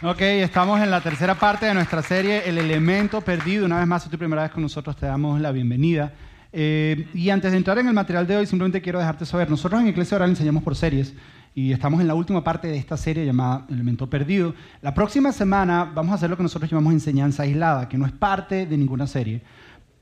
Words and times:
Ok, 0.00 0.20
estamos 0.20 0.80
en 0.80 0.92
la 0.92 1.00
tercera 1.00 1.34
parte 1.34 1.66
de 1.66 1.74
nuestra 1.74 2.02
serie, 2.02 2.48
El 2.48 2.56
elemento 2.56 3.20
perdido. 3.20 3.66
Una 3.66 3.80
vez 3.80 3.86
más, 3.88 4.04
si 4.04 4.08
tu 4.08 4.16
primera 4.16 4.42
vez 4.42 4.52
con 4.52 4.62
nosotros, 4.62 4.94
te 4.94 5.06
damos 5.06 5.40
la 5.40 5.50
bienvenida. 5.50 6.12
Eh, 6.52 7.08
y 7.14 7.30
antes 7.30 7.50
de 7.50 7.56
entrar 7.56 7.78
en 7.78 7.88
el 7.88 7.94
material 7.94 8.24
de 8.24 8.36
hoy, 8.36 8.46
simplemente 8.46 8.80
quiero 8.80 9.00
dejarte 9.00 9.26
saber, 9.26 9.50
nosotros 9.50 9.80
en 9.80 9.88
Iglesia 9.88 10.14
Oral 10.14 10.30
enseñamos 10.30 10.62
por 10.62 10.76
series 10.76 11.14
y 11.52 11.72
estamos 11.72 12.00
en 12.00 12.06
la 12.06 12.14
última 12.14 12.44
parte 12.44 12.68
de 12.68 12.76
esta 12.76 12.96
serie 12.96 13.26
llamada 13.26 13.66
Elemento 13.68 14.08
Perdido. 14.08 14.54
La 14.82 14.94
próxima 14.94 15.32
semana 15.32 15.90
vamos 15.92 16.12
a 16.12 16.14
hacer 16.14 16.30
lo 16.30 16.36
que 16.36 16.44
nosotros 16.44 16.70
llamamos 16.70 16.92
enseñanza 16.92 17.42
aislada, 17.42 17.88
que 17.88 17.98
no 17.98 18.06
es 18.06 18.12
parte 18.12 18.66
de 18.66 18.78
ninguna 18.78 19.08
serie, 19.08 19.42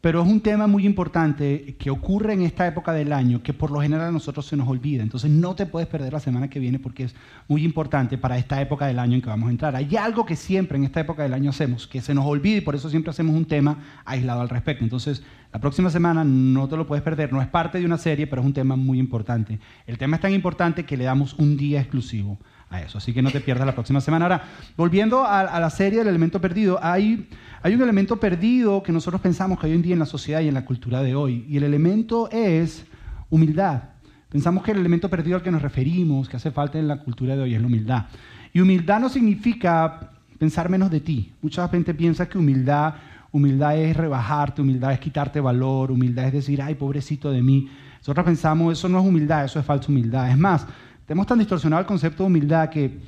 pero 0.06 0.22
es 0.22 0.28
un 0.28 0.40
tema 0.40 0.68
muy 0.68 0.86
importante 0.86 1.74
que 1.80 1.90
ocurre 1.90 2.32
en 2.32 2.42
esta 2.42 2.64
época 2.64 2.92
del 2.92 3.12
año 3.12 3.42
que 3.42 3.52
por 3.52 3.72
lo 3.72 3.80
general 3.80 4.06
a 4.06 4.12
nosotros 4.12 4.46
se 4.46 4.56
nos 4.56 4.68
olvida. 4.68 5.02
Entonces 5.02 5.28
no 5.28 5.56
te 5.56 5.66
puedes 5.66 5.88
perder 5.88 6.12
la 6.12 6.20
semana 6.20 6.48
que 6.48 6.60
viene 6.60 6.78
porque 6.78 7.02
es 7.02 7.14
muy 7.48 7.64
importante 7.64 8.16
para 8.16 8.38
esta 8.38 8.62
época 8.62 8.86
del 8.86 9.00
año 9.00 9.16
en 9.16 9.20
que 9.20 9.28
vamos 9.28 9.48
a 9.48 9.50
entrar. 9.50 9.74
Hay 9.74 9.96
algo 9.96 10.24
que 10.24 10.36
siempre 10.36 10.78
en 10.78 10.84
esta 10.84 11.00
época 11.00 11.24
del 11.24 11.34
año 11.34 11.50
hacemos, 11.50 11.88
que 11.88 12.00
se 12.00 12.14
nos 12.14 12.24
olvida 12.24 12.58
y 12.58 12.60
por 12.60 12.76
eso 12.76 12.88
siempre 12.88 13.10
hacemos 13.10 13.34
un 13.34 13.46
tema 13.46 13.78
aislado 14.04 14.42
al 14.42 14.48
respecto. 14.48 14.84
Entonces 14.84 15.24
la 15.52 15.58
próxima 15.58 15.90
semana 15.90 16.22
no 16.22 16.68
te 16.68 16.76
lo 16.76 16.86
puedes 16.86 17.02
perder. 17.02 17.32
No 17.32 17.42
es 17.42 17.48
parte 17.48 17.80
de 17.80 17.84
una 17.84 17.98
serie, 17.98 18.28
pero 18.28 18.42
es 18.42 18.46
un 18.46 18.54
tema 18.54 18.76
muy 18.76 19.00
importante. 19.00 19.58
El 19.88 19.98
tema 19.98 20.18
es 20.18 20.22
tan 20.22 20.32
importante 20.32 20.84
que 20.84 20.96
le 20.96 21.02
damos 21.02 21.34
un 21.34 21.56
día 21.56 21.80
exclusivo 21.80 22.38
a 22.70 22.82
eso. 22.82 22.98
Así 22.98 23.12
que 23.12 23.22
no 23.22 23.30
te 23.30 23.40
pierdas 23.40 23.66
la 23.66 23.74
próxima 23.74 24.00
semana. 24.00 24.24
Ahora, 24.24 24.42
volviendo 24.76 25.24
a, 25.24 25.60
la 25.60 25.70
serie 25.70 26.00
del 26.00 26.08
elemento 26.08 26.40
perdido, 26.40 26.78
hay, 26.82 27.28
hay 27.62 27.74
un 27.74 27.82
elemento 27.82 28.18
perdido 28.18 28.82
que 28.82 28.92
nosotros 28.92 29.20
pensamos 29.20 29.58
que 29.58 29.66
hoy 29.66 29.74
en 29.74 29.82
día 29.82 29.92
en 29.92 29.98
la 29.98 30.06
sociedad 30.06 30.40
y 30.40 30.48
en 30.48 30.54
la 30.54 30.64
cultura 30.64 31.02
de 31.02 31.14
hoy. 31.14 31.44
Y 31.48 31.56
el 31.56 31.64
elemento 31.64 32.28
es 32.30 32.84
humildad. 33.30 33.82
Pensamos 34.28 34.64
que 34.64 34.72
el 34.72 34.78
elemento 34.78 35.08
perdido 35.08 35.36
al 35.36 35.42
que 35.42 35.50
nos 35.50 35.62
referimos, 35.62 36.28
que 36.28 36.36
hace 36.36 36.50
falta 36.50 36.78
en 36.78 36.88
la 36.88 36.98
cultura 36.98 37.36
de 37.36 37.42
hoy, 37.42 37.54
es 37.54 37.60
la 37.60 37.66
humildad. 37.66 38.06
Y 38.52 38.60
humildad 38.60 39.00
no 39.00 39.08
significa 39.08 40.10
pensar 40.38 40.68
menos 40.68 40.90
de 40.90 41.00
ti. 41.00 41.32
Mucha 41.42 41.68
gente 41.68 41.94
piensa 41.94 42.28
que 42.28 42.36
humildad, 42.36 42.94
humildad 43.32 43.78
es 43.78 43.96
rebajarte, 43.96 44.62
humildad 44.62 44.92
es 44.92 44.98
quitarte 44.98 45.40
valor, 45.40 45.90
humildad 45.90 46.26
es 46.26 46.32
decir, 46.32 46.60
ay, 46.60 46.74
pobrecito 46.74 47.30
de 47.30 47.42
mí. 47.42 47.68
Nosotros 47.98 48.24
pensamos, 48.24 48.78
eso 48.78 48.88
no 48.88 49.00
es 49.00 49.06
humildad, 49.06 49.44
eso 49.44 49.58
es 49.58 49.66
falsa 49.66 49.90
humildad. 49.90 50.30
Es 50.30 50.38
más, 50.38 50.66
tenemos 51.06 51.26
tan 51.26 51.38
distorsionado 51.38 51.80
el 51.80 51.86
concepto 51.86 52.24
de 52.24 52.26
humildad 52.26 52.68
que 52.68 53.00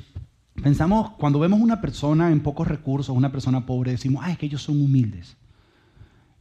pensamos, 0.62 1.10
cuando 1.18 1.38
vemos 1.38 1.60
una 1.60 1.80
persona 1.80 2.30
en 2.30 2.40
pocos 2.40 2.66
recursos, 2.66 3.14
una 3.14 3.30
persona 3.30 3.66
pobre, 3.66 3.92
decimos, 3.92 4.22
ah, 4.24 4.30
es 4.30 4.38
que 4.38 4.46
ellos 4.46 4.62
son 4.62 4.80
humildes. 4.80 5.36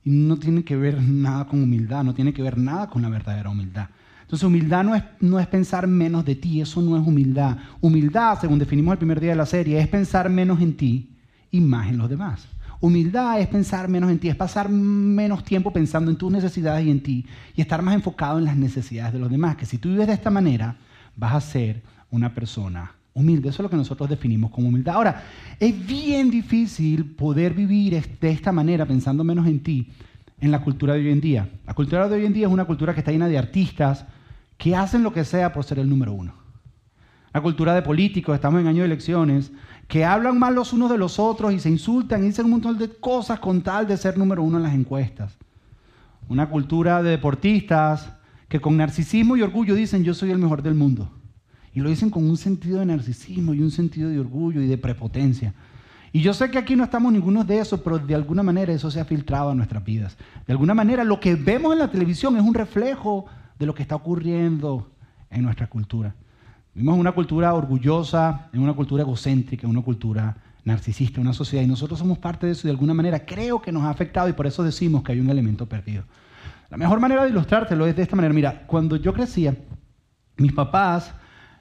Y 0.03 0.11
no 0.11 0.38
tiene 0.38 0.63
que 0.63 0.75
ver 0.75 1.02
nada 1.02 1.45
con 1.45 1.61
humildad, 1.61 2.03
no 2.03 2.13
tiene 2.13 2.33
que 2.33 2.41
ver 2.41 2.58
nada 2.58 2.89
con 2.89 3.02
la 3.02 3.09
verdadera 3.09 3.50
humildad. 3.50 3.89
Entonces, 4.22 4.45
humildad 4.45 4.83
no 4.83 4.95
es, 4.95 5.03
no 5.19 5.39
es 5.39 5.47
pensar 5.47 5.88
menos 5.88 6.25
de 6.25 6.35
ti, 6.35 6.61
eso 6.61 6.81
no 6.81 6.97
es 6.97 7.05
humildad. 7.05 7.58
Humildad, 7.81 8.39
según 8.39 8.59
definimos 8.59 8.91
el 8.91 8.97
primer 8.97 9.19
día 9.19 9.31
de 9.31 9.38
la 9.38 9.45
serie, 9.45 9.80
es 9.80 9.88
pensar 9.88 10.30
menos 10.30 10.61
en 10.61 10.78
ti 10.78 11.16
y 11.50 11.61
más 11.61 11.88
en 11.88 11.97
los 11.97 12.09
demás. 12.09 12.47
Humildad 12.80 13.39
es 13.39 13.47
pensar 13.47 13.88
menos 13.88 14.11
en 14.11 14.19
ti, 14.19 14.30
es 14.30 14.35
pasar 14.35 14.69
menos 14.69 15.44
tiempo 15.44 15.72
pensando 15.72 16.11
en 16.11 16.17
tus 16.17 16.31
necesidades 16.31 16.85
y 16.85 16.91
en 16.91 17.02
ti 17.02 17.25
y 17.55 17.61
estar 17.61 17.81
más 17.81 17.95
enfocado 17.95 18.38
en 18.38 18.45
las 18.45 18.55
necesidades 18.55 19.13
de 19.13 19.19
los 19.19 19.31
demás. 19.31 19.55
Que 19.55 19.66
si 19.66 19.78
tú 19.78 19.89
vives 19.89 20.08
de 20.08 20.13
esta 20.13 20.30
manera, 20.30 20.78
vas 21.18 21.34
a 21.34 21.42
ser 21.42 21.82
una 22.10 22.34
persona 22.34 22.94
humilde. 23.14 23.50
Eso 23.50 23.62
es 23.62 23.64
lo 23.64 23.70
que 23.70 23.76
nosotros 23.76 24.10
definimos 24.10 24.52
como 24.52 24.70
humildad. 24.70 24.96
Ahora, 24.96 25.24
es 25.59 25.86
bien 25.86 26.30
difícil 26.30 27.16
poder 27.16 27.54
vivir 27.54 28.02
de 28.22 28.30
esta 28.30 28.52
manera, 28.52 28.86
pensando 28.86 29.24
menos 29.24 29.48
en 29.48 29.62
ti, 29.62 29.92
en 30.40 30.52
la 30.52 30.62
cultura 30.62 30.94
de 30.94 31.00
hoy 31.00 31.09
en 31.09 31.20
día. 31.20 31.50
La 31.66 31.74
cultura 31.74 32.08
de 32.08 32.16
hoy 32.16 32.26
en 32.26 32.34
día 32.34 32.48
es 32.48 32.54
una 32.54 32.66
cultura 32.66 32.94
que 32.94 33.00
está 33.00 33.12
llena 33.12 33.28
de 33.28 33.38
artistas 33.38 34.06
que 34.58 34.76
hacen 34.76 35.04
lo 35.04 35.12
que 35.12 35.26
sea 35.26 35.52
por 35.52 35.64
ser 35.64 35.80
el 35.80 35.90
número 35.90 36.14
uno. 36.14 36.34
La 37.34 37.42
cultura 37.42 37.74
de 37.74 37.81
políticos, 37.81 38.36
estamos 38.36 38.62
en 38.62 38.68
año 38.68 38.81
de 38.81 38.86
elecciones, 38.86 39.52
que 39.88 40.06
hablan 40.06 40.40
mal 40.40 40.56
los 40.56 40.74
unos 40.74 40.90
de 40.90 40.98
los 40.98 41.20
otros 41.20 41.54
y 41.54 41.59
se 41.59 41.70
insultan 41.70 42.24
y 42.24 42.28
dicen 42.28 42.46
un 42.46 42.52
montón 42.52 42.78
de 42.78 42.90
cosas 42.90 43.40
con 43.40 43.62
tal 43.62 43.88
de 43.88 43.98
ser 43.98 44.18
número 44.18 44.44
uno 44.44 44.58
en 44.58 44.64
las 44.64 44.74
encuestas. 44.74 45.38
Una 46.30 46.50
cultura 46.50 47.02
de 47.02 47.12
deportistas 47.12 48.12
que 48.47 48.59
con 48.59 48.78
narcisismo 48.78 49.38
y 49.38 49.41
orgullo 49.41 49.75
dicen 49.75 50.03
yo 50.03 50.14
soy 50.14 50.31
el 50.31 50.40
mejor 50.40 50.62
del 50.62 50.74
mundo. 50.74 51.12
Y 51.73 51.79
lo 51.79 51.89
dicen 51.89 52.09
con 52.09 52.28
un 52.28 52.38
sentido 52.38 52.79
de 52.79 52.85
narcisismo 52.85 53.53
y 53.53 53.61
un 53.61 53.72
sentido 53.72 54.09
de 54.09 54.19
orgullo 54.19 54.61
y 54.61 54.67
de 54.67 54.78
prepotencia. 54.78 55.53
Y 56.11 56.22
yo 56.22 56.33
sé 56.33 56.50
que 56.50 56.57
aquí 56.57 56.75
no 56.75 56.83
estamos 56.83 57.11
ninguno 57.11 57.44
de 57.44 57.59
esos, 57.59 57.79
pero 57.81 58.00
de 58.00 58.16
alguna 58.16 58.41
manera 58.41 58.73
eso 58.73 58.89
se 58.89 59.00
ha 59.00 59.05
filtrado 59.05 59.51
a 59.51 59.55
nuestras 59.55 59.83
vidas. 59.83 60.17
De 60.45 60.53
alguna 60.53 60.73
manera 60.73 61.03
lo 61.03 61.19
que 61.19 61.35
vemos 61.35 61.73
en 61.73 61.79
la 61.79 61.91
televisión 61.91 62.35
es 62.38 62.44
un 62.44 62.53
reflejo 62.53 63.25
de 63.59 63.66
lo 63.66 63.75
que 63.75 63.83
está 63.83 63.95
ocurriendo 63.95 64.89
en 65.29 65.44
nuestra 65.44 65.67
cultura. 65.67 66.16
Vivimos 66.73 66.97
una 66.97 67.11
cultura 67.11 67.53
orgullosa, 67.53 68.49
en 68.53 68.61
una 68.61 68.73
cultura 68.73 69.03
egocéntrica, 69.03 69.67
una 69.67 69.81
cultura 69.81 70.38
narcisista, 70.63 71.22
una 71.22 71.34
sociedad, 71.34 71.63
y 71.63 71.67
nosotros 71.67 71.97
somos 71.97 72.17
parte 72.17 72.45
de 72.45 72.51
eso 72.51 72.67
y 72.67 72.69
de 72.69 72.72
alguna 72.72 72.94
manera 72.94 73.25
creo 73.25 73.61
que 73.61 73.72
nos 73.72 73.84
ha 73.84 73.89
afectado 73.89 74.28
y 74.29 74.34
por 74.34 74.47
eso 74.47 74.63
decimos 74.63 75.03
que 75.03 75.13
hay 75.13 75.19
un 75.19 75.29
elemento 75.29 75.66
perdido. 75.66 76.03
La 76.69 76.78
mejor 76.78 76.99
manera 76.99 77.23
de 77.23 77.29
ilustrártelo 77.29 77.88
es 77.88 77.95
de 77.95 78.03
esta 78.03 78.16
manera. 78.16 78.34
Mira, 78.34 78.63
cuando 78.67 78.97
yo 78.97 79.13
crecía, 79.13 79.55
mis 80.35 80.51
papás 80.51 81.13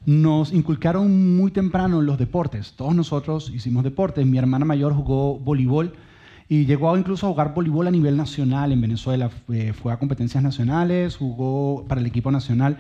nos 0.07 0.53
inculcaron 0.53 1.37
muy 1.37 1.51
temprano 1.51 2.01
los 2.01 2.17
deportes. 2.17 2.75
Todos 2.77 2.95
nosotros 2.95 3.51
hicimos 3.53 3.83
deportes. 3.83 4.25
Mi 4.25 4.39
hermana 4.39 4.65
mayor 4.65 4.95
jugó 4.95 5.37
voleibol 5.37 5.95
y 6.49 6.65
llegó 6.65 6.97
incluso 6.97 7.27
a 7.27 7.31
jugar 7.31 7.55
voleibol 7.55 7.89
a 7.89 7.91
nivel 7.91 8.17
nacional 8.17 8.71
en 8.71 8.81
Venezuela. 8.81 9.29
Fue, 9.29 9.93
a 9.93 9.99
competencias 9.99 10.45
nacionales, 10.45 11.17
jugó 11.17 11.85
para 11.89 12.01
el 12.01 12.07
equipo 12.07 12.31
nacional. 12.31 12.79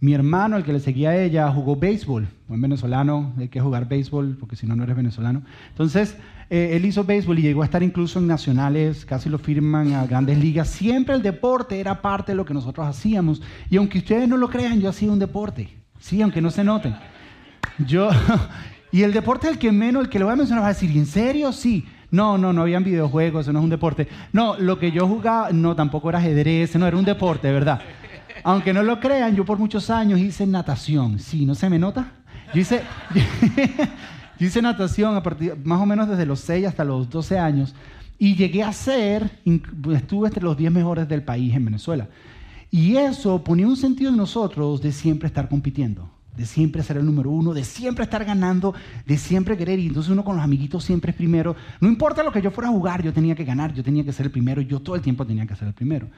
Mi 0.00 0.14
hermano, 0.14 0.56
el 0.56 0.64
que 0.64 0.72
le 0.72 0.80
seguía 0.80 1.10
a 1.10 1.16
ella, 1.16 1.48
jugó 1.52 1.76
béisbol. 1.76 2.26
Buen 2.48 2.60
venezolano, 2.60 3.32
hay 3.38 3.48
que 3.48 3.60
jugar 3.60 3.88
béisbol 3.88 4.36
porque 4.38 4.56
si 4.56 4.66
no, 4.66 4.74
no 4.74 4.82
eres 4.82 4.96
venezolano. 4.96 5.42
Entonces, 5.70 6.16
eh, 6.50 6.70
él 6.72 6.84
hizo 6.84 7.04
béisbol 7.04 7.38
y 7.38 7.42
llegó 7.42 7.62
a 7.62 7.66
estar 7.66 7.84
incluso 7.84 8.18
en 8.18 8.26
nacionales, 8.26 9.06
casi 9.06 9.28
lo 9.28 9.38
firman 9.38 9.92
a 9.92 10.04
grandes 10.06 10.38
ligas. 10.38 10.68
Siempre 10.70 11.14
el 11.14 11.22
deporte 11.22 11.78
era 11.78 12.02
parte 12.02 12.32
de 12.32 12.36
lo 12.36 12.44
que 12.44 12.52
nosotros 12.52 12.84
hacíamos. 12.84 13.40
Y 13.70 13.76
aunque 13.76 13.98
ustedes 13.98 14.28
no 14.28 14.36
lo 14.36 14.50
crean, 14.50 14.80
yo 14.80 14.88
hacía 14.88 15.12
un 15.12 15.20
deporte. 15.20 15.83
Sí, 16.04 16.20
aunque 16.20 16.42
no 16.42 16.50
se 16.50 16.62
noten. 16.62 16.94
Yo, 17.78 18.10
y 18.92 19.04
el 19.04 19.14
deporte 19.14 19.48
el 19.48 19.58
que 19.58 19.72
menos, 19.72 20.04
el 20.04 20.10
que 20.10 20.18
le 20.18 20.26
voy 20.26 20.34
a 20.34 20.36
mencionar, 20.36 20.62
va 20.62 20.68
a 20.68 20.74
decir, 20.74 20.94
¿en 20.94 21.06
serio? 21.06 21.50
Sí. 21.50 21.86
No, 22.10 22.36
no, 22.36 22.52
no 22.52 22.60
habían 22.60 22.84
videojuegos, 22.84 23.46
eso 23.46 23.54
no 23.54 23.60
es 23.60 23.64
un 23.64 23.70
deporte. 23.70 24.06
No, 24.30 24.58
lo 24.58 24.78
que 24.78 24.92
yo 24.92 25.08
jugaba, 25.08 25.50
no, 25.50 25.74
tampoco 25.74 26.10
era 26.10 26.18
ajedrez, 26.18 26.76
no, 26.76 26.86
era 26.86 26.98
un 26.98 27.06
deporte, 27.06 27.50
¿verdad? 27.50 27.80
Aunque 28.42 28.74
no 28.74 28.82
lo 28.82 29.00
crean, 29.00 29.34
yo 29.34 29.46
por 29.46 29.58
muchos 29.58 29.88
años 29.88 30.20
hice 30.20 30.46
natación. 30.46 31.18
Sí, 31.18 31.46
¿no 31.46 31.54
se 31.54 31.70
me 31.70 31.78
nota? 31.78 32.12
Yo 32.52 32.60
hice, 32.60 32.82
yo 34.38 34.46
hice 34.46 34.60
natación 34.60 35.16
a 35.16 35.22
partir, 35.22 35.56
más 35.64 35.80
o 35.80 35.86
menos 35.86 36.06
desde 36.06 36.26
los 36.26 36.40
6 36.40 36.66
hasta 36.66 36.84
los 36.84 37.08
12 37.08 37.38
años 37.38 37.74
y 38.18 38.36
llegué 38.36 38.62
a 38.62 38.74
ser, 38.74 39.30
estuve 39.94 40.28
entre 40.28 40.44
los 40.44 40.54
10 40.54 40.70
mejores 40.70 41.08
del 41.08 41.22
país 41.22 41.54
en 41.54 41.64
Venezuela. 41.64 42.08
Y 42.74 42.96
eso 42.96 43.44
ponía 43.44 43.68
un 43.68 43.76
sentido 43.76 44.10
en 44.10 44.16
nosotros 44.16 44.82
de 44.82 44.90
siempre 44.90 45.28
estar 45.28 45.48
compitiendo, 45.48 46.10
de 46.36 46.44
siempre 46.44 46.82
ser 46.82 46.96
el 46.96 47.06
número 47.06 47.30
uno, 47.30 47.54
de 47.54 47.62
siempre 47.62 48.02
estar 48.02 48.24
ganando, 48.24 48.74
de 49.06 49.16
siempre 49.16 49.56
querer. 49.56 49.78
Y 49.78 49.86
entonces 49.86 50.10
uno 50.10 50.24
con 50.24 50.34
los 50.34 50.44
amiguitos 50.44 50.82
siempre 50.82 51.12
es 51.12 51.16
primero. 51.16 51.54
No 51.80 51.86
importa 51.86 52.24
lo 52.24 52.32
que 52.32 52.42
yo 52.42 52.50
fuera 52.50 52.68
a 52.68 52.72
jugar, 52.72 53.00
yo 53.00 53.12
tenía 53.12 53.36
que 53.36 53.44
ganar, 53.44 53.72
yo 53.72 53.84
tenía 53.84 54.02
que 54.02 54.12
ser 54.12 54.26
el 54.26 54.32
primero, 54.32 54.60
yo 54.60 54.80
todo 54.80 54.96
el 54.96 55.02
tiempo 55.02 55.24
tenía 55.24 55.46
que 55.46 55.54
ser 55.54 55.68
el 55.68 55.74
primero. 55.74 56.08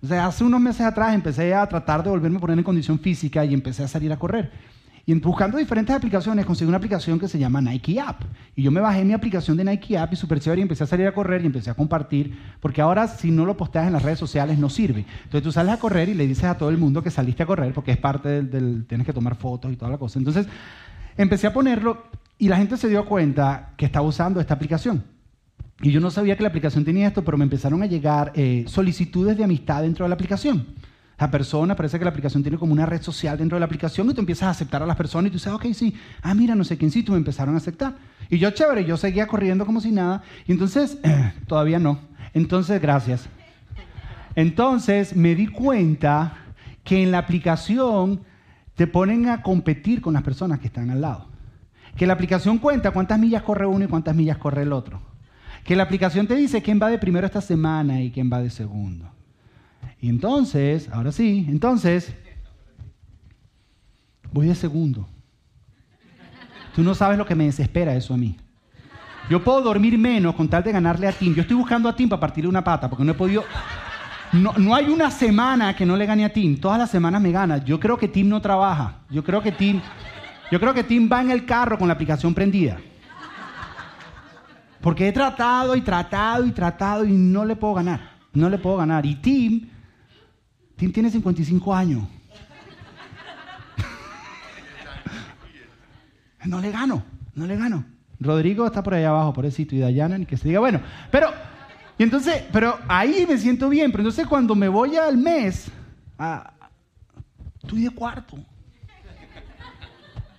O 0.00 0.06
sea, 0.06 0.28
hace 0.28 0.44
unos 0.44 0.60
meses 0.60 0.82
atrás 0.82 1.12
empecé 1.12 1.52
a 1.52 1.66
tratar 1.66 2.04
de 2.04 2.10
volverme 2.10 2.36
a 2.36 2.40
poner 2.40 2.58
en 2.58 2.62
condición 2.62 3.00
física 3.00 3.44
y 3.44 3.52
empecé 3.52 3.82
a 3.82 3.88
salir 3.88 4.12
a 4.12 4.16
correr. 4.16 4.52
Y 5.08 5.14
buscando 5.20 5.56
diferentes 5.56 5.94
aplicaciones, 5.94 6.44
conseguí 6.44 6.68
una 6.68 6.78
aplicación 6.78 7.20
que 7.20 7.28
se 7.28 7.38
llama 7.38 7.60
Nike 7.60 8.00
App. 8.00 8.22
Y 8.56 8.64
yo 8.64 8.72
me 8.72 8.80
bajé 8.80 9.04
mi 9.04 9.12
aplicación 9.12 9.56
de 9.56 9.64
Nike 9.64 9.96
App 9.96 10.12
y 10.12 10.16
súper 10.16 10.40
chévere 10.40 10.60
y 10.60 10.62
empecé 10.62 10.82
a 10.82 10.86
salir 10.88 11.06
a 11.06 11.14
correr 11.14 11.42
y 11.42 11.46
empecé 11.46 11.70
a 11.70 11.74
compartir, 11.74 12.36
porque 12.60 12.80
ahora 12.82 13.06
si 13.06 13.30
no 13.30 13.46
lo 13.46 13.56
posteas 13.56 13.86
en 13.86 13.92
las 13.92 14.02
redes 14.02 14.18
sociales 14.18 14.58
no 14.58 14.68
sirve. 14.68 15.06
Entonces 15.22 15.44
tú 15.44 15.52
sales 15.52 15.74
a 15.74 15.78
correr 15.78 16.08
y 16.08 16.14
le 16.14 16.26
dices 16.26 16.44
a 16.44 16.58
todo 16.58 16.70
el 16.70 16.76
mundo 16.76 17.04
que 17.04 17.10
saliste 17.12 17.44
a 17.44 17.46
correr, 17.46 17.72
porque 17.72 17.92
es 17.92 17.98
parte 17.98 18.28
del, 18.28 18.50
del 18.50 18.86
tienes 18.88 19.06
que 19.06 19.12
tomar 19.12 19.36
fotos 19.36 19.72
y 19.72 19.76
toda 19.76 19.92
la 19.92 19.98
cosa. 19.98 20.18
Entonces 20.18 20.48
empecé 21.16 21.46
a 21.46 21.52
ponerlo 21.52 22.02
y 22.36 22.48
la 22.48 22.56
gente 22.56 22.76
se 22.76 22.88
dio 22.88 23.04
cuenta 23.04 23.74
que 23.76 23.86
estaba 23.86 24.04
usando 24.04 24.40
esta 24.40 24.54
aplicación. 24.54 25.04
Y 25.82 25.92
yo 25.92 26.00
no 26.00 26.10
sabía 26.10 26.36
que 26.36 26.42
la 26.42 26.48
aplicación 26.48 26.84
tenía 26.84 27.06
esto, 27.06 27.24
pero 27.24 27.36
me 27.36 27.44
empezaron 27.44 27.80
a 27.80 27.86
llegar 27.86 28.32
eh, 28.34 28.64
solicitudes 28.66 29.36
de 29.36 29.44
amistad 29.44 29.82
dentro 29.82 30.04
de 30.04 30.08
la 30.08 30.14
aplicación. 30.14 30.66
La 31.18 31.30
persona, 31.30 31.74
parece 31.74 31.98
que 31.98 32.04
la 32.04 32.10
aplicación 32.10 32.42
tiene 32.42 32.58
como 32.58 32.72
una 32.72 32.84
red 32.84 33.00
social 33.00 33.38
dentro 33.38 33.56
de 33.56 33.60
la 33.60 33.66
aplicación 33.66 34.10
y 34.10 34.14
tú 34.14 34.20
empiezas 34.20 34.48
a 34.48 34.50
aceptar 34.50 34.82
a 34.82 34.86
las 34.86 34.96
personas 34.96 35.28
y 35.28 35.30
tú 35.30 35.38
dices, 35.38 35.52
ok, 35.52 35.66
sí, 35.72 35.94
ah, 36.22 36.34
mira, 36.34 36.54
no 36.54 36.62
sé 36.62 36.76
quién 36.76 36.90
sí, 36.90 37.02
tú 37.02 37.12
me 37.12 37.18
empezaron 37.18 37.54
a 37.54 37.58
aceptar. 37.58 37.96
Y 38.28 38.38
yo, 38.38 38.50
chévere, 38.50 38.84
yo 38.84 38.96
seguía 38.96 39.26
corriendo 39.26 39.64
como 39.64 39.80
si 39.80 39.92
nada. 39.92 40.22
Y 40.46 40.52
entonces, 40.52 40.98
todavía 41.46 41.78
no. 41.78 42.00
Entonces, 42.34 42.82
gracias. 42.82 43.28
Entonces 44.34 45.16
me 45.16 45.34
di 45.34 45.46
cuenta 45.46 46.36
que 46.84 47.02
en 47.02 47.10
la 47.10 47.18
aplicación 47.18 48.20
te 48.74 48.86
ponen 48.86 49.30
a 49.30 49.42
competir 49.42 50.02
con 50.02 50.12
las 50.12 50.22
personas 50.22 50.60
que 50.60 50.66
están 50.66 50.90
al 50.90 51.00
lado. 51.00 51.28
Que 51.96 52.06
la 52.06 52.12
aplicación 52.12 52.58
cuenta 52.58 52.90
cuántas 52.90 53.18
millas 53.18 53.42
corre 53.42 53.64
uno 53.66 53.86
y 53.86 53.88
cuántas 53.88 54.14
millas 54.14 54.36
corre 54.36 54.62
el 54.62 54.72
otro. 54.74 55.00
Que 55.64 55.74
la 55.74 55.84
aplicación 55.84 56.26
te 56.26 56.36
dice 56.36 56.60
quién 56.60 56.78
va 56.80 56.90
de 56.90 56.98
primero 56.98 57.26
esta 57.26 57.40
semana 57.40 58.02
y 58.02 58.10
quién 58.10 58.30
va 58.30 58.42
de 58.42 58.50
segundo. 58.50 59.15
Y 60.06 60.08
entonces, 60.08 60.88
ahora 60.92 61.10
sí, 61.10 61.44
entonces, 61.48 62.14
voy 64.30 64.46
de 64.46 64.54
segundo. 64.54 65.08
Tú 66.76 66.84
no 66.84 66.94
sabes 66.94 67.18
lo 67.18 67.26
que 67.26 67.34
me 67.34 67.46
desespera 67.46 67.92
eso 67.92 68.14
a 68.14 68.16
mí. 68.16 68.36
Yo 69.28 69.42
puedo 69.42 69.62
dormir 69.62 69.98
menos 69.98 70.36
con 70.36 70.46
tal 70.46 70.62
de 70.62 70.70
ganarle 70.70 71.08
a 71.08 71.12
Tim. 71.12 71.34
Yo 71.34 71.42
estoy 71.42 71.56
buscando 71.56 71.88
a 71.88 71.96
Tim 71.96 72.08
para 72.08 72.20
partirle 72.20 72.48
una 72.48 72.62
pata 72.62 72.88
porque 72.88 73.02
no 73.02 73.10
he 73.10 73.14
podido... 73.16 73.42
No, 74.30 74.52
no 74.56 74.76
hay 74.76 74.88
una 74.90 75.10
semana 75.10 75.74
que 75.74 75.84
no 75.84 75.96
le 75.96 76.06
gane 76.06 76.24
a 76.24 76.32
Tim. 76.32 76.56
Todas 76.60 76.78
las 76.78 76.88
semanas 76.88 77.20
me 77.20 77.32
gana. 77.32 77.64
Yo 77.64 77.80
creo 77.80 77.98
que 77.98 78.06
Tim 78.06 78.28
no 78.28 78.40
trabaja. 78.40 78.98
Yo 79.10 79.24
creo 79.24 79.42
que 79.42 79.50
Tim... 79.50 79.80
Yo 80.52 80.60
creo 80.60 80.72
que 80.72 80.84
Tim 80.84 81.08
va 81.10 81.20
en 81.20 81.32
el 81.32 81.44
carro 81.44 81.78
con 81.78 81.88
la 81.88 81.94
aplicación 81.94 82.32
prendida. 82.32 82.76
Porque 84.80 85.08
he 85.08 85.12
tratado 85.12 85.74
y 85.74 85.80
tratado 85.80 86.46
y 86.46 86.52
tratado 86.52 87.04
y 87.04 87.10
no 87.10 87.44
le 87.44 87.56
puedo 87.56 87.74
ganar. 87.74 88.12
No 88.32 88.48
le 88.48 88.58
puedo 88.58 88.76
ganar. 88.76 89.04
Y 89.04 89.16
Tim, 89.16 89.70
Tim 90.76 90.92
tiene 90.92 91.10
55 91.10 91.74
años. 91.74 92.06
no 96.46 96.60
le 96.60 96.70
gano, 96.70 97.02
no 97.34 97.46
le 97.46 97.56
gano. 97.56 97.84
Rodrigo 98.20 98.66
está 98.66 98.82
por 98.82 98.94
allá 98.94 99.10
abajo, 99.10 99.28
por 99.28 99.34
pobrecito, 99.36 99.74
y 99.74 99.78
Dayana, 99.78 100.16
ni 100.18 100.26
que 100.26 100.36
se 100.36 100.48
diga, 100.48 100.60
bueno, 100.60 100.80
pero, 101.10 101.28
y 101.98 102.02
entonces, 102.02 102.44
pero 102.52 102.78
ahí 102.88 103.26
me 103.28 103.36
siento 103.36 103.68
bien, 103.68 103.90
pero 103.90 104.02
entonces 104.02 104.26
cuando 104.26 104.54
me 104.54 104.68
voy 104.68 104.96
al 104.96 105.16
mes, 105.16 105.70
estoy 107.62 107.82
de 107.82 107.90
cuarto. 107.90 108.38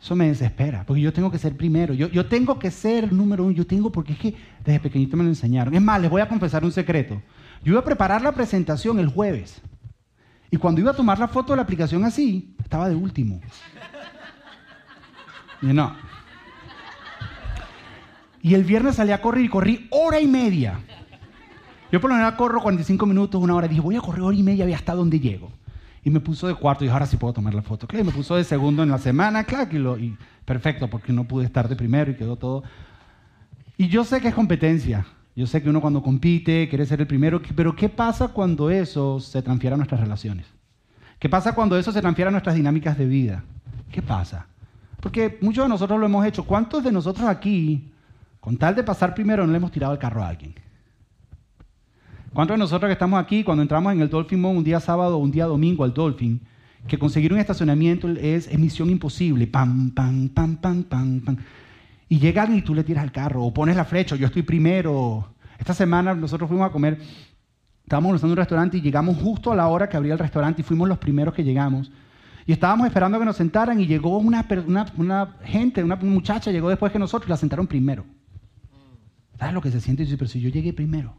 Eso 0.01 0.15
me 0.15 0.27
desespera, 0.27 0.85
porque 0.87 1.01
yo 1.01 1.11
tengo 1.11 1.29
que 1.29 1.37
ser 1.37 1.55
primero, 1.55 1.93
yo, 1.93 2.07
yo 2.07 2.25
tengo 2.27 2.57
que 2.57 2.71
ser 2.71 3.11
número 3.11 3.43
uno, 3.43 3.51
yo 3.51 3.67
tengo, 3.67 3.91
porque 3.91 4.13
es 4.13 4.19
que 4.19 4.35
desde 4.63 4.79
pequeñito 4.79 5.17
me 5.17 5.23
lo 5.23 5.29
enseñaron. 5.29 5.73
Es 5.73 5.81
más, 5.81 5.99
les 5.99 6.09
voy 6.09 6.21
a 6.21 6.29
confesar 6.29 6.63
un 6.63 6.71
secreto. 6.71 7.21
Yo 7.63 7.73
iba 7.73 7.81
a 7.81 7.83
preparar 7.83 8.21
la 8.21 8.31
presentación 8.31 8.99
el 8.99 9.07
jueves, 9.07 9.61
y 10.49 10.57
cuando 10.57 10.81
iba 10.81 10.91
a 10.91 10.95
tomar 10.95 11.19
la 11.19 11.27
foto 11.27 11.53
de 11.53 11.57
la 11.57 11.63
aplicación 11.63 12.03
así, 12.05 12.55
estaba 12.59 12.87
de 12.87 12.95
último. 12.95 13.41
Y 15.61 15.67
no. 15.67 15.95
Y 18.41 18.53
el 18.53 18.63
viernes 18.63 18.95
salí 18.95 19.11
a 19.11 19.21
correr 19.21 19.43
y 19.43 19.49
corrí 19.49 19.87
hora 19.91 20.19
y 20.19 20.27
media. 20.27 20.79
Yo 21.91 21.99
por 21.99 22.09
lo 22.09 22.15
general 22.15 22.35
corro 22.35 22.61
45 22.61 23.05
minutos, 23.05 23.41
una 23.41 23.55
hora. 23.55 23.67
Dije, 23.67 23.81
voy 23.81 23.95
a 23.95 24.01
correr 24.01 24.21
hora 24.21 24.35
y 24.35 24.43
media 24.43 24.65
hasta 24.75 24.93
dónde 24.93 25.19
llego. 25.19 25.51
Y 26.03 26.09
me 26.09 26.21
puso 26.21 26.47
de 26.47 26.55
cuarto 26.55 26.83
y 26.83 26.87
dije, 26.87 26.93
ahora 26.93 27.05
sí 27.05 27.17
puedo 27.17 27.33
tomar 27.33 27.53
la 27.53 27.61
foto. 27.61 27.87
Claro, 27.87 28.03
y 28.03 28.07
me 28.07 28.13
puso 28.13 28.35
de 28.35 28.43
segundo 28.45 28.83
en 28.83 28.89
la 28.89 28.97
semana, 28.97 29.43
claro, 29.43 29.75
y, 29.75 29.79
lo, 29.79 29.97
y 29.97 30.17
perfecto, 30.45 30.89
porque 30.89 31.11
no 31.11 31.25
pude 31.25 31.45
estar 31.45 31.67
de 31.67 31.75
primero 31.75 32.11
y 32.11 32.15
quedó 32.15 32.37
todo. 32.37 32.63
Y 33.77 33.89
yo 33.89 34.05
sé 34.05 34.21
que 34.21 34.29
es 34.29 34.33
competencia. 34.33 35.05
Yo 35.37 35.45
sé 35.45 35.61
que 35.61 35.69
uno 35.69 35.81
cuando 35.81 36.01
compite 36.01 36.67
quiere 36.67 36.87
ser 36.87 36.99
el 36.99 37.05
primero, 37.05 37.39
pero 37.55 37.75
¿qué 37.75 37.89
pasa 37.89 38.29
cuando 38.29 38.71
eso 38.71 39.19
se 39.19 39.43
transfiere 39.43 39.75
a 39.75 39.77
nuestras 39.77 40.01
relaciones? 40.01 40.47
¿Qué 41.19 41.29
pasa 41.29 41.53
cuando 41.53 41.77
eso 41.77 41.91
se 41.91 42.01
transfiere 42.01 42.29
a 42.29 42.31
nuestras 42.31 42.55
dinámicas 42.55 42.97
de 42.97 43.05
vida? 43.05 43.43
¿Qué 43.91 44.01
pasa? 44.01 44.47
Porque 44.99 45.37
muchos 45.41 45.65
de 45.65 45.69
nosotros 45.69 45.99
lo 45.99 46.07
hemos 46.07 46.25
hecho. 46.25 46.43
¿Cuántos 46.43 46.83
de 46.83 46.91
nosotros 46.91 47.29
aquí, 47.29 47.91
con 48.39 48.57
tal 48.57 48.73
de 48.73 48.81
pasar 48.81 49.13
primero, 49.13 49.45
no 49.45 49.51
le 49.51 49.57
hemos 49.57 49.71
tirado 49.71 49.93
el 49.93 49.99
carro 49.99 50.23
a 50.23 50.29
alguien? 50.29 50.55
¿Cuántos 52.33 52.55
de 52.55 52.59
nosotros 52.59 52.89
que 52.89 52.93
estamos 52.93 53.19
aquí, 53.19 53.43
cuando 53.43 53.61
entramos 53.61 53.93
en 53.93 54.01
el 54.01 54.09
Dolphin 54.09 54.41
Mall 54.41 54.57
un 54.57 54.63
día 54.63 54.79
sábado 54.79 55.17
o 55.17 55.19
un 55.19 55.29
día 55.29 55.45
domingo 55.45 55.83
al 55.83 55.93
Dolphin, 55.93 56.41
que 56.87 56.97
conseguir 56.97 57.31
un 57.31 57.37
estacionamiento 57.37 58.09
es, 58.09 58.51
misión 58.57 58.89
imposible? 58.89 59.45
Pam, 59.45 59.91
pam, 59.91 60.29
pam, 60.29 60.55
pam, 60.55 60.81
pam, 60.81 61.19
pam. 61.19 61.37
Y 62.09 62.19
llegan 62.19 62.55
y 62.55 62.61
tú 62.61 62.73
le 62.73 62.83
tiras 62.83 63.03
el 63.03 63.11
carro, 63.11 63.43
o 63.43 63.53
pones 63.53 63.75
la 63.75 63.85
flecha, 63.85 64.15
yo 64.15 64.27
estoy 64.27 64.43
primero. 64.43 65.33
Esta 65.59 65.73
semana 65.73 66.13
nosotros 66.13 66.47
fuimos 66.47 66.69
a 66.69 66.71
comer, 66.71 66.99
estábamos 67.83 68.23
en 68.23 68.29
un 68.29 68.35
restaurante 68.35 68.77
y 68.77 68.81
llegamos 68.81 69.17
justo 69.17 69.51
a 69.51 69.55
la 69.55 69.67
hora 69.67 69.89
que 69.89 69.97
abría 69.97 70.13
el 70.13 70.19
restaurante 70.19 70.61
y 70.61 70.63
fuimos 70.63 70.87
los 70.87 70.97
primeros 70.97 71.33
que 71.33 71.43
llegamos. 71.43 71.91
Y 72.45 72.53
estábamos 72.53 72.87
esperando 72.87 73.19
que 73.19 73.25
nos 73.25 73.35
sentaran 73.35 73.79
y 73.81 73.87
llegó 73.87 74.17
una, 74.17 74.47
una, 74.95 75.35
gente, 75.43 75.83
una 75.83 75.97
muchacha 75.97 76.49
llegó 76.49 76.69
después 76.69 76.93
que 76.93 76.99
nosotros, 76.99 77.29
la 77.29 77.35
sentaron 77.35 77.67
primero. 77.67 78.05
¿Sabes 79.37 79.53
lo 79.53 79.61
que 79.61 79.69
se 79.69 79.81
siente? 79.81 80.03
Y 80.03 80.05
dice, 80.05 80.39
yo 80.39 80.49
llegué 80.49 80.71
primero. 80.71 81.13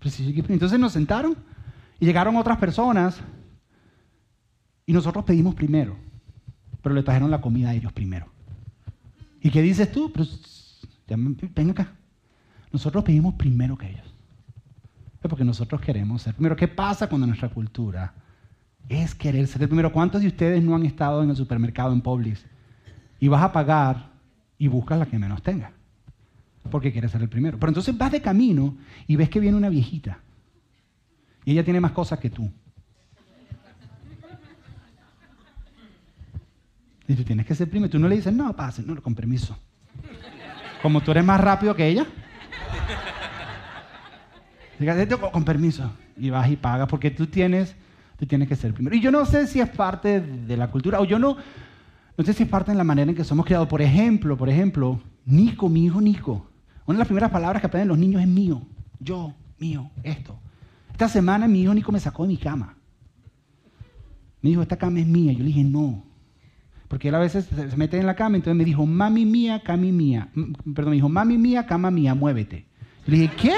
Pero 0.00 0.10
si 0.10 0.24
yo 0.24 0.30
llegué 0.30 0.42
primero. 0.42 0.54
Entonces 0.54 0.80
nos 0.80 0.92
sentaron 0.92 1.36
y 2.00 2.06
llegaron 2.06 2.36
otras 2.36 2.58
personas 2.58 3.22
y 4.84 4.92
nosotros 4.92 5.24
pedimos 5.24 5.54
primero, 5.54 5.96
pero 6.82 6.94
le 6.94 7.02
trajeron 7.02 7.30
la 7.30 7.40
comida 7.40 7.70
a 7.70 7.74
ellos 7.74 7.92
primero. 7.92 8.33
¿Y 9.44 9.50
qué 9.50 9.62
dices 9.62 9.92
tú? 9.92 10.12
ven 11.54 11.70
acá. 11.70 11.92
Nosotros 12.72 13.04
pedimos 13.04 13.34
primero 13.34 13.78
que 13.78 13.90
ellos. 13.90 14.14
Es 15.22 15.28
porque 15.28 15.44
nosotros 15.44 15.80
queremos 15.80 16.22
ser 16.22 16.34
primero. 16.34 16.56
¿Qué 16.56 16.66
pasa 16.66 17.08
cuando 17.08 17.26
nuestra 17.26 17.50
cultura 17.50 18.14
es 18.88 19.14
querer 19.14 19.46
ser 19.46 19.62
el 19.62 19.68
primero. 19.68 19.92
¿Cuántos 19.92 20.22
de 20.22 20.28
ustedes 20.28 20.62
no 20.62 20.74
han 20.74 20.84
estado 20.84 21.22
en 21.22 21.30
el 21.30 21.36
supermercado 21.36 21.92
en 21.92 22.00
Publix 22.00 22.44
y 23.20 23.28
vas 23.28 23.42
a 23.42 23.52
pagar 23.52 24.10
y 24.58 24.68
buscas 24.68 24.98
la 24.98 25.06
que 25.06 25.18
menos 25.18 25.42
tenga? 25.42 25.72
Porque 26.70 26.92
quieres 26.92 27.10
ser 27.10 27.22
el 27.22 27.28
primero. 27.28 27.58
Pero 27.58 27.70
entonces 27.70 27.96
vas 27.96 28.12
de 28.12 28.22
camino 28.22 28.76
y 29.06 29.16
ves 29.16 29.28
que 29.28 29.40
viene 29.40 29.56
una 29.56 29.68
viejita 29.68 30.20
y 31.44 31.52
ella 31.52 31.64
tiene 31.64 31.80
más 31.80 31.92
cosas 31.92 32.18
que 32.18 32.30
tú. 32.30 32.50
Tienes 37.24 37.46
que 37.46 37.54
ser 37.54 37.68
primero. 37.68 37.90
Tú 37.90 37.98
no 37.98 38.08
le 38.08 38.16
dices, 38.16 38.32
no, 38.32 38.54
pase, 38.54 38.82
no, 38.82 39.00
con 39.02 39.14
permiso. 39.14 39.58
Como 40.82 41.00
tú 41.00 41.10
eres 41.10 41.24
más 41.24 41.40
rápido 41.40 41.74
que 41.74 41.86
ella. 41.86 42.06
Dígate 44.78 45.16
con 45.16 45.44
permiso. 45.44 45.90
Y 46.16 46.30
vas 46.30 46.48
y 46.50 46.56
pagas 46.56 46.88
porque 46.88 47.10
tú 47.10 47.26
tienes 47.26 47.74
tú 48.18 48.26
tienes 48.26 48.48
que 48.48 48.56
ser 48.56 48.72
primero. 48.74 48.94
Y 48.94 49.00
yo 49.00 49.10
no 49.10 49.24
sé 49.26 49.46
si 49.46 49.60
es 49.60 49.68
parte 49.68 50.20
de 50.20 50.56
la 50.56 50.70
cultura, 50.70 51.00
o 51.00 51.04
yo 51.04 51.18
no, 51.18 51.36
no 52.16 52.24
sé 52.24 52.32
si 52.32 52.44
es 52.44 52.48
parte 52.48 52.72
de 52.72 52.78
la 52.78 52.84
manera 52.84 53.10
en 53.10 53.16
que 53.16 53.24
somos 53.24 53.44
criados. 53.44 53.68
Por 53.68 53.82
ejemplo, 53.82 54.36
por 54.36 54.48
ejemplo, 54.48 55.00
Nico, 55.24 55.68
mi 55.68 55.86
hijo 55.86 56.00
Nico. 56.00 56.46
Una 56.86 56.96
de 56.96 57.00
las 57.00 57.08
primeras 57.08 57.30
palabras 57.30 57.60
que 57.60 57.66
aprenden 57.66 57.88
los 57.88 57.98
niños 57.98 58.22
es 58.22 58.28
mío. 58.28 58.62
Yo, 59.00 59.34
mío, 59.58 59.90
esto. 60.02 60.38
Esta 60.92 61.08
semana 61.08 61.48
mi 61.48 61.62
hijo 61.62 61.74
Nico 61.74 61.90
me 61.90 62.00
sacó 62.00 62.22
de 62.22 62.28
mi 62.28 62.36
cama. 62.36 62.76
Me 64.40 64.50
dijo, 64.50 64.62
esta 64.62 64.76
cama 64.76 65.00
es 65.00 65.06
mía. 65.06 65.32
Yo 65.32 65.38
le 65.38 65.46
dije, 65.46 65.64
no. 65.64 66.04
Porque 66.94 67.08
él 67.08 67.14
a 67.16 67.18
veces 67.18 67.46
se 67.46 67.76
mete 67.76 67.98
en 67.98 68.06
la 68.06 68.14
cama, 68.14 68.36
entonces 68.36 68.56
me 68.56 68.64
dijo, 68.64 68.86
mami 68.86 69.26
mía, 69.26 69.60
cami 69.64 69.90
mía. 69.90 70.28
Perdón, 70.76 70.90
me 70.90 70.94
dijo, 70.94 71.08
mami 71.08 71.36
mía, 71.36 71.66
cama 71.66 71.90
mía, 71.90 72.14
muévete. 72.14 72.66
Le 73.06 73.18
dije, 73.18 73.34
¿qué? 73.36 73.56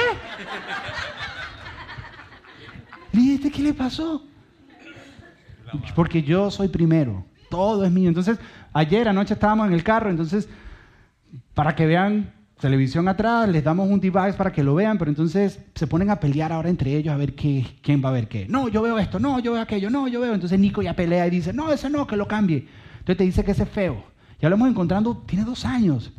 Le 3.13 3.21
dije, 3.21 3.35
¿este 3.35 3.51
qué 3.51 3.63
le 3.63 3.75
pasó? 3.75 4.25
Porque 5.95 6.23
yo 6.23 6.51
soy 6.51 6.69
primero. 6.69 7.27
Todo 7.51 7.85
es 7.85 7.93
mío. 7.93 8.09
Entonces, 8.09 8.39
ayer 8.73 9.07
anoche 9.07 9.35
estábamos 9.35 9.67
en 9.67 9.75
el 9.75 9.85
carro, 9.85 10.09
entonces, 10.09 10.49
para 11.53 11.75
que 11.75 11.85
vean 11.85 12.33
televisión 12.59 13.07
atrás, 13.07 13.51
les 13.51 13.63
damos 13.63 13.91
un 13.91 14.01
device 14.01 14.33
para 14.33 14.51
que 14.51 14.65
lo 14.65 14.75
vean, 14.75 14.97
pero 14.97 15.11
entonces 15.11 15.61
se 15.75 15.87
ponen 15.87 16.09
a 16.09 16.19
pelear 16.21 16.53
ahora 16.53 16.71
entre 16.71 16.97
ellos 16.97 17.13
a 17.13 17.19
ver 17.19 17.35
qué, 17.35 17.67
quién 17.83 18.03
va 18.03 18.09
a 18.09 18.13
ver 18.13 18.29
qué. 18.29 18.47
No, 18.49 18.69
yo 18.69 18.81
veo 18.81 18.99
esto, 18.99 19.19
no, 19.19 19.41
yo 19.41 19.53
veo 19.53 19.61
aquello, 19.61 19.91
no, 19.91 20.09
yo 20.09 20.23
veo. 20.23 20.33
Entonces 20.33 20.59
Nico 20.59 20.81
ya 20.81 20.97
pelea 20.97 21.27
y 21.27 21.31
dice, 21.31 21.53
no, 21.53 21.71
ese 21.71 21.91
no, 21.91 22.07
que 22.07 22.17
lo 22.17 22.27
cambie. 22.27 22.86
Entonces 23.07 23.19
te 23.19 23.25
dice 23.25 23.45
que 23.45 23.53
ese 23.53 23.63
es 23.63 23.69
feo. 23.69 24.03
Ya 24.41 24.49
lo 24.49 24.57
hemos 24.57 24.69
encontrado, 24.69 25.17
tiene 25.19 25.45
dos 25.45 25.65
años, 25.65 26.13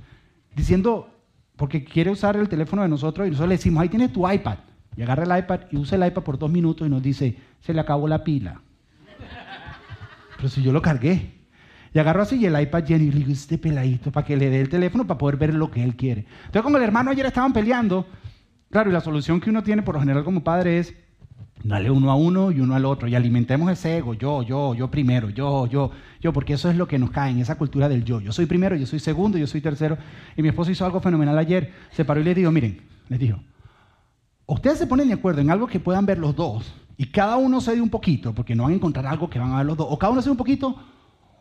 diciendo, 0.55 1.09
porque 1.57 1.83
quiere 1.83 2.11
usar 2.11 2.37
el 2.37 2.47
teléfono 2.47 2.81
de 2.81 2.87
nosotros 2.87 3.27
y 3.27 3.31
nosotros 3.31 3.49
le 3.49 3.55
decimos, 3.57 3.81
ahí 3.81 3.89
tienes 3.89 4.13
tu 4.13 4.29
iPad. 4.29 4.59
Y 4.95 5.01
agarra 5.01 5.23
el 5.23 5.43
iPad 5.43 5.59
y 5.69 5.75
usa 5.75 5.97
el 5.97 6.07
iPad 6.07 6.23
por 6.23 6.39
dos 6.39 6.49
minutos 6.49 6.87
y 6.87 6.89
nos 6.89 7.03
dice, 7.03 7.35
se 7.59 7.73
le 7.73 7.81
acabó 7.81 8.07
la 8.07 8.23
pila. 8.23 8.61
Pero 10.37 10.47
si 10.47 10.63
yo 10.63 10.71
lo 10.71 10.81
cargué. 10.81 11.33
Y 11.93 11.99
agarro 11.99 12.21
así 12.21 12.37
y 12.37 12.45
el 12.45 12.57
iPad 12.57 12.85
lleno 12.85 13.03
y 13.03 13.11
le 13.11 13.17
digo, 13.17 13.31
este 13.33 13.57
peladito, 13.57 14.09
para 14.09 14.25
que 14.25 14.37
le 14.37 14.49
dé 14.49 14.61
el 14.61 14.69
teléfono 14.69 15.05
para 15.05 15.17
poder 15.17 15.35
ver 15.35 15.53
lo 15.53 15.69
que 15.69 15.83
él 15.83 15.97
quiere. 15.97 16.25
Entonces, 16.45 16.61
como 16.61 16.77
el 16.77 16.83
hermano 16.83 17.11
ayer 17.11 17.25
estaban 17.25 17.51
peleando, 17.51 18.07
claro, 18.71 18.89
y 18.89 18.93
la 18.93 19.01
solución 19.01 19.41
que 19.41 19.49
uno 19.49 19.61
tiene 19.61 19.81
por 19.81 19.95
lo 19.95 19.99
general 19.99 20.23
como 20.23 20.41
padre 20.41 20.79
es, 20.79 20.93
dale 21.63 21.91
uno 21.91 22.11
a 22.11 22.15
uno 22.15 22.51
y 22.51 22.59
uno 22.59 22.75
al 22.75 22.85
otro, 22.85 23.07
y 23.07 23.15
alimentemos 23.15 23.69
ese 23.71 23.97
ego, 23.97 24.13
yo, 24.13 24.41
yo, 24.43 24.73
yo 24.73 24.89
primero, 24.89 25.29
yo, 25.29 25.67
yo, 25.67 25.91
yo, 26.21 26.31
porque 26.31 26.53
eso 26.53 26.69
es 26.69 26.77
lo 26.77 26.87
que 26.87 26.97
nos 26.97 27.11
cae 27.11 27.31
en 27.31 27.39
esa 27.39 27.57
cultura 27.57 27.89
del 27.89 28.03
yo. 28.05 28.21
Yo 28.21 28.31
soy 28.31 28.45
primero, 28.45 28.75
yo 28.75 28.85
soy 28.85 28.99
segundo, 28.99 29.37
yo 29.37 29.47
soy 29.47 29.61
tercero. 29.61 29.97
Y 30.35 30.41
mi 30.41 30.49
esposo 30.49 30.71
hizo 30.71 30.85
algo 30.85 31.01
fenomenal 31.01 31.37
ayer, 31.37 31.73
se 31.91 32.05
paró 32.05 32.21
y 32.21 32.23
le 32.23 32.35
dijo, 32.35 32.51
miren, 32.51 32.81
les 33.09 33.19
dijo, 33.19 33.39
ustedes 34.45 34.77
se 34.77 34.87
ponen 34.87 35.07
de 35.07 35.15
acuerdo 35.15 35.41
en 35.41 35.51
algo 35.51 35.67
que 35.67 35.79
puedan 35.79 36.05
ver 36.05 36.19
los 36.19 36.35
dos, 36.35 36.73
y 36.95 37.07
cada 37.07 37.37
uno 37.37 37.61
cede 37.61 37.81
un 37.81 37.89
poquito, 37.89 38.33
porque 38.33 38.55
no 38.55 38.63
van 38.63 38.71
a 38.71 38.75
encontrar 38.75 39.05
algo 39.05 39.29
que 39.29 39.39
van 39.39 39.51
a 39.51 39.57
ver 39.57 39.65
los 39.65 39.77
dos, 39.77 39.87
o 39.89 39.99
cada 39.99 40.11
uno 40.11 40.21
cede 40.21 40.31
un 40.31 40.37
poquito, 40.37 40.75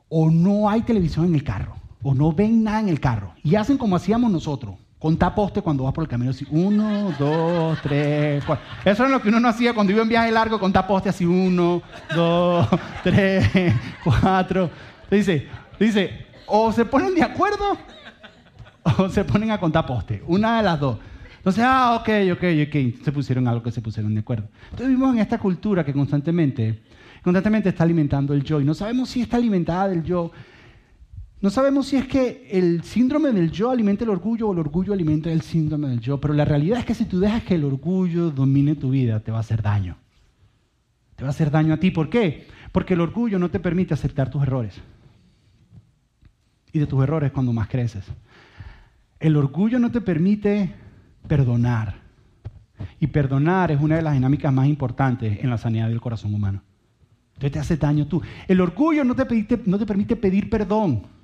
o 0.08 0.30
no 0.30 0.68
hay 0.68 0.82
televisión 0.82 1.26
en 1.26 1.34
el 1.34 1.44
carro, 1.44 1.76
o 2.02 2.14
no 2.14 2.32
ven 2.32 2.62
nada 2.62 2.80
en 2.80 2.88
el 2.88 3.00
carro. 3.00 3.32
Y 3.42 3.54
hacen 3.54 3.78
como 3.78 3.96
hacíamos 3.96 4.30
nosotros, 4.30 4.74
contar 5.06 5.36
poste 5.36 5.62
cuando 5.62 5.84
vas 5.84 5.92
por 5.92 6.02
el 6.02 6.08
camino, 6.08 6.32
así, 6.32 6.44
uno, 6.50 7.14
dos, 7.16 7.78
tres, 7.80 8.44
cuatro. 8.44 8.64
Eso 8.84 9.04
es 9.04 9.10
lo 9.12 9.22
que 9.22 9.28
uno 9.28 9.38
no 9.38 9.46
hacía 9.46 9.72
cuando 9.72 9.92
iba 9.92 10.02
en 10.02 10.08
viaje 10.08 10.32
largo, 10.32 10.58
contar 10.58 10.84
poste 10.84 11.08
así, 11.08 11.24
uno, 11.24 11.80
dos, 12.12 12.66
tres, 13.04 13.72
cuatro. 14.02 14.68
Dice, 15.08 15.46
dice, 15.78 16.26
o 16.46 16.72
se 16.72 16.84
ponen 16.84 17.14
de 17.14 17.22
acuerdo, 17.22 17.78
o 18.98 19.08
se 19.08 19.22
ponen 19.22 19.52
a 19.52 19.60
contar 19.60 19.86
poste, 19.86 20.24
una 20.26 20.56
de 20.56 20.64
las 20.64 20.80
dos. 20.80 20.98
Entonces, 21.36 21.62
ah, 21.64 21.94
ok, 22.00 22.08
ok, 22.32 22.44
ok, 22.66 23.04
se 23.04 23.12
pusieron 23.12 23.46
algo 23.46 23.62
que 23.62 23.70
se 23.70 23.80
pusieron 23.80 24.12
de 24.12 24.22
acuerdo. 24.22 24.48
Entonces 24.64 24.88
vivimos 24.88 25.14
en 25.14 25.20
esta 25.20 25.38
cultura 25.38 25.84
que 25.84 25.92
constantemente, 25.92 26.80
constantemente 27.22 27.68
está 27.68 27.84
alimentando 27.84 28.34
el 28.34 28.42
yo 28.42 28.60
y 28.60 28.64
no 28.64 28.74
sabemos 28.74 29.08
si 29.10 29.22
está 29.22 29.36
alimentada 29.36 29.86
del 29.86 30.02
yo. 30.02 30.32
No 31.46 31.50
sabemos 31.50 31.86
si 31.86 31.94
es 31.94 32.08
que 32.08 32.48
el 32.50 32.82
síndrome 32.82 33.30
del 33.30 33.52
yo 33.52 33.70
alimenta 33.70 34.02
el 34.02 34.10
orgullo 34.10 34.48
o 34.48 34.52
el 34.52 34.58
orgullo 34.58 34.92
alimenta 34.92 35.30
el 35.30 35.42
síndrome 35.42 35.86
del 35.86 36.00
yo, 36.00 36.20
pero 36.20 36.34
la 36.34 36.44
realidad 36.44 36.80
es 36.80 36.84
que 36.84 36.92
si 36.92 37.04
tú 37.04 37.20
dejas 37.20 37.44
que 37.44 37.54
el 37.54 37.62
orgullo 37.62 38.32
domine 38.32 38.74
tu 38.74 38.90
vida, 38.90 39.20
te 39.20 39.30
va 39.30 39.36
a 39.36 39.42
hacer 39.42 39.62
daño. 39.62 39.96
Te 41.14 41.22
va 41.22 41.28
a 41.28 41.30
hacer 41.30 41.52
daño 41.52 41.74
a 41.74 41.76
ti. 41.76 41.92
¿Por 41.92 42.10
qué? 42.10 42.48
Porque 42.72 42.94
el 42.94 43.00
orgullo 43.00 43.38
no 43.38 43.48
te 43.48 43.60
permite 43.60 43.94
aceptar 43.94 44.28
tus 44.28 44.42
errores. 44.42 44.74
Y 46.72 46.80
de 46.80 46.86
tus 46.88 47.00
errores 47.00 47.30
cuando 47.30 47.52
más 47.52 47.68
creces. 47.68 48.04
El 49.20 49.36
orgullo 49.36 49.78
no 49.78 49.92
te 49.92 50.00
permite 50.00 50.74
perdonar. 51.28 51.94
Y 52.98 53.06
perdonar 53.06 53.70
es 53.70 53.80
una 53.80 53.94
de 53.94 54.02
las 54.02 54.14
dinámicas 54.14 54.52
más 54.52 54.66
importantes 54.66 55.38
en 55.44 55.48
la 55.48 55.58
sanidad 55.58 55.86
del 55.90 56.00
corazón 56.00 56.34
humano. 56.34 56.64
Entonces 57.34 57.52
te 57.52 57.58
hace 57.60 57.76
daño 57.76 58.08
tú. 58.08 58.20
El 58.48 58.60
orgullo 58.60 59.04
no 59.04 59.14
te, 59.14 59.46
no 59.66 59.78
te 59.78 59.86
permite 59.86 60.16
pedir 60.16 60.50
perdón. 60.50 61.14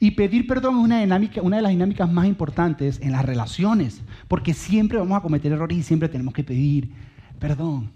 Y 0.00 0.12
pedir 0.12 0.46
perdón 0.46 0.78
es 0.78 0.84
una, 0.84 1.00
dinámica, 1.00 1.42
una 1.42 1.56
de 1.56 1.62
las 1.62 1.70
dinámicas 1.70 2.10
más 2.10 2.26
importantes 2.26 3.00
en 3.00 3.12
las 3.12 3.24
relaciones, 3.24 4.02
porque 4.28 4.54
siempre 4.54 4.98
vamos 4.98 5.18
a 5.18 5.22
cometer 5.22 5.52
errores 5.52 5.78
y 5.78 5.82
siempre 5.82 6.08
tenemos 6.08 6.34
que 6.34 6.44
pedir 6.44 6.92
perdón. 7.38 7.92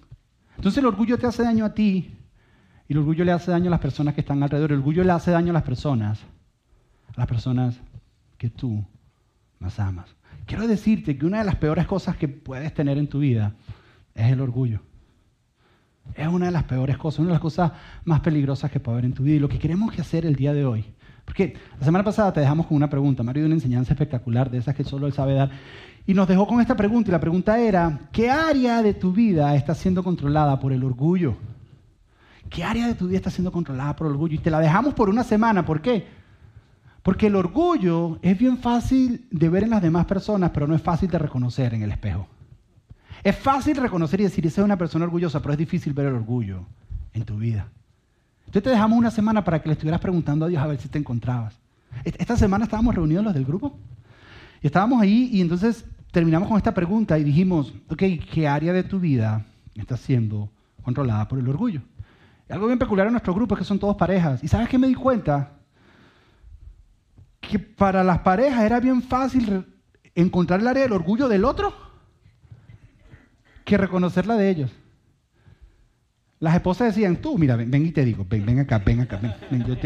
Entonces 0.57 0.79
el 0.79 0.87
orgullo 0.87 1.19
te 1.19 1.27
hace 1.27 1.43
daño 1.43 1.65
a 1.65 1.75
ti 1.75 2.11
y 2.89 2.93
el 2.93 2.99
orgullo 2.99 3.25
le 3.25 3.33
hace 3.33 3.51
daño 3.51 3.69
a 3.69 3.71
las 3.71 3.81
personas 3.81 4.15
que 4.15 4.21
están 4.21 4.43
alrededor. 4.43 4.73
El 4.73 4.79
orgullo 4.79 5.05
le 5.05 5.13
hace 5.13 5.31
daño 5.31 5.51
a 5.51 5.55
las 5.55 5.63
personas, 5.63 6.21
a 7.15 7.21
las 7.21 7.27
personas 7.27 7.81
que 8.39 8.51
tú 8.51 8.85
más 9.59 9.79
amas. 9.79 10.15
Quiero 10.47 10.67
decirte 10.67 11.17
que 11.17 11.27
una 11.27 11.39
de 11.39 11.45
las 11.45 11.57
peores 11.57 11.87
cosas 11.87 12.17
que 12.17 12.29
puedes 12.29 12.75
tener 12.75 12.99
en 12.99 13.09
tu 13.09 13.21
vida 13.21 13.55
es 14.15 14.31
el 14.33 14.41
orgullo. 14.41 14.81
Es 16.15 16.27
una 16.27 16.47
de 16.47 16.53
las 16.53 16.65
peores 16.65 16.99
cosas, 16.99 17.21
una 17.21 17.29
de 17.29 17.35
las 17.35 17.41
cosas 17.41 17.73
más 18.05 18.21
peligrosas 18.21 18.71
que 18.71 18.81
puede 18.81 18.97
haber 18.97 19.05
en 19.07 19.15
tu 19.15 19.23
vida. 19.23 19.37
Y 19.37 19.39
lo 19.39 19.49
que 19.49 19.59
queremos 19.59 19.97
hacer 19.99 20.27
el 20.27 20.37
día 20.37 20.53
de 20.53 20.65
hoy, 20.65 20.85
porque 21.25 21.55
la 21.79 21.85
semana 21.85 22.05
pasada 22.05 22.33
te 22.33 22.41
dejamos 22.41 22.67
con 22.67 22.77
una 22.77 22.91
pregunta, 22.91 23.23
Mario 23.23 23.43
dio 23.43 23.47
una 23.47 23.55
enseñanza 23.55 23.93
espectacular 23.93 24.51
de 24.51 24.59
esas 24.59 24.75
que 24.75 24.85
solo 24.85 25.07
él 25.07 25.13
sabe 25.13 25.35
dar, 25.35 25.51
y 26.07 26.15
nos 26.15 26.27
dejó 26.27 26.47
con 26.47 26.61
esta 26.61 26.77
pregunta, 26.77 27.11
y 27.11 27.13
la 27.13 27.21
pregunta 27.21 27.59
era, 27.61 28.01
¿qué 28.11 28.31
área 28.31 28.83
de 28.83 28.95
tu 28.95 29.13
vida 29.13 29.55
está 29.55 29.75
siendo 29.75 30.03
controlada 30.03 30.59
por 30.59 30.73
el 30.73 30.83
orgullo? 30.83 31.37
¿Qué 32.51 32.65
área 32.65 32.87
de 32.87 32.95
tu 32.95 33.07
vida 33.07 33.17
está 33.17 33.31
siendo 33.31 33.53
controlada 33.53 33.97
por 33.97 34.09
el 34.09 34.15
orgullo? 34.15 34.35
Y 34.35 34.39
te 34.39 34.51
la 34.51 34.61
dejamos 34.61 34.95
por 34.95 35.09
una 35.09 35.25
semana, 35.25 35.65
¿por 35.65 35.81
qué? 35.81 36.07
Porque 37.03 37.29
el 37.29 37.37
orgullo 37.37 38.19
es 38.23 38.39
bien 38.39 38.59
fácil 38.59 39.27
de 39.31 39.49
ver 39.49 39.65
en 39.65 39.71
las 39.71 39.83
demás 39.83 40.07
personas, 40.07 40.51
pero 40.51 40.67
no 40.67 40.75
es 40.75 40.83
fácil 40.83 41.09
de 41.09 41.19
reconocer 41.19 41.73
en 41.75 41.83
el 41.83 41.91
espejo. 41.91 42.29
Es 43.25 43.37
fácil 43.37 43.77
reconocer 43.77 44.21
y 44.21 44.25
decir, 44.25 44.47
esa 44.47 44.61
es 44.61 44.65
una 44.65 44.77
persona 44.77 45.05
orgullosa, 45.05 45.41
pero 45.41 45.53
es 45.53 45.59
difícil 45.59 45.93
ver 45.93 46.07
el 46.07 46.15
orgullo 46.15 46.67
en 47.13 47.25
tu 47.25 47.37
vida. 47.37 47.69
Entonces 48.53 48.65
te 48.65 48.71
dejamos 48.71 48.99
una 48.99 49.11
semana 49.11 49.43
para 49.43 49.63
que 49.63 49.71
le 49.71 49.73
estuvieras 49.73 49.99
preguntando 49.99 50.45
a 50.45 50.49
Dios 50.49 50.63
a 50.63 50.67
ver 50.67 50.77
si 50.79 50.87
te 50.87 50.99
encontrabas. 50.99 51.59
Esta 52.05 52.37
semana 52.37 52.67
estábamos 52.67 52.95
reunidos 52.95 53.25
los 53.25 53.33
del 53.33 53.47
grupo 53.47 53.79
y 54.61 54.67
estábamos 54.67 55.01
ahí 55.01 55.31
y 55.33 55.41
entonces 55.41 55.87
terminamos 56.11 56.51
con 56.51 56.59
esta 56.59 56.75
pregunta 56.75 57.19
y 57.19 57.25
dijimos, 57.25 57.73
ok, 57.89 58.03
¿qué 58.31 58.47
área 58.47 58.75
de 58.75 58.83
tu 58.83 59.01
vida 59.01 59.47
está 59.75 59.97
siendo 59.97 60.51
controlada 60.83 61.27
por 61.29 61.39
el 61.39 61.49
orgullo? 61.49 61.81
Algo 62.51 62.67
bien 62.67 62.79
peculiar 62.79 63.07
en 63.07 63.15
nuestro 63.15 63.33
grupo 63.33 63.55
es 63.55 63.61
que 63.61 63.65
son 63.65 63.79
todos 63.79 63.97
parejas. 63.97 64.45
¿Y 64.45 64.49
sabes 64.49 64.69
qué 64.69 64.77
me 64.77 64.87
di 64.87 64.95
cuenta? 64.97 65.53
Que 67.41 67.59
para 67.59 68.05
las 68.05 68.19
parejas 68.19 68.65
era 68.65 68.81
bien 68.81 69.01
fácil 69.01 69.65
encontrar 70.15 70.61
el 70.61 70.69
área 70.69 70.83
del 70.83 70.93
orgullo 70.93 71.27
del 71.27 71.47
otro 71.47 71.73
que 73.65 73.79
reconocerla 73.79 74.37
de 74.37 74.51
ellos. 74.51 74.71
Las 76.43 76.57
esposas 76.57 76.89
decían, 76.89 77.19
tú, 77.19 77.39
mira, 77.39 77.55
ven, 77.55 77.71
ven 77.71 77.87
y 77.87 77.93
te 77.93 78.05
digo, 78.05 78.27
ven, 78.29 78.45
ven 78.45 78.59
acá, 78.59 78.83
ven 78.85 79.01
acá. 79.01 79.21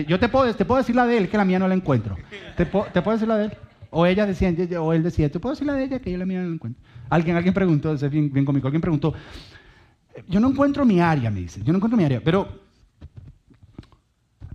Yo, 0.08 0.18
te, 0.18 0.28
puedo, 0.30 0.54
te 0.54 0.64
puedo 0.64 0.78
decir 0.78 0.96
la 0.96 1.04
de 1.04 1.18
él, 1.18 1.28
que 1.28 1.36
la 1.36 1.44
mía 1.44 1.58
no 1.58 1.68
la 1.68 1.74
encuentro. 1.74 2.16
Te, 2.56 2.64
te 2.64 3.02
puedo 3.02 3.12
decir 3.12 3.28
la 3.28 3.36
de 3.36 3.44
él. 3.44 3.52
O 3.90 4.06
ella 4.06 4.24
decía, 4.24 4.54
o 4.80 4.94
él 4.94 5.02
decía, 5.02 5.30
te 5.30 5.38
puedo 5.38 5.54
decir 5.54 5.66
la 5.66 5.74
de 5.74 5.84
ella, 5.84 5.98
que 5.98 6.10
yo 6.10 6.16
la 6.16 6.24
mía 6.24 6.40
no 6.40 6.48
la 6.48 6.54
encuentro. 6.54 6.82
Alguien, 7.10 7.36
alguien 7.36 7.52
preguntó, 7.52 7.92
es 7.92 8.10
bien, 8.10 8.32
bien 8.32 8.46
cómico, 8.46 8.68
alguien 8.68 8.80
preguntó, 8.80 9.12
yo 10.28 10.40
no 10.40 10.48
encuentro 10.48 10.86
mi 10.86 10.98
área, 10.98 11.30
me 11.30 11.40
dice, 11.40 11.60
yo 11.62 11.74
no 11.74 11.76
encuentro 11.76 11.98
mi 11.98 12.04
área, 12.04 12.22
pero, 12.24 12.48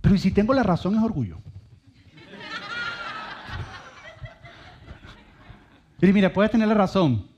pero 0.00 0.18
si 0.18 0.32
tengo 0.32 0.54
la 0.54 0.64
razón 0.64 0.96
es 0.96 1.02
orgullo. 1.04 1.38
Y 6.02 6.12
mira, 6.12 6.32
puedes 6.32 6.50
tener 6.50 6.66
la 6.66 6.74
razón, 6.74 7.28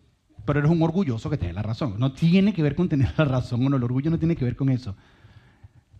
pero 0.44 0.58
eres 0.60 0.70
un 0.70 0.82
orgulloso 0.82 1.30
que 1.30 1.38
tiene 1.38 1.54
la 1.54 1.62
razón. 1.62 1.94
No 1.98 2.12
tiene 2.12 2.52
que 2.52 2.62
ver 2.62 2.74
con 2.74 2.88
tener 2.88 3.12
la 3.16 3.24
razón 3.24 3.64
o 3.66 3.70
no, 3.70 3.76
el 3.76 3.84
orgullo 3.84 4.10
no 4.10 4.18
tiene 4.18 4.36
que 4.36 4.44
ver 4.44 4.56
con 4.56 4.68
eso. 4.68 4.94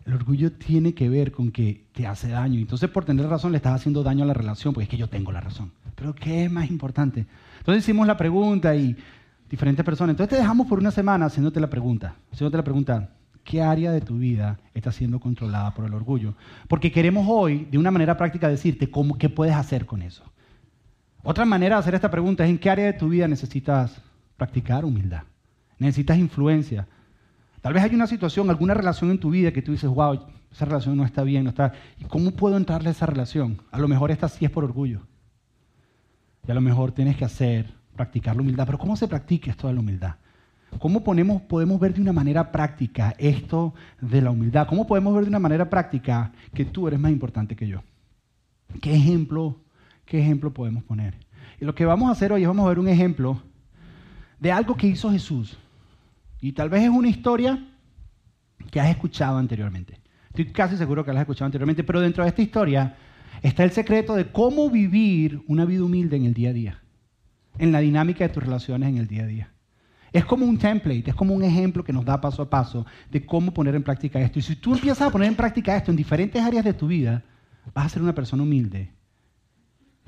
El 0.05 0.13
orgullo 0.13 0.51
tiene 0.51 0.93
que 0.93 1.09
ver 1.09 1.31
con 1.31 1.51
que 1.51 1.87
te 1.91 2.05
hace 2.05 2.29
daño. 2.29 2.59
Entonces, 2.59 2.89
por 2.89 3.05
tener 3.05 3.27
razón, 3.27 3.51
le 3.51 3.57
estás 3.57 3.73
haciendo 3.73 4.03
daño 4.03 4.23
a 4.23 4.27
la 4.27 4.35
relación, 4.35 4.73
porque 4.73 4.83
es 4.83 4.89
que 4.89 4.97
yo 4.97 5.09
tengo 5.09 5.31
la 5.31 5.41
razón. 5.41 5.71
Pero, 5.95 6.13
¿qué 6.13 6.45
es 6.45 6.51
más 6.51 6.69
importante? 6.69 7.25
Entonces 7.57 7.83
hicimos 7.83 8.05
la 8.05 8.15
pregunta 8.15 8.75
y 8.75 8.95
diferentes 9.49 9.83
personas. 9.83 10.13
Entonces 10.13 10.37
te 10.37 10.41
dejamos 10.41 10.67
por 10.67 10.77
una 10.77 10.91
semana 10.91 11.25
haciéndote 11.25 11.59
la 11.59 11.69
pregunta. 11.69 12.15
Haciéndote 12.31 12.57
la 12.57 12.63
pregunta, 12.63 13.09
¿qué 13.43 13.63
área 13.63 13.91
de 13.91 14.01
tu 14.01 14.19
vida 14.19 14.59
está 14.75 14.91
siendo 14.91 15.19
controlada 15.19 15.73
por 15.73 15.85
el 15.85 15.93
orgullo? 15.95 16.35
Porque 16.67 16.91
queremos 16.91 17.25
hoy, 17.27 17.67
de 17.71 17.79
una 17.79 17.89
manera 17.89 18.15
práctica, 18.15 18.47
decirte 18.47 18.91
cómo, 18.91 19.17
qué 19.17 19.29
puedes 19.29 19.55
hacer 19.55 19.87
con 19.87 20.03
eso. 20.03 20.23
Otra 21.23 21.45
manera 21.45 21.77
de 21.77 21.79
hacer 21.79 21.95
esta 21.95 22.11
pregunta 22.11 22.43
es 22.43 22.51
en 22.51 22.59
qué 22.59 22.69
área 22.69 22.85
de 22.85 22.93
tu 22.93 23.09
vida 23.09 23.27
necesitas 23.27 23.99
practicar 24.37 24.85
humildad. 24.85 25.23
Necesitas 25.77 26.17
influencia. 26.17 26.87
Tal 27.61 27.73
vez 27.73 27.83
hay 27.83 27.95
una 27.95 28.07
situación, 28.07 28.49
alguna 28.49 28.73
relación 28.73 29.11
en 29.11 29.19
tu 29.19 29.29
vida 29.29 29.51
que 29.51 29.61
tú 29.61 29.71
dices, 29.71 29.89
wow, 29.89 30.19
esa 30.51 30.65
relación 30.65 30.95
no 30.95 31.03
está 31.03 31.23
bien, 31.23 31.43
no 31.43 31.49
está. 31.49 31.73
¿Y 31.99 32.05
cómo 32.05 32.31
puedo 32.31 32.57
entrarle 32.57 32.89
a 32.89 32.91
esa 32.91 33.05
relación? 33.05 33.61
A 33.71 33.79
lo 33.79 33.87
mejor 33.87 34.11
esta 34.11 34.29
sí 34.29 34.45
es 34.45 34.51
por 34.51 34.63
orgullo. 34.63 35.01
Y 36.47 36.51
a 36.51 36.53
lo 36.53 36.61
mejor 36.61 36.91
tienes 36.91 37.17
que 37.17 37.25
hacer, 37.25 37.73
practicar 37.95 38.35
la 38.35 38.41
humildad. 38.41 38.65
Pero 38.65 38.77
¿cómo 38.77 38.95
se 38.95 39.07
practica 39.07 39.51
esto 39.51 39.67
de 39.67 39.73
la 39.73 39.79
humildad? 39.79 40.15
¿Cómo 40.79 41.03
ponemos, 41.03 41.41
podemos 41.41 41.79
ver 41.79 41.93
de 41.93 42.01
una 42.01 42.13
manera 42.13 42.51
práctica 42.51 43.15
esto 43.17 43.73
de 44.01 44.21
la 44.21 44.31
humildad? 44.31 44.67
¿Cómo 44.67 44.85
podemos 44.85 45.13
ver 45.13 45.23
de 45.23 45.29
una 45.29 45.39
manera 45.39 45.69
práctica 45.69 46.33
que 46.53 46.65
tú 46.65 46.87
eres 46.87 46.99
más 46.99 47.11
importante 47.11 47.55
que 47.55 47.67
yo? 47.67 47.81
¿Qué 48.81 48.93
ejemplo, 48.93 49.61
qué 50.05 50.19
ejemplo 50.19 50.53
podemos 50.53 50.83
poner? 50.83 51.17
Y 51.59 51.65
lo 51.65 51.73
que 51.73 51.85
vamos 51.85 52.09
a 52.09 52.11
hacer 52.11 52.31
hoy 52.31 52.41
es 52.41 52.47
vamos 52.47 52.65
a 52.65 52.69
ver 52.69 52.79
un 52.79 52.87
ejemplo 52.87 53.41
de 54.45 54.51
algo 54.51 54.77
que 54.77 54.85
hizo 54.85 55.09
Jesús. 55.09 55.57
Y 56.39 56.51
tal 56.51 56.69
vez 56.69 56.83
es 56.83 56.89
una 56.89 57.07
historia 57.07 57.67
que 58.69 58.79
has 58.79 58.91
escuchado 58.91 59.39
anteriormente. 59.39 59.99
Estoy 60.27 60.51
casi 60.51 60.77
seguro 60.77 61.03
que 61.03 61.11
la 61.11 61.21
has 61.21 61.23
escuchado 61.23 61.47
anteriormente, 61.47 61.83
pero 61.83 61.99
dentro 61.99 62.23
de 62.23 62.29
esta 62.29 62.43
historia 62.43 62.95
está 63.41 63.63
el 63.63 63.71
secreto 63.71 64.13
de 64.13 64.31
cómo 64.31 64.69
vivir 64.69 65.41
una 65.47 65.65
vida 65.65 65.83
humilde 65.83 66.17
en 66.17 66.25
el 66.25 66.35
día 66.35 66.51
a 66.51 66.53
día, 66.53 66.79
en 67.57 67.71
la 67.71 67.79
dinámica 67.79 68.27
de 68.27 68.35
tus 68.35 68.43
relaciones 68.43 68.89
en 68.89 68.99
el 68.99 69.07
día 69.07 69.23
a 69.23 69.25
día. 69.25 69.51
Es 70.13 70.25
como 70.25 70.45
un 70.45 70.59
template, 70.59 71.09
es 71.09 71.15
como 71.15 71.33
un 71.33 71.41
ejemplo 71.41 71.83
que 71.83 71.91
nos 71.91 72.05
da 72.05 72.21
paso 72.21 72.43
a 72.43 72.49
paso 72.51 72.85
de 73.09 73.25
cómo 73.25 73.51
poner 73.51 73.73
en 73.73 73.81
práctica 73.81 74.21
esto. 74.21 74.37
Y 74.37 74.43
si 74.43 74.57
tú 74.57 74.75
empiezas 74.75 75.07
a 75.07 75.11
poner 75.11 75.27
en 75.27 75.35
práctica 75.35 75.75
esto 75.75 75.89
en 75.89 75.97
diferentes 75.97 76.39
áreas 76.39 76.63
de 76.63 76.75
tu 76.75 76.85
vida, 76.85 77.23
vas 77.73 77.87
a 77.87 77.89
ser 77.89 78.03
una 78.03 78.13
persona 78.13 78.43
humilde. 78.43 78.91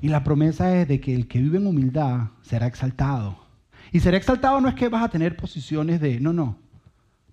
Y 0.00 0.06
la 0.06 0.22
promesa 0.22 0.76
es 0.76 0.86
de 0.86 1.00
que 1.00 1.12
el 1.12 1.26
que 1.26 1.42
vive 1.42 1.58
en 1.58 1.66
humildad 1.66 2.28
será 2.42 2.68
exaltado 2.68 3.47
y 3.92 4.00
ser 4.00 4.14
exaltado 4.14 4.60
no 4.60 4.68
es 4.68 4.74
que 4.74 4.88
vas 4.88 5.04
a 5.04 5.08
tener 5.08 5.36
posiciones 5.36 6.00
de, 6.00 6.20
no, 6.20 6.32
no, 6.32 6.58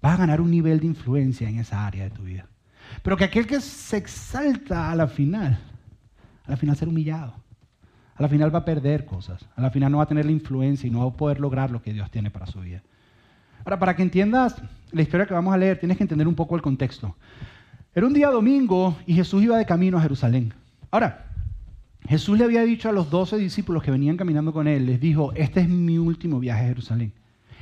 vas 0.01 0.13
a 0.13 0.17
ganar 0.17 0.41
un 0.41 0.51
nivel 0.51 0.79
de 0.79 0.87
influencia 0.87 1.49
en 1.49 1.59
esa 1.59 1.85
área 1.85 2.03
de 2.03 2.09
tu 2.09 2.23
vida. 2.23 2.47
Pero 3.01 3.17
que 3.17 3.23
aquel 3.23 3.47
que 3.47 3.59
se 3.61 3.97
exalta 3.97 4.91
a 4.91 4.95
la 4.95 5.07
final, 5.07 5.59
a 6.45 6.51
la 6.51 6.57
final 6.57 6.75
ser 6.75 6.87
humillado. 6.87 7.33
A 8.15 8.21
la 8.21 8.29
final 8.29 8.53
va 8.53 8.59
a 8.59 8.65
perder 8.65 9.05
cosas. 9.05 9.45
A 9.55 9.61
la 9.61 9.71
final 9.71 9.91
no 9.91 9.97
va 9.97 10.03
a 10.03 10.07
tener 10.07 10.25
la 10.25 10.31
influencia 10.31 10.87
y 10.87 10.91
no 10.91 10.99
va 10.99 11.11
a 11.11 11.17
poder 11.17 11.39
lograr 11.39 11.71
lo 11.71 11.81
que 11.81 11.91
Dios 11.91 12.09
tiene 12.11 12.31
para 12.31 12.45
su 12.45 12.61
vida. 12.61 12.81
Ahora, 13.65 13.79
para 13.79 13.95
que 13.95 14.03
entiendas 14.03 14.61
la 14.91 15.01
historia 15.01 15.25
que 15.25 15.33
vamos 15.33 15.53
a 15.53 15.57
leer, 15.57 15.79
tienes 15.79 15.97
que 15.97 16.03
entender 16.03 16.27
un 16.27 16.35
poco 16.35 16.55
el 16.55 16.61
contexto. 16.61 17.15
Era 17.93 18.05
un 18.05 18.13
día 18.13 18.29
domingo 18.29 18.95
y 19.05 19.15
Jesús 19.15 19.43
iba 19.43 19.57
de 19.57 19.65
camino 19.65 19.97
a 19.97 20.01
Jerusalén. 20.01 20.53
Ahora, 20.91 21.25
Jesús 22.07 22.37
le 22.37 22.43
había 22.43 22.61
dicho 22.63 22.87
a 22.87 22.91
los 22.91 23.09
doce 23.09 23.37
discípulos 23.37 23.81
que 23.81 23.91
venían 23.91 24.17
caminando 24.17 24.53
con 24.53 24.67
él, 24.67 24.85
les 24.85 24.99
dijo, 24.99 25.33
este 25.33 25.61
es 25.61 25.69
mi 25.69 25.97
último 25.97 26.39
viaje 26.39 26.63
a 26.63 26.67
Jerusalén. 26.67 27.13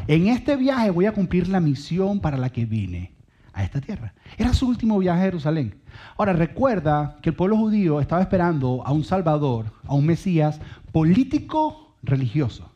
En 0.08 0.28
este 0.28 0.58
viaje 0.58 0.90
voy 0.90 1.06
a 1.06 1.14
cumplir 1.14 1.48
la 1.48 1.62
misión 1.62 2.20
para 2.20 2.38
la 2.38 2.50
que 2.50 2.66
vine 2.66 3.14
a 3.54 3.64
esta 3.64 3.80
tierra. 3.80 4.14
Era 4.38 4.54
su 4.54 4.68
último 4.68 5.00
viaje 5.00 5.22
a 5.22 5.26
Jerusalén. 5.26 5.76
Ahora 6.18 6.34
recuerda 6.34 7.18
que 7.22 7.30
el 7.30 7.36
pueblo 7.36 7.56
judío 7.56 8.02
estaba 8.02 8.22
esperando 8.22 8.84
a 8.86 8.92
un 8.92 9.04
Salvador, 9.04 9.68
a 9.86 9.94
un 9.94 10.06
Mesías 10.06 10.60
político 10.92 11.96
religioso. 12.02 12.70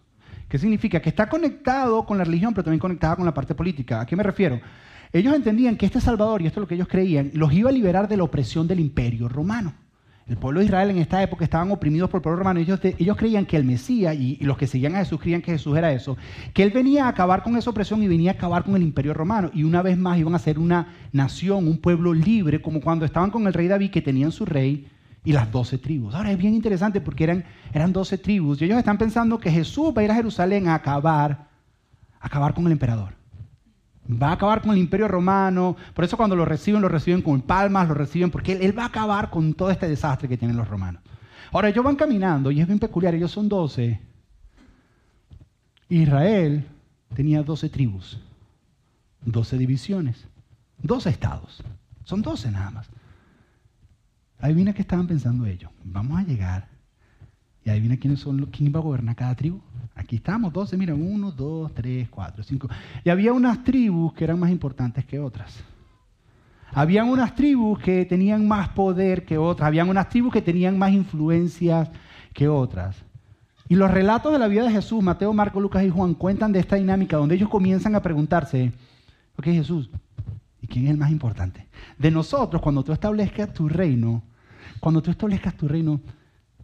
¿Qué 0.48 0.58
significa? 0.58 1.02
Que 1.02 1.10
está 1.10 1.28
conectado 1.28 2.06
con 2.06 2.18
la 2.18 2.24
religión, 2.24 2.54
pero 2.54 2.64
también 2.64 2.80
conectado 2.80 3.18
con 3.18 3.26
la 3.26 3.34
parte 3.34 3.56
política. 3.56 4.00
¿A 4.00 4.06
qué 4.06 4.16
me 4.16 4.24
refiero? 4.24 4.62
Ellos 5.12 5.36
entendían 5.36 5.76
que 5.76 5.86
este 5.86 6.00
Salvador, 6.00 6.42
y 6.42 6.48
esto 6.48 6.60
es 6.60 6.62
lo 6.62 6.68
que 6.68 6.76
ellos 6.76 6.88
creían, 6.88 7.32
los 7.34 7.52
iba 7.52 7.70
a 7.70 7.74
liberar 7.74 8.08
de 8.08 8.16
la 8.16 8.24
opresión 8.24 8.68
del 8.68 8.80
imperio 8.80 9.28
romano. 9.28 9.74
El 10.28 10.36
pueblo 10.36 10.60
de 10.60 10.66
Israel 10.66 10.90
en 10.90 10.98
esta 10.98 11.24
época 11.24 11.46
estaban 11.46 11.72
oprimidos 11.72 12.10
por 12.10 12.18
el 12.18 12.22
pueblo 12.24 12.40
romano. 12.40 12.60
Ellos, 12.60 12.82
ellos 12.84 13.16
creían 13.16 13.46
que 13.46 13.56
el 13.56 13.64
Mesías, 13.64 14.14
y, 14.14 14.38
los 14.42 14.58
que 14.58 14.68
seguían 14.68 14.96
a 14.96 15.00
Jesús 15.00 15.22
creían 15.22 15.42
que 15.42 15.54
Jesús 15.54 15.78
era 15.78 15.94
eso, 15.94 16.18
que 16.54 16.64
él 16.64 16.72
venía 16.72 17.06
a 17.06 17.10
acabar 17.10 17.44
con 17.44 17.56
esa 17.56 17.70
opresión 17.70 18.04
y 18.04 18.10
venía 18.10 18.32
a 18.32 18.34
acabar 18.34 18.66
con 18.66 18.76
el 18.76 18.84
imperio 18.84 19.14
romano. 19.14 19.50
Y 19.54 19.64
una 19.64 19.82
vez 19.82 19.98
más 19.98 20.18
iban 20.18 20.36
a 20.36 20.40
ser 20.40 20.60
una 20.60 20.96
nación, 21.14 21.68
un 21.68 21.78
pueblo 21.78 22.14
libre, 22.14 22.62
como 22.62 22.82
cuando 22.82 23.06
estaban 23.06 23.32
con 23.32 23.48
el 23.48 23.54
rey 23.54 23.68
David, 23.68 23.90
que 23.92 24.02
tenían 24.02 24.34
su 24.34 24.46
rey, 24.46 24.88
y 25.24 25.34
las 25.34 25.52
doce 25.52 25.78
tribus. 25.78 26.16
Ahora 26.16 26.32
es 26.32 26.38
bien 26.38 26.54
interesante 26.54 27.02
porque 27.02 27.26
eran, 27.26 27.44
eran 27.74 27.92
12 27.92 28.18
tribus 28.18 28.62
y 28.62 28.66
ellos 28.66 28.78
están 28.78 28.98
pensando 28.98 29.40
que 29.40 29.52
Jesús 29.52 29.94
va 29.96 30.02
a 30.02 30.06
ir 30.06 30.12
a 30.12 30.16
Jerusalén 30.16 30.70
a 30.70 30.76
acabar, 30.76 31.50
a 32.20 32.28
acabar 32.28 32.54
con 32.54 32.66
el 32.66 32.72
emperador. 32.72 33.14
Va 34.10 34.30
a 34.30 34.34
acabar 34.34 34.62
con 34.62 34.72
el 34.72 34.78
imperio 34.78 35.08
romano. 35.08 35.76
Por 35.94 36.06
eso 36.06 36.18
cuando 36.18 36.36
lo 36.36 36.46
reciben, 36.46 36.82
lo 36.82 36.90
reciben 36.90 37.22
con 37.22 37.42
palmas, 37.42 37.88
lo 37.88 37.94
reciben 37.94 38.32
porque 38.32 38.54
él, 38.54 38.78
va 38.78 38.84
a 38.84 38.88
acabar 38.88 39.30
con 39.30 39.54
todo 39.54 39.70
este 39.70 39.88
desastre 39.88 40.30
que 40.30 40.38
tienen 40.38 40.58
los 40.58 40.68
romanos. 40.68 41.02
Ahora 41.52 41.70
ellos 41.70 41.84
van 41.84 41.96
caminando 41.96 42.52
y 42.52 42.62
es 42.62 42.68
bien 42.68 42.80
peculiar, 42.80 43.16
ellos 43.16 43.32
son 43.32 43.50
12. 43.50 44.00
Israel 45.90 46.66
tenía 47.14 47.44
12 47.44 47.70
tribus, 47.70 48.20
12 49.26 49.58
divisiones, 49.58 50.28
12 50.82 51.10
estados. 51.10 51.64
Son 52.04 52.22
12 52.22 52.52
nada 52.52 52.72
más. 52.72 52.90
Adivina 54.40 54.74
qué 54.74 54.82
estaban 54.82 55.08
pensando 55.08 55.46
ellos. 55.46 55.72
Vamos 55.84 56.20
a 56.20 56.24
llegar 56.24 56.68
y 57.64 57.70
adivina 57.70 57.98
quiénes 57.98 58.20
son 58.20 58.46
quién 58.46 58.74
va 58.74 58.80
a 58.80 58.84
gobernar 58.84 59.16
cada 59.16 59.36
tribu. 59.36 59.62
Aquí 59.98 60.18
estamos, 60.18 60.54
12, 60.54 60.78
mira, 60.78 60.94
1, 60.94 61.32
2, 61.32 61.74
3, 61.74 62.10
4, 62.10 62.44
5. 62.44 62.70
Y 63.04 63.10
había 63.10 63.34
unas 63.34 63.64
tribus 63.64 64.14
que 64.14 64.24
eran 64.24 64.40
más 64.40 64.52
importantes 64.52 65.04
que 65.06 65.20
otras. 65.20 65.64
Habían 66.72 67.10
unas 67.10 67.34
tribus 67.34 67.80
que 67.80 68.06
tenían 68.06 68.48
más 68.48 68.70
poder 68.70 69.26
que 69.26 69.40
otras. 69.40 69.66
Habían 69.66 69.90
unas 69.90 70.08
tribus 70.10 70.32
que 70.32 70.42
tenían 70.42 70.78
más 70.78 70.92
influencias 70.92 71.90
que 72.32 72.48
otras. 72.48 73.04
Y 73.68 73.76
los 73.76 73.90
relatos 73.90 74.32
de 74.32 74.40
la 74.40 74.48
vida 74.48 74.64
de 74.64 74.72
Jesús, 74.72 75.04
Mateo, 75.04 75.34
Marco, 75.34 75.60
Lucas 75.60 75.84
y 75.84 75.90
Juan, 75.90 76.14
cuentan 76.14 76.52
de 76.52 76.60
esta 76.60 76.76
dinámica 76.76 77.18
donde 77.18 77.36
ellos 77.36 77.50
comienzan 77.50 77.96
a 77.96 78.02
preguntarse, 78.02 78.72
ok 79.38 79.46
Jesús, 79.46 79.90
¿y 80.62 80.68
quién 80.68 80.86
es 80.86 80.92
el 80.92 80.98
más 80.98 81.12
importante? 81.12 81.68
De 81.98 82.12
nosotros, 82.12 82.62
cuando 82.62 82.84
tú 82.84 82.94
establezcas 82.94 83.52
tu 83.52 83.68
reino, 83.68 84.22
cuando 84.80 85.02
tú 85.02 85.12
establezcas 85.12 85.56
tu 85.56 85.68
reino, 85.68 86.00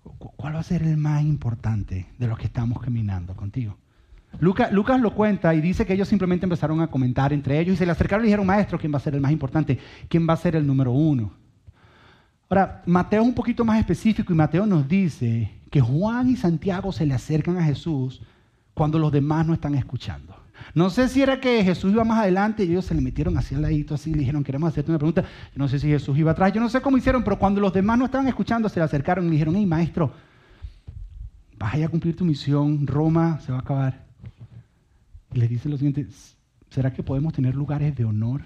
¿cuál 0.03 0.55
va 0.55 0.59
a 0.59 0.63
ser 0.63 0.83
el 0.83 0.97
más 0.97 1.23
importante 1.23 2.07
de 2.17 2.27
los 2.27 2.37
que 2.37 2.45
estamos 2.45 2.81
caminando 2.81 3.35
contigo? 3.35 3.77
Lucas, 4.39 4.71
lo 4.71 5.13
cuenta 5.13 5.53
y 5.53 5.61
dice 5.61 5.85
que 5.85 5.93
ellos 5.93 6.07
simplemente 6.07 6.45
empezaron 6.45 6.81
a 6.81 6.87
comentar 6.87 7.31
entre 7.33 7.59
ellos 7.59 7.75
y 7.75 7.77
se 7.77 7.85
le 7.85 7.91
acercaron 7.91 8.23
y 8.23 8.25
le 8.25 8.27
dijeron, 8.29 8.47
maestro, 8.47 8.79
¿quién 8.79 8.91
va 8.91 8.97
a 8.97 9.01
ser 9.01 9.13
el 9.13 9.21
más 9.21 9.31
importante? 9.31 9.79
¿Quién 10.09 10.27
va 10.27 10.33
a 10.33 10.37
ser 10.37 10.55
el 10.55 10.65
número 10.65 10.91
uno? 10.91 11.31
Ahora, 12.49 12.81
Mateo 12.85 13.21
es 13.21 13.27
un 13.27 13.35
poquito 13.35 13.63
más 13.63 13.79
específico 13.79 14.33
y 14.33 14.35
Mateo 14.35 14.65
nos 14.65 14.87
dice 14.87 15.51
que 15.69 15.81
Juan 15.81 16.29
y 16.29 16.35
Santiago 16.35 16.91
se 16.91 17.05
le 17.05 17.13
acercan 17.13 17.57
a 17.57 17.63
Jesús 17.63 18.21
cuando 18.73 18.99
los 18.99 19.11
demás 19.11 19.45
no 19.45 19.53
están 19.53 19.75
escuchando. 19.75 20.35
No 20.73 20.89
sé 20.89 21.09
si 21.09 21.21
era 21.21 21.39
que 21.39 21.63
Jesús 21.63 21.91
iba 21.91 22.03
más 22.03 22.19
adelante 22.19 22.63
y 22.63 22.71
ellos 22.71 22.85
se 22.85 22.95
le 22.95 23.01
metieron 23.01 23.37
así 23.37 23.55
al 23.55 23.61
ladito, 23.61 23.95
así, 23.95 24.11
le 24.11 24.19
dijeron, 24.19 24.43
queremos 24.43 24.69
hacerte 24.69 24.91
una 24.91 24.99
pregunta. 24.99 25.21
Yo 25.21 25.57
no 25.57 25.67
sé 25.67 25.79
si 25.79 25.87
Jesús 25.87 26.17
iba 26.17 26.31
atrás, 26.31 26.53
yo 26.53 26.61
no 26.61 26.69
sé 26.69 26.81
cómo 26.81 26.97
hicieron, 26.97 27.23
pero 27.23 27.37
cuando 27.37 27.61
los 27.61 27.73
demás 27.73 27.97
no 27.97 28.05
estaban 28.05 28.27
escuchando, 28.27 28.69
se 28.69 28.79
le 28.79 28.85
acercaron 28.85 29.25
y 29.25 29.27
le 29.27 29.33
dijeron, 29.33 29.55
hey, 29.55 29.65
maestro, 29.65 30.13
vas 31.57 31.75
a 31.75 31.87
cumplir 31.87 32.15
tu 32.15 32.25
misión, 32.25 32.85
Roma 32.87 33.39
se 33.39 33.51
va 33.51 33.59
a 33.59 33.61
acabar. 33.61 34.03
Y 35.33 35.39
les 35.39 35.49
dice 35.49 35.69
lo 35.69 35.77
siguiente, 35.77 36.07
¿será 36.69 36.93
que 36.93 37.03
podemos 37.03 37.33
tener 37.33 37.55
lugares 37.55 37.95
de 37.95 38.05
honor 38.05 38.41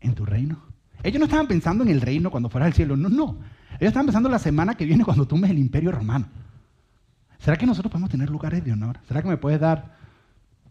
en 0.00 0.14
tu 0.14 0.24
reino? 0.24 0.58
Ellos 1.02 1.18
no 1.18 1.26
estaban 1.26 1.46
pensando 1.46 1.84
en 1.84 1.90
el 1.90 2.00
reino 2.00 2.30
cuando 2.30 2.48
fuera 2.48 2.66
al 2.66 2.72
cielo, 2.72 2.96
no, 2.96 3.08
no. 3.08 3.36
Ellos 3.78 3.88
estaban 3.88 4.06
pensando 4.06 4.28
en 4.28 4.32
la 4.32 4.38
semana 4.38 4.74
que 4.74 4.84
viene 4.84 5.04
cuando 5.04 5.26
tomes 5.26 5.50
el 5.50 5.58
imperio 5.58 5.92
romano. 5.92 6.26
¿Será 7.38 7.56
que 7.56 7.66
nosotros 7.66 7.92
podemos 7.92 8.10
tener 8.10 8.30
lugares 8.30 8.64
de 8.64 8.72
honor? 8.72 8.98
¿Será 9.06 9.22
que 9.22 9.28
me 9.28 9.36
puedes 9.36 9.60
dar 9.60 9.96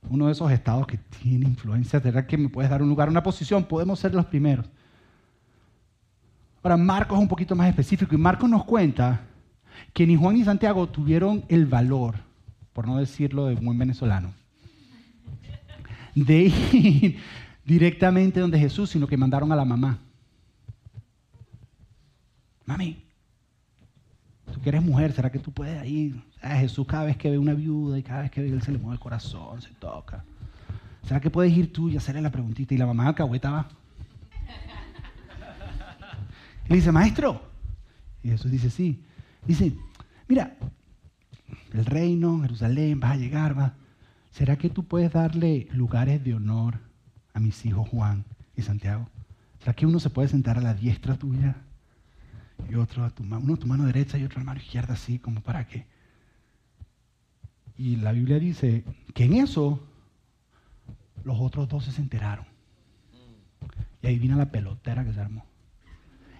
uno 0.09 0.27
de 0.27 0.31
esos 0.31 0.51
estados 0.51 0.87
que 0.87 0.97
tiene 0.97 1.45
influencia, 1.45 1.99
¿será 1.99 2.25
que 2.25 2.37
me 2.37 2.49
puedes 2.49 2.69
dar 2.69 2.81
un 2.81 2.89
lugar, 2.89 3.09
una 3.09 3.23
posición? 3.23 3.63
Podemos 3.63 3.99
ser 3.99 4.13
los 4.13 4.25
primeros. 4.25 4.65
Ahora, 6.63 6.77
Marcos 6.77 7.17
es 7.17 7.21
un 7.21 7.27
poquito 7.27 7.55
más 7.55 7.69
específico 7.69 8.15
y 8.15 8.17
Marcos 8.17 8.49
nos 8.49 8.63
cuenta 8.63 9.21
que 9.93 10.07
ni 10.07 10.15
Juan 10.15 10.35
ni 10.35 10.43
Santiago 10.43 10.87
tuvieron 10.87 11.45
el 11.47 11.65
valor, 11.65 12.15
por 12.73 12.87
no 12.87 12.97
decirlo 12.97 13.45
de 13.45 13.55
buen 13.55 13.77
venezolano, 13.77 14.33
de 16.15 16.51
ir 16.73 17.19
directamente 17.65 18.39
donde 18.39 18.59
Jesús, 18.59 18.89
sino 18.89 19.07
que 19.07 19.17
mandaron 19.17 19.51
a 19.51 19.55
la 19.55 19.65
mamá. 19.65 19.99
Mami, 22.65 23.03
tú 24.51 24.59
que 24.61 24.69
eres 24.69 24.83
mujer, 24.83 25.13
¿será 25.13 25.31
que 25.31 25.39
tú 25.39 25.51
puedes 25.51 25.85
ir? 25.87 26.19
A 26.45 26.57
Jesús 26.57 26.85
cada 26.85 27.05
vez 27.05 27.17
que 27.17 27.31
ve 27.31 27.39
una 27.39 27.55
viuda 27.55 27.97
y 27.97 28.03
cada 28.03 28.21
vez 28.21 28.29
que 28.29 28.39
ve 28.39 28.49
él 28.49 28.61
se 28.61 28.71
le 28.71 28.77
mueve 28.77 28.93
el 28.93 28.99
corazón, 28.99 29.59
se 29.63 29.71
toca. 29.73 30.23
¿Será 31.01 31.19
que 31.19 31.31
puedes 31.31 31.51
ir 31.57 31.73
tú 31.73 31.89
y 31.89 31.97
hacerle 31.97 32.21
la 32.21 32.29
preguntita? 32.29 32.75
Y 32.75 32.77
la 32.77 32.85
mamá 32.85 33.07
alcahueta 33.07 33.49
va. 33.49 33.67
Y 36.65 36.69
le 36.69 36.75
dice, 36.75 36.91
maestro. 36.91 37.41
Y 38.21 38.29
Jesús 38.29 38.51
dice, 38.51 38.69
sí. 38.69 39.03
Dice, 39.47 39.75
mira, 40.27 40.55
el 41.73 41.85
reino, 41.85 42.39
Jerusalén, 42.41 42.99
vas 42.99 43.13
a 43.13 43.17
llegar, 43.17 43.57
va. 43.57 43.73
¿Será 44.29 44.55
que 44.55 44.69
tú 44.69 44.83
puedes 44.83 45.11
darle 45.13 45.67
lugares 45.71 46.23
de 46.23 46.35
honor 46.35 46.79
a 47.33 47.39
mis 47.39 47.65
hijos 47.65 47.89
Juan 47.89 48.23
y 48.55 48.61
Santiago? 48.61 49.09
¿Será 49.59 49.73
que 49.73 49.87
uno 49.87 49.99
se 49.99 50.11
puede 50.11 50.27
sentar 50.27 50.59
a 50.59 50.61
la 50.61 50.75
diestra 50.75 51.15
tuya 51.15 51.55
y 52.69 52.75
otro 52.75 53.03
a 53.03 53.09
tu 53.09 53.23
mano, 53.23 53.43
uno 53.45 53.53
a 53.55 53.57
tu 53.57 53.65
mano 53.65 53.85
derecha 53.85 54.19
y 54.19 54.23
otro 54.23 54.37
a 54.37 54.43
la 54.43 54.45
mano 54.45 54.59
izquierda, 54.59 54.93
así 54.93 55.17
como 55.17 55.41
para 55.41 55.67
qué? 55.67 55.87
Y 57.77 57.97
la 57.97 58.11
Biblia 58.11 58.39
dice 58.39 58.83
que 59.13 59.25
en 59.25 59.33
eso 59.33 59.79
los 61.23 61.39
otros 61.39 61.67
dos 61.67 61.85
se 61.85 62.01
enteraron. 62.01 62.45
Y 64.01 64.07
ahí 64.07 64.19
vino 64.19 64.37
la 64.37 64.51
pelotera 64.51 65.03
que 65.03 65.13
se 65.13 65.19
armó. 65.19 65.45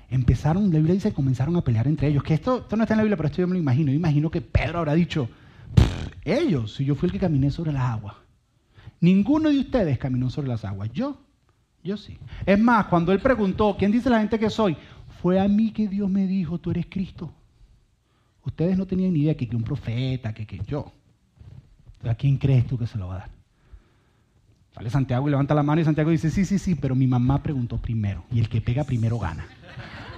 Empezaron, 0.09 0.65
la 0.71 0.77
Biblia 0.77 0.93
dice, 0.93 1.13
comenzaron 1.13 1.55
a 1.55 1.61
pelear 1.61 1.87
entre 1.87 2.07
ellos. 2.07 2.23
Que 2.23 2.35
esto, 2.35 2.59
esto 2.59 2.75
no 2.75 2.83
está 2.83 2.93
en 2.93 2.99
la 2.99 3.03
Biblia, 3.03 3.17
pero 3.17 3.27
esto 3.27 3.41
yo 3.41 3.47
me 3.47 3.53
lo 3.53 3.59
imagino. 3.59 3.91
Yo 3.91 3.97
imagino 3.97 4.29
que 4.29 4.41
Pedro 4.41 4.79
habrá 4.79 4.93
dicho, 4.93 5.27
ellos, 6.23 6.75
si 6.75 6.85
yo 6.85 6.95
fui 6.95 7.07
el 7.07 7.13
que 7.13 7.19
caminé 7.19 7.51
sobre 7.51 7.73
las 7.73 7.83
aguas. 7.83 8.15
Ninguno 9.01 9.49
de 9.49 9.59
ustedes 9.59 9.97
caminó 9.97 10.29
sobre 10.29 10.47
las 10.47 10.63
aguas. 10.63 10.91
Yo, 10.93 11.19
yo 11.83 11.97
sí. 11.97 12.17
Es 12.45 12.59
más, 12.59 12.85
cuando 12.85 13.11
él 13.11 13.19
preguntó, 13.19 13.75
¿quién 13.77 13.91
dice 13.91 14.09
la 14.09 14.19
gente 14.19 14.39
que 14.39 14.49
soy? 14.49 14.77
Fue 15.21 15.39
a 15.39 15.47
mí 15.47 15.71
que 15.71 15.87
Dios 15.87 16.09
me 16.09 16.27
dijo, 16.27 16.59
tú 16.59 16.71
eres 16.71 16.85
Cristo. 16.87 17.33
Ustedes 18.43 18.77
no 18.77 18.85
tenían 18.85 19.13
ni 19.13 19.21
idea 19.21 19.35
que, 19.35 19.49
que 19.49 19.55
un 19.55 19.63
profeta, 19.63 20.33
que, 20.33 20.45
que 20.45 20.61
yo. 20.67 20.93
¿A 22.09 22.15
quién 22.15 22.37
crees 22.37 22.67
tú 22.67 22.77
que 22.77 22.87
se 22.87 22.97
lo 22.97 23.07
va 23.07 23.15
a 23.15 23.19
dar? 23.19 23.29
Sale 24.73 24.89
Santiago 24.89 25.27
y 25.27 25.31
levanta 25.31 25.55
la 25.55 25.63
mano 25.63 25.81
y 25.81 25.85
Santiago 25.85 26.11
dice, 26.11 26.29
sí, 26.29 26.43
sí, 26.43 26.59
sí, 26.59 26.75
pero 26.75 26.95
mi 26.95 27.07
mamá 27.07 27.41
preguntó 27.41 27.77
primero 27.77 28.25
y 28.31 28.39
el 28.39 28.49
que 28.49 28.59
pega 28.59 28.83
primero 28.83 29.17
gana. 29.17 29.47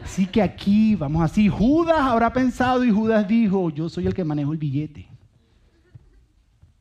Así 0.04 0.26
que 0.26 0.41
aquí 0.41 0.95
vamos 0.95 1.21
así. 1.21 1.47
Judas 1.47 2.00
habrá 2.00 2.34
pensado 2.34 2.84
y 2.84 2.91
Judas 2.91 3.28
dijo, 3.28 3.69
yo 3.69 3.89
soy 3.89 4.08
el 4.08 4.13
que 4.13 4.23
manejo 4.23 4.54
el 4.54 4.58
billete. 4.58 5.08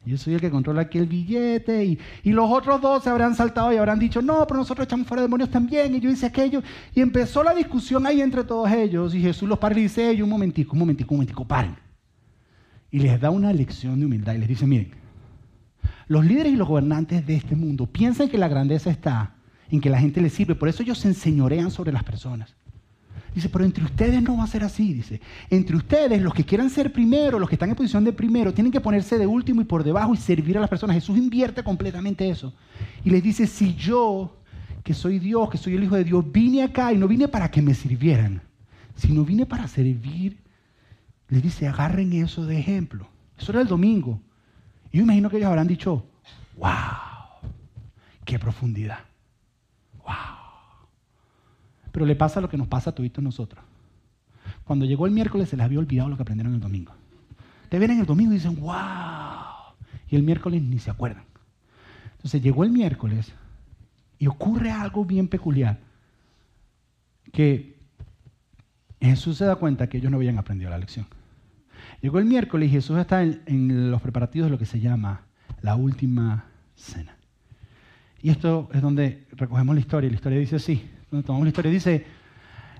Yo 0.07 0.17
soy 0.17 0.35
el 0.35 0.41
que 0.41 0.51
controla 0.51 0.83
aquí 0.83 0.99
el 0.99 1.07
billete. 1.07 1.85
Y, 1.85 1.99
y, 2.23 2.31
los 2.31 2.49
otros 2.49 2.81
dos 2.81 3.03
se 3.03 3.11
habrán 3.11 3.35
saltado 3.35 3.73
y 3.73 3.77
habrán 3.77 3.99
dicho, 3.99 4.23
no, 4.23 4.47
pero 4.47 4.61
nosotros 4.61 4.87
echamos 4.87 5.09
fuera 5.09 5.23
demonios 5.23 5.51
también. 5.51 5.95
Y 5.97 6.01
yo 6.01 6.09
hice 6.09 6.27
aquello. 6.27 6.63
Y 6.95 7.01
empezó 7.01 7.43
la 7.43 7.53
discusión 7.53 8.07
ahí 8.07 8.23
entre 8.23 8.45
todos 8.45 8.71
ellos. 8.71 9.15
Y 9.15 9.21
Jesús 9.21 9.49
los 9.49 9.59
para 9.59 9.77
y 9.77 9.83
dice, 9.83 10.23
un 10.23 10.31
momentico, 10.31 10.75
un 10.75 10.79
momentico, 10.79 11.13
un 11.13 11.19
momentico, 11.19 11.45
paren. 11.45 11.86
Y 12.91 13.01
les 13.01 13.21
da 13.21 13.31
una 13.31 13.53
lección 13.53 13.99
de 13.99 14.07
humildad 14.07 14.35
y 14.35 14.39
les 14.39 14.49
dice, 14.49 14.67
miren, 14.67 14.91
los 16.09 16.25
líderes 16.25 16.53
y 16.53 16.57
los 16.57 16.69
gobernantes 16.69 17.27
de 17.27 17.35
este 17.35 17.57
mundo 17.57 17.87
piensan 17.87 18.29
que 18.29 18.39
la 18.39 18.49
grandeza 18.49 18.91
está 18.91 19.35
en 19.71 19.81
que 19.81 19.91
la 19.91 19.99
gente 19.99 20.21
les 20.21 20.33
sirve. 20.33 20.55
Por 20.55 20.69
eso 20.69 20.83
ellos 20.83 20.99
se 20.99 21.09
enseñorean 21.09 21.71
sobre 21.71 21.93
las 21.93 22.05
personas. 22.05 22.55
Dice, 23.35 23.51
pero 23.51 23.67
entre 23.67 23.85
ustedes 23.85 24.23
no 24.23 24.39
va 24.39 24.45
a 24.45 24.47
ser 24.47 24.65
así, 24.65 24.95
dice. 24.95 25.21
Entre 25.51 25.77
ustedes, 25.77 26.23
los 26.23 26.33
que 26.33 26.45
quieran 26.45 26.71
ser 26.71 26.91
primero, 26.91 27.39
los 27.39 27.51
que 27.51 27.57
están 27.57 27.69
en 27.69 27.77
posición 27.77 28.03
de 28.03 28.13
primero, 28.13 28.55
tienen 28.55 28.73
que 28.73 28.81
ponerse 28.81 29.19
de 29.19 29.27
último 29.27 29.61
y 29.61 29.65
por 29.65 29.85
debajo 29.85 30.15
y 30.15 30.17
servir 30.17 30.57
a 30.57 30.61
las 30.61 30.71
personas. 30.71 30.95
Jesús 30.95 31.19
invierte 31.19 31.63
completamente 31.63 32.31
eso. 32.31 32.55
Y 33.05 33.11
les 33.11 33.23
dice, 33.23 33.47
si 33.47 33.75
yo, 33.75 34.39
que 34.83 34.95
soy 34.95 35.19
Dios, 35.19 35.51
que 35.51 35.59
soy 35.59 35.75
el 35.75 35.85
Hijo 35.85 35.97
de 35.97 36.05
Dios, 36.05 36.25
vine 36.33 36.63
acá 36.63 36.95
y 36.95 36.97
no 36.97 37.07
vine 37.07 37.29
para 37.29 37.51
que 37.51 37.61
me 37.61 37.75
sirvieran, 37.75 38.41
sino 38.95 39.23
vine 39.23 39.45
para 39.45 39.69
servir, 39.69 40.39
les 41.29 41.43
dice, 41.43 41.67
agarren 41.67 42.13
eso 42.13 42.45
de 42.47 42.59
ejemplo. 42.59 43.09
Eso 43.39 43.53
era 43.53 43.61
el 43.61 43.69
domingo. 43.69 44.21
Y 44.93 44.99
yo 44.99 45.05
imagino 45.05 45.29
que 45.29 45.37
ellos 45.39 45.49
habrán 45.49 45.67
dicho, 45.67 46.07
wow, 46.57 46.73
qué 48.25 48.39
profundidad. 48.39 49.01
Wow. 49.99 50.15
Pero 51.93 52.07
le 52.07 52.17
pasa 52.17 52.41
lo 52.41 52.49
que 52.49 52.57
nos 52.57 52.69
pasa 52.69 52.91
a 52.91 52.95
todos 52.95 53.19
nosotros. 53.19 53.65
Cuando 54.65 54.85
llegó 54.85 55.07
el 55.07 55.13
miércoles 55.13 55.49
se 55.49 55.57
les 55.57 55.65
había 55.65 55.79
olvidado 55.79 56.09
lo 56.09 56.17
que 56.17 56.23
aprendieron 56.23 56.55
el 56.55 56.61
domingo. 56.61 56.93
Te 57.69 57.79
ven 57.79 57.91
en 57.91 58.01
el 58.01 58.07
domingo 58.07 58.33
y 58.33 58.37
dicen, 58.37 58.61
wow. 58.61 59.75
Y 60.09 60.17
el 60.17 60.23
miércoles 60.23 60.63
ni 60.63 60.79
se 60.79 60.91
acuerdan. 60.91 61.25
Entonces 62.13 62.43
llegó 62.43 62.65
el 62.65 62.71
miércoles 62.71 63.33
y 64.19 64.29
ocurre 64.29 64.71
algo 64.71 65.05
bien 65.05 65.29
peculiar. 65.29 65.79
Que 67.33 67.77
Jesús 69.01 69.39
se 69.39 69.45
da 69.45 69.57
cuenta 69.57 69.89
que 69.89 69.99
ellos 69.99 70.11
no 70.11 70.17
habían 70.17 70.39
aprendido 70.39 70.71
la 70.71 70.79
lección. 70.79 71.07
Llegó 72.07 72.21
el 72.21 72.25
miércoles 72.25 72.69
y 72.69 72.71
Jesús 72.71 72.97
está 72.99 73.21
en, 73.25 73.91
los 73.91 74.01
preparativos 74.01 74.47
de 74.47 74.53
lo 74.53 74.59
que 74.61 74.65
se 74.65 74.79
llama 74.79 75.23
la 75.61 75.75
última 75.75 76.45
cena. 76.77 77.17
Y 78.23 78.31
esto 78.31 78.69
es 78.73 78.81
donde 78.81 79.27
recogemos 79.33 79.75
la 79.75 79.81
historia. 79.81 80.09
La 80.09 80.15
historia 80.15 80.39
dice 80.39 80.55
así, 80.55 80.89
donde 81.11 81.27
tomamos 81.27 81.47
la 81.47 81.49
historia, 81.49 81.73
dice, 81.73 82.07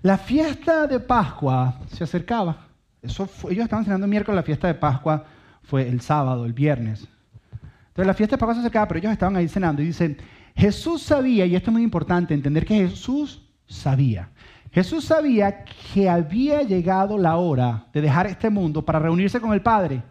La 0.03 0.17
fiesta 0.17 0.87
de 0.87 1.01
Pascua 1.01 1.81
se 1.89 2.05
acercaba. 2.05 2.69
Eso 3.03 3.29
ellos 3.51 3.65
estaban 3.65 3.85
cenando 3.85 4.07
miércoles, 4.07 4.37
la 4.37 4.45
fiesta 4.45 4.69
de 4.69 4.75
Pascua 4.75 5.25
fue 5.65 5.89
el 5.89 6.01
sábado, 6.03 6.47
el 6.47 6.53
viernes. 6.53 7.09
Entonces 7.51 8.07
la 8.07 8.15
fiesta 8.15 8.37
de 8.37 8.39
Pascua 8.39 8.55
se 8.55 8.61
acercaba, 8.61 8.87
pero 8.87 9.01
ellos 9.01 9.13
estaban 9.13 9.35
ahí 9.35 9.49
cenando 9.49 9.83
y 9.83 9.87
dicen, 9.87 10.19
Jesús 10.55 11.03
sabía, 11.03 11.47
y 11.47 11.57
esto 11.57 11.71
es 11.71 11.73
muy 11.73 11.83
importante, 11.83 12.33
entender 12.33 12.65
que 12.65 12.77
Jesús 12.77 13.43
sabía. 13.67 14.29
Jesús 14.77 15.07
sabía 15.07 15.65
que 15.65 16.07
había 16.07 16.61
llegado 16.61 17.17
la 17.17 17.37
hora 17.37 17.87
de 17.95 18.03
dejar 18.03 18.27
este 18.27 18.51
mundo 18.51 18.85
para 18.85 18.99
reunirse 18.99 19.41
con 19.41 19.55
el 19.55 19.63
Padre. 19.63 20.03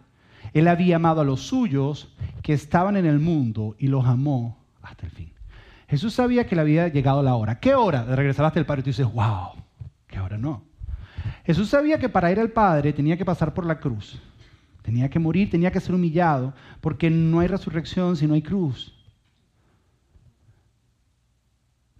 Él 0.52 0.66
había 0.66 0.96
amado 0.96 1.20
a 1.20 1.24
los 1.24 1.42
suyos 1.42 2.12
que 2.42 2.52
estaban 2.52 2.96
en 2.96 3.06
el 3.06 3.20
mundo 3.20 3.76
y 3.78 3.86
los 3.86 4.04
amó 4.06 4.58
hasta 4.82 5.06
el 5.06 5.12
fin. 5.12 5.32
Jesús 5.86 6.14
sabía 6.14 6.48
que 6.48 6.56
le 6.56 6.62
había 6.62 6.88
llegado 6.88 7.22
la 7.22 7.36
hora. 7.36 7.60
¿Qué 7.60 7.76
hora 7.76 8.04
de 8.04 8.16
regresar 8.16 8.44
hasta 8.44 8.58
el 8.58 8.66
Padre? 8.66 8.80
Y 8.80 8.82
tú 8.82 8.90
dices, 8.90 9.06
wow, 9.06 9.50
¿qué 10.08 10.18
hora 10.18 10.36
no? 10.36 10.64
Jesús 11.44 11.68
sabía 11.68 12.00
que 12.00 12.08
para 12.08 12.32
ir 12.32 12.40
al 12.40 12.50
Padre 12.50 12.92
tenía 12.92 13.16
que 13.16 13.24
pasar 13.24 13.54
por 13.54 13.66
la 13.66 13.78
cruz. 13.78 14.20
Tenía 14.82 15.08
que 15.08 15.20
morir, 15.20 15.48
tenía 15.48 15.70
que 15.70 15.78
ser 15.78 15.94
humillado, 15.94 16.54
porque 16.80 17.08
no 17.08 17.38
hay 17.38 17.46
resurrección 17.46 18.16
si 18.16 18.26
no 18.26 18.34
hay 18.34 18.42
cruz. 18.42 18.95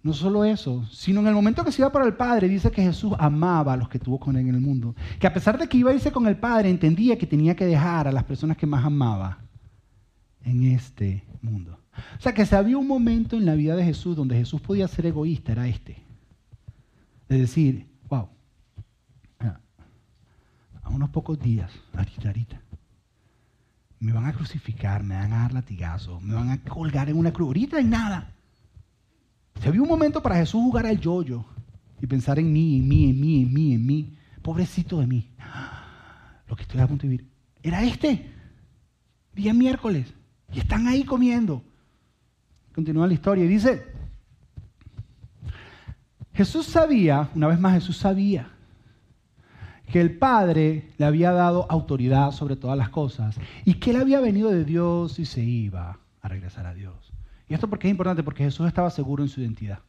No 0.03 0.13
solo 0.13 0.45
eso, 0.45 0.85
sino 0.91 1.19
en 1.21 1.27
el 1.27 1.33
momento 1.33 1.65
que 1.65 1.71
se 1.71 1.81
iba 1.81 1.91
para 1.91 2.05
el 2.05 2.13
Padre, 2.13 2.47
dice 2.47 2.71
que 2.71 2.81
Jesús 2.81 3.13
amaba 3.17 3.73
a 3.73 3.77
los 3.77 3.89
que 3.89 3.99
tuvo 3.99 4.19
con 4.19 4.37
él 4.37 4.47
en 4.47 4.55
el 4.55 4.61
mundo. 4.61 4.95
Que 5.19 5.27
a 5.27 5.33
pesar 5.33 5.57
de 5.57 5.67
que 5.67 5.77
iba 5.77 5.91
a 5.91 5.93
irse 5.93 6.11
con 6.11 6.27
el 6.27 6.37
Padre, 6.37 6.69
entendía 6.69 7.17
que 7.17 7.27
tenía 7.27 7.55
que 7.55 7.65
dejar 7.65 8.07
a 8.07 8.11
las 8.11 8.23
personas 8.23 8.57
que 8.57 8.67
más 8.67 8.85
amaba 8.85 9.39
en 10.43 10.63
este 10.63 11.23
mundo. 11.41 11.79
O 12.17 12.21
sea 12.21 12.33
que 12.33 12.45
si 12.45 12.55
había 12.55 12.77
un 12.77 12.87
momento 12.87 13.35
en 13.35 13.45
la 13.45 13.55
vida 13.55 13.75
de 13.75 13.83
Jesús 13.83 14.15
donde 14.15 14.37
Jesús 14.37 14.61
podía 14.61 14.87
ser 14.87 15.07
egoísta, 15.07 15.51
era 15.51 15.67
este. 15.67 15.97
De 17.27 17.39
decir, 17.39 17.87
wow, 18.07 18.29
a 20.87 20.89
unos 20.89 21.09
pocos 21.09 21.37
días, 21.39 21.71
ahorita, 21.95 22.61
me 23.99 24.13
van 24.13 24.25
a 24.25 24.33
crucificar, 24.33 25.03
me 25.03 25.15
van 25.15 25.33
a 25.33 25.39
dar 25.39 25.53
latigazos, 25.53 26.21
me 26.21 26.33
van 26.33 26.49
a 26.49 26.57
colgar 26.59 27.09
en 27.09 27.17
una 27.17 27.33
cruz. 27.33 27.47
Ahorita 27.47 27.77
hay 27.77 27.83
nada. 27.83 28.33
Si 29.61 29.67
había 29.67 29.81
un 29.81 29.87
momento 29.87 30.21
para 30.21 30.35
Jesús 30.35 30.61
jugar 30.61 30.85
al 30.85 30.99
yoyo 30.99 31.45
y 32.01 32.07
pensar 32.07 32.39
en 32.39 32.51
mí, 32.51 32.79
en 32.79 32.87
mí, 32.87 33.09
en 33.09 33.19
mí, 33.19 33.41
en 33.41 33.53
mí, 33.53 33.73
en 33.73 33.85
mí, 33.85 34.17
pobrecito 34.41 34.99
de 34.99 35.07
mí, 35.07 35.31
lo 36.47 36.55
que 36.55 36.63
estoy 36.63 36.79
a 36.79 36.87
punto 36.87 37.03
de 37.03 37.09
vivir, 37.09 37.27
era 37.63 37.83
este, 37.83 38.31
día 39.33 39.53
miércoles, 39.53 40.13
y 40.53 40.59
están 40.59 40.87
ahí 40.87 41.03
comiendo. 41.03 41.63
Continúa 42.73 43.07
la 43.07 43.13
historia 43.13 43.45
y 43.45 43.47
dice, 43.47 43.85
Jesús 46.33 46.67
sabía, 46.67 47.29
una 47.33 47.47
vez 47.47 47.59
más 47.59 47.73
Jesús 47.73 47.97
sabía, 47.97 48.51
que 49.91 49.99
el 49.99 50.17
Padre 50.17 50.91
le 50.97 51.05
había 51.05 51.31
dado 51.31 51.65
autoridad 51.69 52.31
sobre 52.31 52.57
todas 52.57 52.77
las 52.77 52.89
cosas 52.89 53.39
y 53.65 53.75
que 53.75 53.91
él 53.91 53.95
había 53.97 54.19
venido 54.19 54.51
de 54.51 54.65
Dios 54.65 55.17
y 55.17 55.25
se 55.25 55.41
iba 55.41 55.99
a 56.21 56.27
regresar 56.27 56.65
a 56.65 56.73
Dios. 56.73 57.16
Y 57.49 57.53
esto 57.53 57.69
porque 57.69 57.87
es 57.87 57.91
importante, 57.91 58.23
porque 58.23 58.43
Jesús 58.43 58.67
estaba 58.67 58.89
seguro 58.89 59.23
en 59.23 59.29
su 59.29 59.41
identidad. 59.41 59.79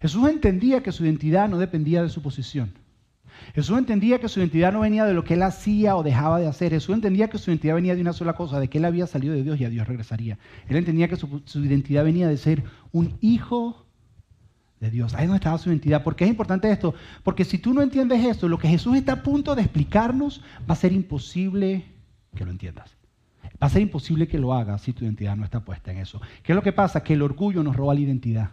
Jesús 0.00 0.28
entendía 0.28 0.82
que 0.82 0.92
su 0.92 1.04
identidad 1.04 1.48
no 1.48 1.58
dependía 1.58 2.02
de 2.02 2.08
su 2.08 2.20
posición. 2.20 2.72
Jesús 3.54 3.78
entendía 3.78 4.18
que 4.18 4.28
su 4.28 4.40
identidad 4.40 4.72
no 4.72 4.80
venía 4.80 5.04
de 5.04 5.14
lo 5.14 5.24
que 5.24 5.34
él 5.34 5.42
hacía 5.42 5.96
o 5.96 6.02
dejaba 6.02 6.40
de 6.40 6.46
hacer. 6.46 6.72
Jesús 6.72 6.94
entendía 6.94 7.28
que 7.28 7.38
su 7.38 7.50
identidad 7.50 7.76
venía 7.76 7.94
de 7.94 8.00
una 8.00 8.12
sola 8.12 8.34
cosa, 8.34 8.58
de 8.60 8.68
que 8.68 8.78
él 8.78 8.84
había 8.84 9.06
salido 9.06 9.34
de 9.34 9.42
Dios 9.42 9.60
y 9.60 9.64
a 9.64 9.70
Dios 9.70 9.86
regresaría. 9.86 10.38
Él 10.68 10.76
entendía 10.76 11.08
que 11.08 11.16
su, 11.16 11.42
su 11.44 11.64
identidad 11.64 12.04
venía 12.04 12.28
de 12.28 12.36
ser 12.36 12.64
un 12.92 13.16
hijo 13.20 13.86
de 14.80 14.90
Dios. 14.90 15.14
Ahí 15.14 15.22
es 15.22 15.28
donde 15.28 15.38
estaba 15.38 15.58
su 15.58 15.70
identidad. 15.70 16.02
¿Por 16.02 16.16
qué 16.16 16.24
es 16.24 16.30
importante 16.30 16.70
esto? 16.70 16.94
Porque 17.22 17.44
si 17.44 17.58
tú 17.58 17.72
no 17.74 17.82
entiendes 17.82 18.24
esto, 18.24 18.48
lo 18.48 18.58
que 18.58 18.68
Jesús 18.68 18.96
está 18.96 19.12
a 19.12 19.22
punto 19.22 19.54
de 19.54 19.62
explicarnos 19.62 20.42
va 20.68 20.74
a 20.74 20.76
ser 20.76 20.92
imposible 20.92 21.84
que 22.34 22.44
lo 22.44 22.50
entiendas. 22.50 22.97
Va 23.60 23.66
a 23.66 23.70
ser 23.70 23.82
imposible 23.82 24.28
que 24.28 24.38
lo 24.38 24.54
hagas 24.54 24.82
si 24.82 24.92
tu 24.92 25.04
identidad 25.04 25.36
no 25.36 25.44
está 25.44 25.60
puesta 25.60 25.90
en 25.90 25.98
eso. 25.98 26.20
¿Qué 26.42 26.52
es 26.52 26.56
lo 26.56 26.62
que 26.62 26.72
pasa? 26.72 27.02
Que 27.02 27.14
el 27.14 27.22
orgullo 27.22 27.62
nos 27.62 27.74
roba 27.76 27.94
la 27.94 28.00
identidad. 28.00 28.50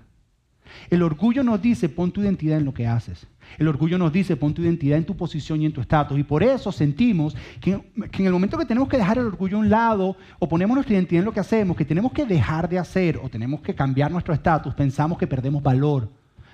El 0.89 1.03
orgullo 1.03 1.43
nos 1.43 1.61
dice, 1.61 1.89
pon 1.89 2.11
tu 2.11 2.21
identidad 2.21 2.57
en 2.57 2.65
lo 2.65 2.73
que 2.73 2.87
haces. 2.87 3.27
El 3.57 3.67
orgullo 3.67 3.97
nos 3.97 4.11
dice, 4.11 4.35
pon 4.35 4.53
tu 4.53 4.63
identidad 4.63 4.97
en 4.97 5.05
tu 5.05 5.15
posición 5.15 5.61
y 5.61 5.65
en 5.65 5.73
tu 5.73 5.81
estatus. 5.81 6.17
Y 6.17 6.23
por 6.23 6.43
eso 6.43 6.71
sentimos 6.71 7.35
que, 7.61 7.79
que, 8.11 8.23
en 8.23 8.27
el 8.27 8.33
momento 8.33 8.57
que 8.57 8.65
tenemos 8.65 8.89
que 8.89 8.97
dejar 8.97 9.17
el 9.17 9.27
orgullo 9.27 9.57
a 9.57 9.59
un 9.59 9.69
lado 9.69 10.17
o 10.39 10.49
ponemos 10.49 10.75
nuestra 10.75 10.95
identidad 10.95 11.19
en 11.19 11.25
lo 11.25 11.33
que 11.33 11.39
hacemos, 11.39 11.77
que 11.77 11.85
tenemos 11.85 12.11
que 12.11 12.25
dejar 12.25 12.67
de 12.67 12.79
hacer 12.79 13.17
o 13.17 13.29
tenemos 13.29 13.61
que 13.61 13.75
cambiar 13.75 14.11
nuestro 14.11 14.33
estatus, 14.33 14.73
pensamos 14.73 15.17
que 15.17 15.27
perdemos 15.27 15.61
valor. 15.61 16.09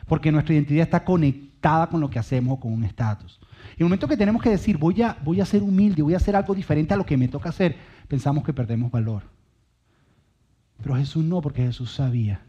Porque 0.08 0.32
nuestra 0.32 0.54
identidad 0.54 0.84
está 0.84 1.06
conectada 1.06 1.88
con 1.88 2.02
lo 2.02 2.10
que 2.10 2.20
hacemos 2.20 2.58
o 2.58 2.60
con 2.60 2.74
un 2.74 2.84
estatus. 2.84 3.40
Y 3.78 3.82
en 3.82 3.82
el 3.82 3.86
momento 3.86 4.08
que 4.08 4.18
tenemos 4.18 4.42
que 4.42 4.50
decir, 4.50 4.78
voy 4.78 5.02
a, 5.02 5.18
voy 5.24 5.40
a 5.40 5.46
ser 5.46 5.64
humilde, 5.64 6.02
voy 6.02 6.14
a 6.14 6.18
hacer 6.18 6.36
algo 6.36 6.54
diferente 6.54 6.94
a 6.94 6.98
lo 6.98 7.06
que 7.06 7.16
me 7.16 7.28
toca 7.28 7.50
hacer, 7.50 7.78
pensamos 8.12 8.44
que 8.44 8.52
perdemos 8.52 8.92
valor. 8.92 9.24
Pero 10.84 10.98
Jesús 10.98 11.24
no, 11.24 11.40
porque 11.40 11.62
Jesús 11.62 11.94
sabía. 11.94 12.42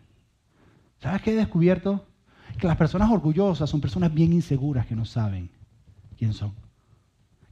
¿Sabes 0.98 1.22
qué 1.22 1.31
he 1.31 1.37
descubierto? 1.37 2.05
Que 2.59 2.66
las 2.66 2.77
personas 2.77 3.09
orgullosas 3.09 3.70
son 3.70 3.81
personas 3.81 4.12
bien 4.12 4.33
inseguras 4.33 4.87
que 4.87 4.96
no 4.96 5.05
saben 5.05 5.51
quién 6.18 6.33
son. 6.33 6.53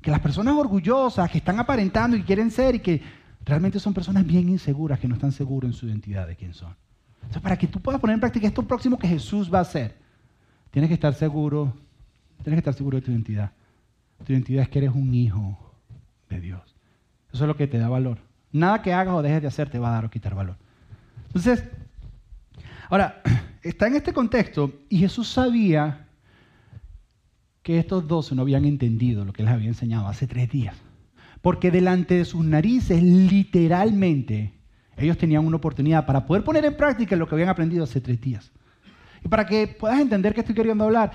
Que 0.03 0.11
las 0.11 0.19
personas 0.19 0.57
orgullosas 0.57 1.31
que 1.31 1.39
están 1.39 1.61
aparentando 1.61 2.17
y 2.17 2.25
quieren 2.25 2.51
ser 2.51 2.75
y 2.75 2.81
que 2.81 3.01
realmente 3.45 3.79
son 3.79 3.95
personas 3.95 4.27
bien 4.27 4.49
inseguras 4.49 4.99
que 4.99 5.07
no 5.07 5.15
están 5.15 5.31
seguros 5.31 5.71
en 5.71 5.73
su 5.73 5.87
identidad 5.87 6.27
de 6.27 6.35
quién 6.35 6.53
son. 6.53 6.75
Entonces, 7.21 7.43
para 7.43 7.57
que 7.57 7.69
tú 7.69 7.79
puedas 7.79 8.01
poner 8.01 8.15
en 8.15 8.21
práctica 8.21 8.49
esto 8.49 8.65
próximo 8.65 8.99
que 8.99 9.07
Jesús 9.07 9.55
va 9.55 9.59
a 9.59 9.63
hacer, 9.63 9.97
tienes 10.73 10.89
que 10.89 10.95
estar 10.95 11.15
seguro, 11.15 11.73
tienes 12.43 12.57
que 12.57 12.71
estar 12.71 12.75
seguro 12.75 12.97
de 12.97 13.03
tu 13.03 13.13
identidad. 13.13 13.53
Tu 14.27 14.33
identidad 14.33 14.65
es 14.65 14.69
que 14.69 14.81
eres 14.81 14.97
un 14.97 15.15
hijo 15.15 15.57
de 16.29 16.41
Dios. 16.41 16.80
Eso 17.33 17.45
es 17.45 17.49
lo 17.49 17.57
que 17.57 17.67
te 17.67 17.79
da 17.79 17.89
valor. 17.89 18.19
Nada 18.53 18.83
que 18.83 18.93
hagas 18.93 19.15
o 19.15 19.23
dejes 19.23 19.43
de 19.43 19.49
hacer 19.49 19.71
te 19.71 19.79
va 19.79 19.91
a 19.91 19.93
dar 19.93 20.05
o 20.05 20.11
quitar 20.11 20.35
valor. 20.35 20.57
Entonces, 21.29 21.65
ahora, 22.89 23.23
está 23.63 23.87
en 23.87 23.97
este 23.97 24.13
contexto 24.13 24.73
y 24.89 24.99
Jesús 24.99 25.29
sabía 25.29 26.07
que 27.63 27.79
estos 27.79 28.07
dos 28.09 28.33
no 28.33 28.43
habían 28.43 28.65
entendido 28.65 29.25
lo 29.25 29.33
que 29.33 29.43
les 29.43 29.53
había 29.53 29.69
enseñado 29.69 30.09
hace 30.09 30.27
tres 30.27 30.51
días. 30.51 30.75
Porque 31.43 31.71
delante 31.71 32.17
de 32.17 32.25
sus 32.25 32.45
narices, 32.45 33.03
literalmente, 33.03 34.55
ellos 34.97 35.17
tenían 35.17 35.47
una 35.47 35.57
oportunidad 35.57 36.05
para 36.05 36.27
poder 36.27 36.45
poner 36.45 36.65
en 36.65 36.77
práctica 36.77 37.17
lo 37.17 37.27
que 37.27 37.35
habían 37.35 37.49
aprendido 37.49 37.85
hace 37.85 38.01
tres 38.01 38.21
días. 38.21 38.51
Y 39.25 39.29
para 39.29 39.47
que 39.47 39.67
puedas 39.69 40.01
entender 40.01 40.35
qué 40.35 40.41
estoy 40.41 40.55
queriendo 40.55 40.85
hablar, 40.85 41.13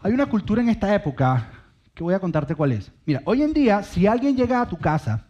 hay 0.00 0.12
una 0.12 0.26
cultura 0.26 0.62
en 0.62 0.68
esta 0.68 0.94
época 0.94 1.50
que 1.94 2.02
voy 2.02 2.14
a 2.14 2.20
contarte 2.20 2.54
cuál 2.54 2.72
es. 2.72 2.92
Mira, 3.06 3.22
hoy 3.24 3.42
en 3.42 3.52
día, 3.52 3.82
si 3.82 4.06
alguien 4.06 4.36
llega 4.36 4.60
a 4.60 4.68
tu 4.68 4.76
casa 4.76 5.24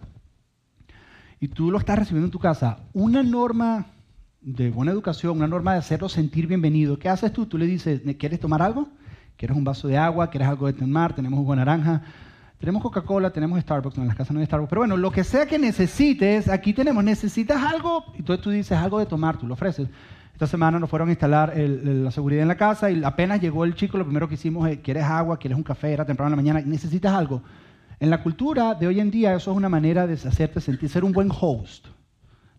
y 1.45 1.49
tú 1.49 1.71
lo 1.71 1.77
estás 1.77 1.99
recibiendo 1.99 2.25
en 2.25 2.31
tu 2.31 2.39
casa, 2.39 2.79
una 2.95 3.23
norma 3.23 3.85
de 4.41 4.71
buena 4.71 4.93
educación, 4.93 5.37
una 5.37 5.47
norma 5.47 5.75
de 5.75 5.81
hacerlo 5.81 6.09
sentir 6.09 6.47
bienvenido, 6.47 6.99
¿qué 6.99 7.11
haces 7.11 7.35
tú? 7.35 7.45
Tú 7.45 7.59
le 7.59 7.67
dices, 7.67 8.01
¿quieres 8.19 8.41
tomar 8.41 8.63
algo? 8.63 8.89
¿Quieres 9.37 9.55
un 9.55 9.63
vaso 9.63 9.87
de 9.87 9.99
agua? 9.99 10.31
¿Quieres 10.31 10.49
algo 10.49 10.67
de 10.69 10.73
tomar? 10.73 11.15
Tenemos 11.15 11.39
jugo 11.39 11.53
de 11.53 11.57
naranja. 11.57 12.01
Tenemos 12.59 12.81
Coca-Cola, 12.81 13.29
tenemos 13.29 13.61
Starbucks, 13.61 13.99
en 13.99 14.07
las 14.07 14.17
casas 14.17 14.33
no 14.33 14.41
hay 14.41 14.47
Starbucks. 14.47 14.71
Pero 14.71 14.81
bueno, 14.81 14.97
lo 14.97 15.11
que 15.11 15.23
sea 15.23 15.45
que 15.45 15.59
necesites, 15.59 16.49
aquí 16.49 16.73
tenemos, 16.73 17.05
necesitas 17.05 17.63
algo, 17.63 18.07
entonces 18.17 18.43
tú 18.43 18.49
dices 18.49 18.79
algo 18.79 18.99
de 18.99 19.05
tomar, 19.05 19.37
tú 19.37 19.47
lo 19.47 19.53
ofreces. 19.53 19.87
Esta 20.33 20.47
semana 20.47 20.79
nos 20.79 20.89
fueron 20.89 21.11
a 21.11 21.13
instalar 21.13 21.53
la 21.55 22.11
seguridad 22.11 22.41
en 22.41 22.49
la 22.49 22.57
casa 22.57 22.91
y 22.91 23.05
apenas 23.05 23.39
llegó 23.39 23.67
el 23.67 23.75
chico, 23.75 23.99
lo 23.99 24.05
primero 24.05 24.31
que 24.31 24.37
hicimos 24.37 24.67
es, 24.67 24.79
¿quieres 24.79 25.05
agua? 25.05 25.39
¿Quieres 25.39 25.59
un 25.59 25.63
café? 25.63 25.93
Era 25.93 26.07
temprano 26.07 26.29
en 26.29 26.33
la 26.33 26.37
mañana, 26.37 26.63
necesitas 26.65 27.13
algo. 27.13 27.43
En 28.01 28.11
la 28.11 28.23
cultura 28.23 28.75
de 28.75 28.87
hoy 28.87 29.01
en 29.01 29.11
día 29.11 29.35
eso 29.35 29.51
es 29.51 29.57
una 29.57 29.69
manera 29.69 30.07
de 30.07 30.15
hacerte 30.15 30.61
sentir, 30.61 30.89
ser 30.89 31.05
un 31.05 31.13
buen 31.13 31.31
host, 31.31 31.87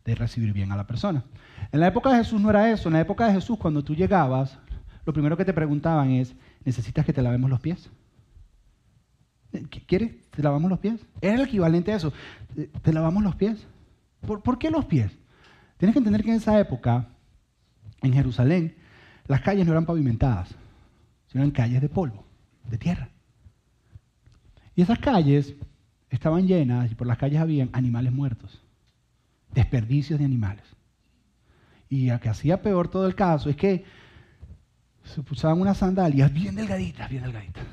de 0.04 0.16
recibir 0.16 0.54
bien 0.54 0.72
a 0.72 0.76
la 0.76 0.88
persona. 0.88 1.24
En 1.72 1.80
la 1.80 1.88
época 1.88 2.12
de 2.12 2.18
Jesús 2.18 2.42
no 2.42 2.50
era 2.50 2.72
eso. 2.72 2.90
En 2.90 2.94
la 2.94 3.02
época 3.02 3.28
de 3.28 3.34
Jesús, 3.34 3.58
cuando 3.58 3.84
tú 3.84 3.96
llegabas, 3.96 4.58
lo 5.06 5.14
primero 5.14 5.38
que 5.38 5.46
te 5.46 5.54
preguntaban 5.54 6.12
es, 6.12 6.36
¿necesitas 6.64 7.06
que 7.06 7.14
te 7.14 7.22
lavemos 7.22 7.50
los 7.50 7.60
pies? 7.60 7.90
¿Quieres? 9.88 10.30
¿Te 10.32 10.44
lavamos 10.44 10.70
los 10.70 10.80
pies? 10.80 11.06
Era 11.22 11.36
el 11.36 11.42
equivalente 11.42 11.94
a 11.94 11.98
eso. 11.98 12.14
¿Te 12.82 12.94
lavamos 12.94 13.24
los 13.24 13.36
pies? 13.36 13.66
¿Por, 14.26 14.42
¿Por, 14.42 14.58
qué 14.58 14.70
los 14.70 14.86
pies? 14.86 15.12
Tienes 15.78 15.94
que 15.94 16.00
entender 16.00 16.24
que 16.24 16.32
en 16.32 16.38
esa 16.38 16.60
época, 16.60 17.10
en 18.02 18.14
Jerusalén, 18.14 18.76
las 19.28 19.42
calles 19.42 19.66
no 19.66 19.72
eran 19.72 19.86
pavimentadas, 19.86 20.50
sino 21.28 21.44
eran 21.44 21.52
calles 21.52 21.82
de 21.82 21.90
polvo, 21.90 22.26
de 22.70 22.78
tierra. 22.78 23.10
Y 24.76 24.82
esas 24.82 25.00
calles 25.00 25.56
estaban 26.10 26.48
llenas 26.48 26.92
y 26.92 26.96
por 26.96 27.08
las 27.08 27.18
calles 27.18 27.40
habían 27.40 27.70
animales 27.74 28.12
muertos, 28.12 28.62
desperdicios 29.54 30.20
de 30.20 30.26
animales. 30.26 30.64
Y 31.90 32.10
lo 32.10 32.20
que 32.20 32.30
hacía 32.30 32.62
peor 32.62 32.88
todo 32.88 33.08
el 33.08 33.16
caso 33.16 33.50
es 33.50 33.56
que 33.56 33.86
se 35.04 35.22
usaban 35.22 35.62
unas 35.62 35.78
sandalias 35.78 36.34
bien 36.34 36.56
delgaditas, 36.56 37.10
bien 37.10 37.24
delgaditas 37.24 37.64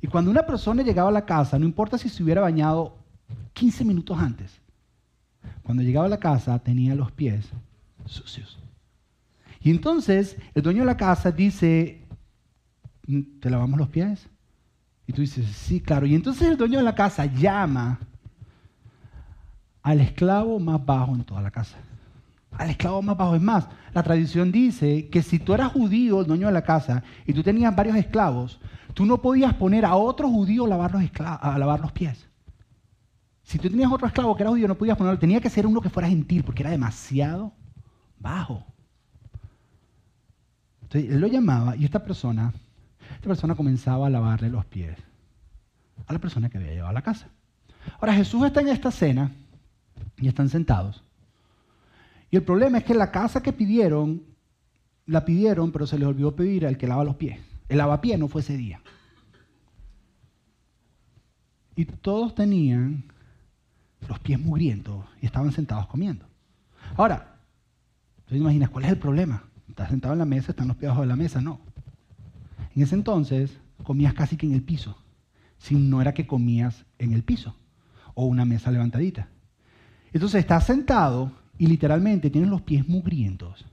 y 0.00 0.06
cuando 0.06 0.30
una 0.30 0.46
persona 0.46 0.82
llegaba 0.82 1.08
a 1.08 1.12
la 1.12 1.26
casa, 1.26 1.58
no 1.58 1.64
importa 1.64 1.98
si 1.98 2.08
se 2.08 2.22
hubiera 2.22 2.40
bañado 2.40 2.96
15 3.54 3.84
minutos 3.84 4.18
antes, 4.18 4.60
cuando 5.62 5.82
llegaba 5.82 6.06
a 6.06 6.10
la 6.10 6.20
casa 6.20 6.58
tenía 6.60 6.94
los 6.94 7.10
pies 7.12 7.48
sucios. 8.06 8.58
Y 9.60 9.70
entonces 9.70 10.36
el 10.54 10.62
dueño 10.62 10.80
de 10.80 10.86
la 10.86 10.96
casa 10.96 11.32
dice, 11.32 12.06
¿te 13.40 13.50
lavamos 13.50 13.78
los 13.78 13.88
pies? 13.88 14.28
Y 15.08 15.12
tú 15.14 15.22
dices, 15.22 15.46
sí, 15.46 15.80
claro. 15.80 16.06
Y 16.06 16.14
entonces 16.14 16.46
el 16.46 16.58
dueño 16.58 16.78
de 16.78 16.84
la 16.84 16.94
casa 16.94 17.24
llama 17.24 17.98
al 19.82 20.02
esclavo 20.02 20.60
más 20.60 20.84
bajo 20.84 21.14
en 21.14 21.24
toda 21.24 21.40
la 21.40 21.50
casa. 21.50 21.78
Al 22.52 22.68
esclavo 22.68 23.00
más 23.00 23.16
bajo. 23.16 23.34
Es 23.34 23.40
más, 23.40 23.68
la 23.94 24.02
tradición 24.02 24.52
dice 24.52 25.08
que 25.08 25.22
si 25.22 25.38
tú 25.38 25.54
eras 25.54 25.72
judío, 25.72 26.20
el 26.20 26.26
dueño 26.26 26.48
de 26.48 26.52
la 26.52 26.60
casa, 26.60 27.02
y 27.26 27.32
tú 27.32 27.42
tenías 27.42 27.74
varios 27.74 27.96
esclavos, 27.96 28.60
tú 28.92 29.06
no 29.06 29.22
podías 29.22 29.54
poner 29.54 29.86
a 29.86 29.96
otro 29.96 30.28
judío 30.28 30.66
a 30.66 30.68
lavar 30.68 30.92
los, 30.92 31.02
a 31.24 31.58
lavar 31.58 31.80
los 31.80 31.92
pies. 31.92 32.28
Si 33.44 33.58
tú 33.58 33.70
tenías 33.70 33.90
otro 33.90 34.06
esclavo 34.06 34.36
que 34.36 34.42
era 34.42 34.50
judío, 34.50 34.68
no 34.68 34.74
podías 34.74 34.98
ponerlo. 34.98 35.18
Tenía 35.18 35.40
que 35.40 35.48
ser 35.48 35.66
uno 35.66 35.80
que 35.80 35.88
fuera 35.88 36.10
gentil, 36.10 36.44
porque 36.44 36.62
era 36.62 36.70
demasiado 36.70 37.54
bajo. 38.18 38.62
Entonces 40.82 41.10
él 41.10 41.18
lo 41.18 41.28
llamaba 41.28 41.76
y 41.76 41.86
esta 41.86 42.04
persona, 42.04 42.52
esta 43.14 43.28
persona 43.28 43.54
comenzaba 43.54 44.06
a 44.06 44.10
lavarle 44.10 44.50
los 44.50 44.64
pies 44.66 44.96
a 46.06 46.12
la 46.12 46.18
persona 46.18 46.48
que 46.48 46.58
había 46.58 46.72
llevado 46.72 46.90
a 46.90 46.92
la 46.92 47.02
casa. 47.02 47.28
Ahora 48.00 48.14
Jesús 48.14 48.44
está 48.44 48.60
en 48.60 48.68
esta 48.68 48.90
cena 48.90 49.30
y 50.16 50.28
están 50.28 50.48
sentados. 50.48 51.04
Y 52.30 52.36
el 52.36 52.42
problema 52.42 52.78
es 52.78 52.84
que 52.84 52.94
la 52.94 53.10
casa 53.10 53.42
que 53.42 53.52
pidieron, 53.52 54.22
la 55.06 55.24
pidieron, 55.24 55.72
pero 55.72 55.86
se 55.86 55.98
les 55.98 56.06
olvidó 56.06 56.34
pedir 56.34 56.66
al 56.66 56.76
que 56.76 56.86
lava 56.86 57.04
los 57.04 57.16
pies. 57.16 57.38
El 57.68 57.78
lavapiés 57.78 58.18
no 58.18 58.28
fue 58.28 58.40
ese 58.40 58.56
día. 58.56 58.80
Y 61.76 61.84
todos 61.84 62.34
tenían 62.34 63.04
los 64.08 64.18
pies 64.18 64.40
mugrientos 64.40 65.04
y 65.20 65.26
estaban 65.26 65.52
sentados 65.52 65.86
comiendo. 65.86 66.26
Ahora, 66.96 67.36
¿tú 68.24 68.34
te 68.34 68.36
imaginas 68.36 68.70
cuál 68.70 68.84
es 68.84 68.90
el 68.90 68.98
problema? 68.98 69.44
Estás 69.68 69.90
sentado 69.90 70.14
en 70.14 70.18
la 70.18 70.24
mesa, 70.24 70.52
están 70.52 70.68
los 70.68 70.76
pies 70.76 70.88
abajo 70.88 71.02
de 71.02 71.08
la 71.08 71.16
mesa, 71.16 71.40
no. 71.40 71.60
En 72.78 72.84
ese 72.84 72.94
entonces 72.94 73.58
comías 73.82 74.14
casi 74.14 74.36
que 74.36 74.46
en 74.46 74.54
el 74.54 74.62
piso, 74.62 74.96
si 75.58 75.74
no 75.74 76.00
era 76.00 76.14
que 76.14 76.28
comías 76.28 76.86
en 77.00 77.12
el 77.12 77.24
piso 77.24 77.56
o 78.14 78.26
una 78.26 78.44
mesa 78.44 78.70
levantadita. 78.70 79.26
Entonces 80.12 80.38
estás 80.38 80.66
sentado 80.66 81.32
y 81.58 81.66
literalmente 81.66 82.30
tienes 82.30 82.48
los 82.48 82.62
pies 82.62 82.88
mugrientos, 82.88 83.66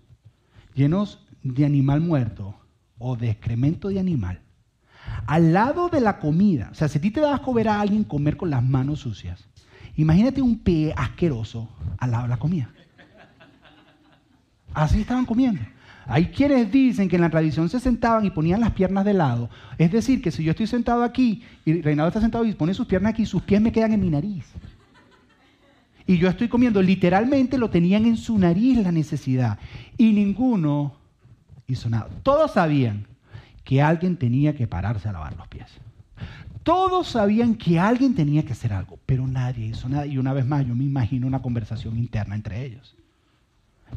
llenos 0.73 1.23
de 1.43 1.67
animal 1.67 2.01
muerto 2.01 2.55
o 2.97 3.15
de 3.15 3.29
excremento 3.29 3.89
de 3.89 3.99
animal, 3.99 4.41
al 5.27 5.53
lado 5.53 5.89
de 5.89 6.01
la 6.01 6.17
comida. 6.17 6.69
O 6.71 6.73
sea, 6.73 6.87
si 6.87 6.97
a 6.97 7.01
ti 7.01 7.11
te 7.11 7.19
das 7.19 7.39
a 7.39 7.69
a 7.69 7.81
alguien 7.81 8.05
comer 8.05 8.37
con 8.37 8.49
las 8.49 8.63
manos 8.63 9.01
sucias, 9.01 9.47
Imagínate 9.97 10.41
un 10.41 10.57
pie 10.59 10.93
asqueroso 10.97 11.69
al 11.99 12.11
lado 12.11 12.23
de 12.23 12.29
la 12.29 12.37
comida. 12.37 12.69
Así 14.73 14.99
estaban 14.99 15.25
comiendo. 15.25 15.61
Hay 16.07 16.27
quienes 16.27 16.71
dicen 16.71 17.09
que 17.09 17.15
en 17.15 17.23
la 17.23 17.29
tradición 17.29 17.67
se 17.67 17.79
sentaban 17.79 18.25
y 18.25 18.29
ponían 18.29 18.59
las 18.59 18.71
piernas 18.71 19.05
de 19.05 19.13
lado. 19.13 19.49
Es 19.77 19.91
decir, 19.91 20.21
que 20.21 20.31
si 20.31 20.43
yo 20.43 20.51
estoy 20.51 20.67
sentado 20.67 21.03
aquí 21.03 21.43
y 21.65 21.81
Reinaldo 21.81 22.09
está 22.09 22.21
sentado 22.21 22.45
y 22.45 22.53
pone 22.53 22.73
sus 22.73 22.85
piernas 22.85 23.13
aquí, 23.13 23.25
sus 23.25 23.41
pies 23.41 23.61
me 23.61 23.71
quedan 23.71 23.93
en 23.93 24.01
mi 24.01 24.09
nariz. 24.09 24.45
Y 26.07 26.17
yo 26.19 26.29
estoy 26.29 26.47
comiendo, 26.47 26.81
literalmente 26.81 27.57
lo 27.57 27.71
tenían 27.71 28.05
en 28.05 28.17
su 28.17 28.37
nariz 28.37 28.77
la 28.77 28.91
necesidad. 28.91 29.57
Y 29.97 30.13
ninguno 30.13 30.93
hizo 31.67 31.89
nada. 31.89 32.09
Todos 32.21 32.53
sabían 32.53 33.07
que 33.63 33.81
alguien 33.81 34.15
tenía 34.15 34.55
que 34.55 34.67
pararse 34.67 35.09
a 35.09 35.11
lavar 35.11 35.35
los 35.35 35.47
pies. 35.47 35.65
Todos 36.61 37.07
sabían 37.07 37.55
que 37.55 37.79
alguien 37.79 38.13
tenía 38.15 38.43
que 38.43 38.53
hacer 38.53 38.73
algo, 38.73 38.99
pero 39.05 39.27
nadie 39.27 39.67
hizo 39.67 39.89
nada. 39.89 40.05
Y 40.05 40.19
una 40.19 40.33
vez 40.33 40.45
más, 40.45 40.65
yo 40.67 40.75
me 40.75 40.83
imagino 40.83 41.25
una 41.25 41.41
conversación 41.41 41.97
interna 41.97 42.35
entre 42.35 42.63
ellos. 42.63 42.95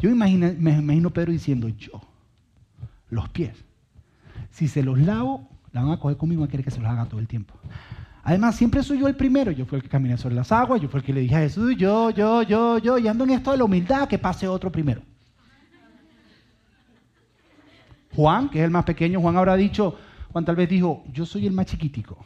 Yo 0.00 0.10
imagino, 0.10 0.52
me 0.58 0.78
imagino 0.78 1.10
Pedro 1.10 1.32
diciendo, 1.32 1.68
yo, 1.68 2.00
los 3.10 3.28
pies, 3.30 3.64
si 4.50 4.68
se 4.68 4.82
los 4.82 4.98
lavo, 4.98 5.48
la 5.72 5.82
van 5.82 5.92
a 5.92 6.00
coger 6.00 6.16
conmigo 6.16 6.44
a 6.44 6.48
querer 6.48 6.64
que 6.64 6.70
se 6.70 6.80
los 6.80 6.88
haga 6.88 7.06
todo 7.06 7.20
el 7.20 7.26
tiempo. 7.26 7.54
Además, 8.22 8.56
siempre 8.56 8.82
soy 8.82 9.00
yo 9.00 9.08
el 9.08 9.16
primero. 9.16 9.50
Yo 9.50 9.64
fui 9.64 9.76
el 9.76 9.82
que 9.82 9.88
caminé 9.88 10.18
sobre 10.18 10.34
las 10.34 10.52
aguas, 10.52 10.80
yo 10.80 10.88
fui 10.88 11.00
el 11.00 11.06
que 11.06 11.12
le 11.12 11.20
dije 11.20 11.34
a 11.34 11.40
Jesús, 11.40 11.74
yo, 11.76 12.10
yo, 12.10 12.42
yo, 12.42 12.78
yo, 12.78 12.98
y 12.98 13.08
ando 13.08 13.24
en 13.24 13.30
esto 13.30 13.52
de 13.52 13.58
la 13.58 13.64
humildad, 13.64 14.08
que 14.08 14.18
pase 14.18 14.46
otro 14.46 14.70
primero. 14.70 15.02
Juan, 18.14 18.48
que 18.50 18.58
es 18.58 18.64
el 18.64 18.70
más 18.70 18.84
pequeño, 18.84 19.20
Juan 19.20 19.36
habrá 19.36 19.56
dicho, 19.56 19.96
Juan 20.32 20.44
tal 20.44 20.56
vez 20.56 20.68
dijo, 20.68 21.04
yo 21.12 21.24
soy 21.24 21.46
el 21.46 21.52
más 21.52 21.66
chiquitico 21.66 22.18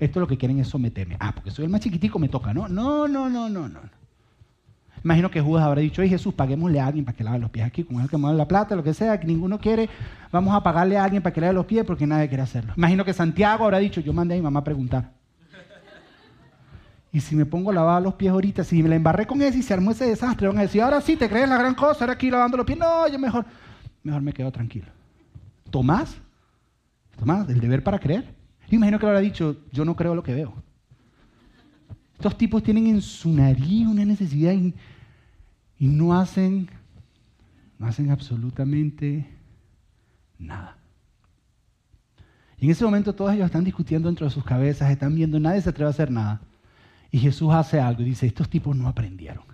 esto 0.00 0.18
lo 0.18 0.26
que 0.26 0.38
quieren 0.38 0.58
es 0.58 0.68
someterme. 0.68 1.16
Ah, 1.20 1.32
porque 1.34 1.50
soy 1.50 1.66
el 1.66 1.70
más 1.70 1.82
chiquitico, 1.82 2.18
me 2.18 2.28
toca. 2.28 2.54
No, 2.54 2.66
no, 2.68 3.06
no, 3.06 3.28
no, 3.28 3.48
no, 3.48 3.68
no. 3.68 3.80
Imagino 5.02 5.30
que 5.30 5.40
Judas 5.40 5.64
habrá 5.64 5.80
dicho, 5.80 6.02
ay 6.02 6.08
Jesús, 6.08 6.34
paguémosle 6.34 6.80
a 6.80 6.86
alguien 6.86 7.04
para 7.04 7.16
que 7.16 7.24
lave 7.24 7.38
los 7.38 7.50
pies 7.50 7.66
aquí, 7.66 7.86
es 7.88 8.00
el 8.00 8.08
que 8.08 8.16
mueve 8.16 8.36
la 8.36 8.46
plata, 8.46 8.76
lo 8.76 8.82
que 8.82 8.92
sea, 8.92 9.18
que 9.18 9.26
ninguno 9.26 9.58
quiere, 9.58 9.88
vamos 10.30 10.54
a 10.54 10.62
pagarle 10.62 10.98
a 10.98 11.04
alguien 11.04 11.22
para 11.22 11.32
que 11.32 11.40
lave 11.40 11.54
los 11.54 11.66
pies 11.66 11.84
porque 11.84 12.06
nadie 12.06 12.28
quiere 12.28 12.42
hacerlo. 12.42 12.74
Imagino 12.76 13.04
que 13.04 13.12
Santiago 13.12 13.64
habrá 13.64 13.78
dicho, 13.78 14.00
yo 14.00 14.12
mandé 14.12 14.34
a 14.34 14.36
mi 14.36 14.42
mamá 14.42 14.60
a 14.60 14.64
preguntar. 14.64 15.12
Y 17.12 17.20
si 17.20 17.34
me 17.34 17.44
pongo 17.44 17.70
a 17.70 17.74
lavar 17.74 18.02
los 18.02 18.14
pies 18.14 18.30
ahorita, 18.30 18.62
si 18.62 18.82
me 18.82 18.88
la 18.88 18.94
embarré 18.94 19.26
con 19.26 19.42
eso 19.42 19.58
y 19.58 19.62
se 19.62 19.74
armó 19.74 19.90
ese 19.90 20.06
desastre, 20.06 20.46
van 20.46 20.58
a 20.58 20.62
decir, 20.62 20.80
ahora 20.80 21.00
sí, 21.00 21.16
te 21.16 21.28
crees 21.28 21.48
la 21.48 21.58
gran 21.58 21.74
cosa, 21.74 22.04
ahora 22.04 22.12
aquí 22.12 22.30
lavando 22.30 22.56
los 22.56 22.66
pies. 22.66 22.78
No, 22.78 23.08
yo 23.08 23.18
mejor, 23.18 23.44
mejor 24.02 24.22
me 24.22 24.32
quedo 24.32 24.52
tranquilo. 24.52 24.86
Tomás, 25.70 26.16
Tomás, 27.18 27.48
el 27.48 27.60
deber 27.60 27.82
para 27.82 27.98
creer. 27.98 28.24
Yo 28.68 28.76
imagino 28.76 28.98
que 28.98 29.06
le 29.06 29.10
habrá 29.10 29.20
dicho, 29.20 29.56
yo 29.72 29.84
no 29.84 29.96
creo 29.96 30.14
lo 30.14 30.22
que 30.22 30.34
veo. 30.34 30.54
Estos 32.14 32.36
tipos 32.36 32.62
tienen 32.62 32.86
en 32.86 33.02
su 33.02 33.32
nariz 33.32 33.86
una 33.86 34.04
necesidad 34.04 34.52
y, 35.80 35.88
no 35.88 36.14
hacen, 36.14 36.70
no 37.78 37.88
hacen 37.88 38.10
absolutamente 38.10 39.26
nada. 40.38 40.76
Y 42.58 42.66
en 42.66 42.70
ese 42.70 42.84
momento 42.84 43.14
todos 43.14 43.32
ellos 43.32 43.46
están 43.46 43.64
discutiendo 43.64 44.08
dentro 44.08 44.26
de 44.26 44.32
sus 44.32 44.44
cabezas, 44.44 44.90
están 44.90 45.14
viendo, 45.14 45.40
nadie 45.40 45.62
se 45.62 45.70
atreve 45.70 45.88
a 45.88 45.90
hacer 45.90 46.12
nada. 46.12 46.40
Y 47.10 47.18
Jesús 47.18 47.52
hace 47.52 47.80
algo 47.80 48.02
y 48.02 48.04
dice, 48.04 48.26
estos 48.26 48.48
tipos 48.48 48.76
no 48.76 48.86
aprendieron. 48.86 49.44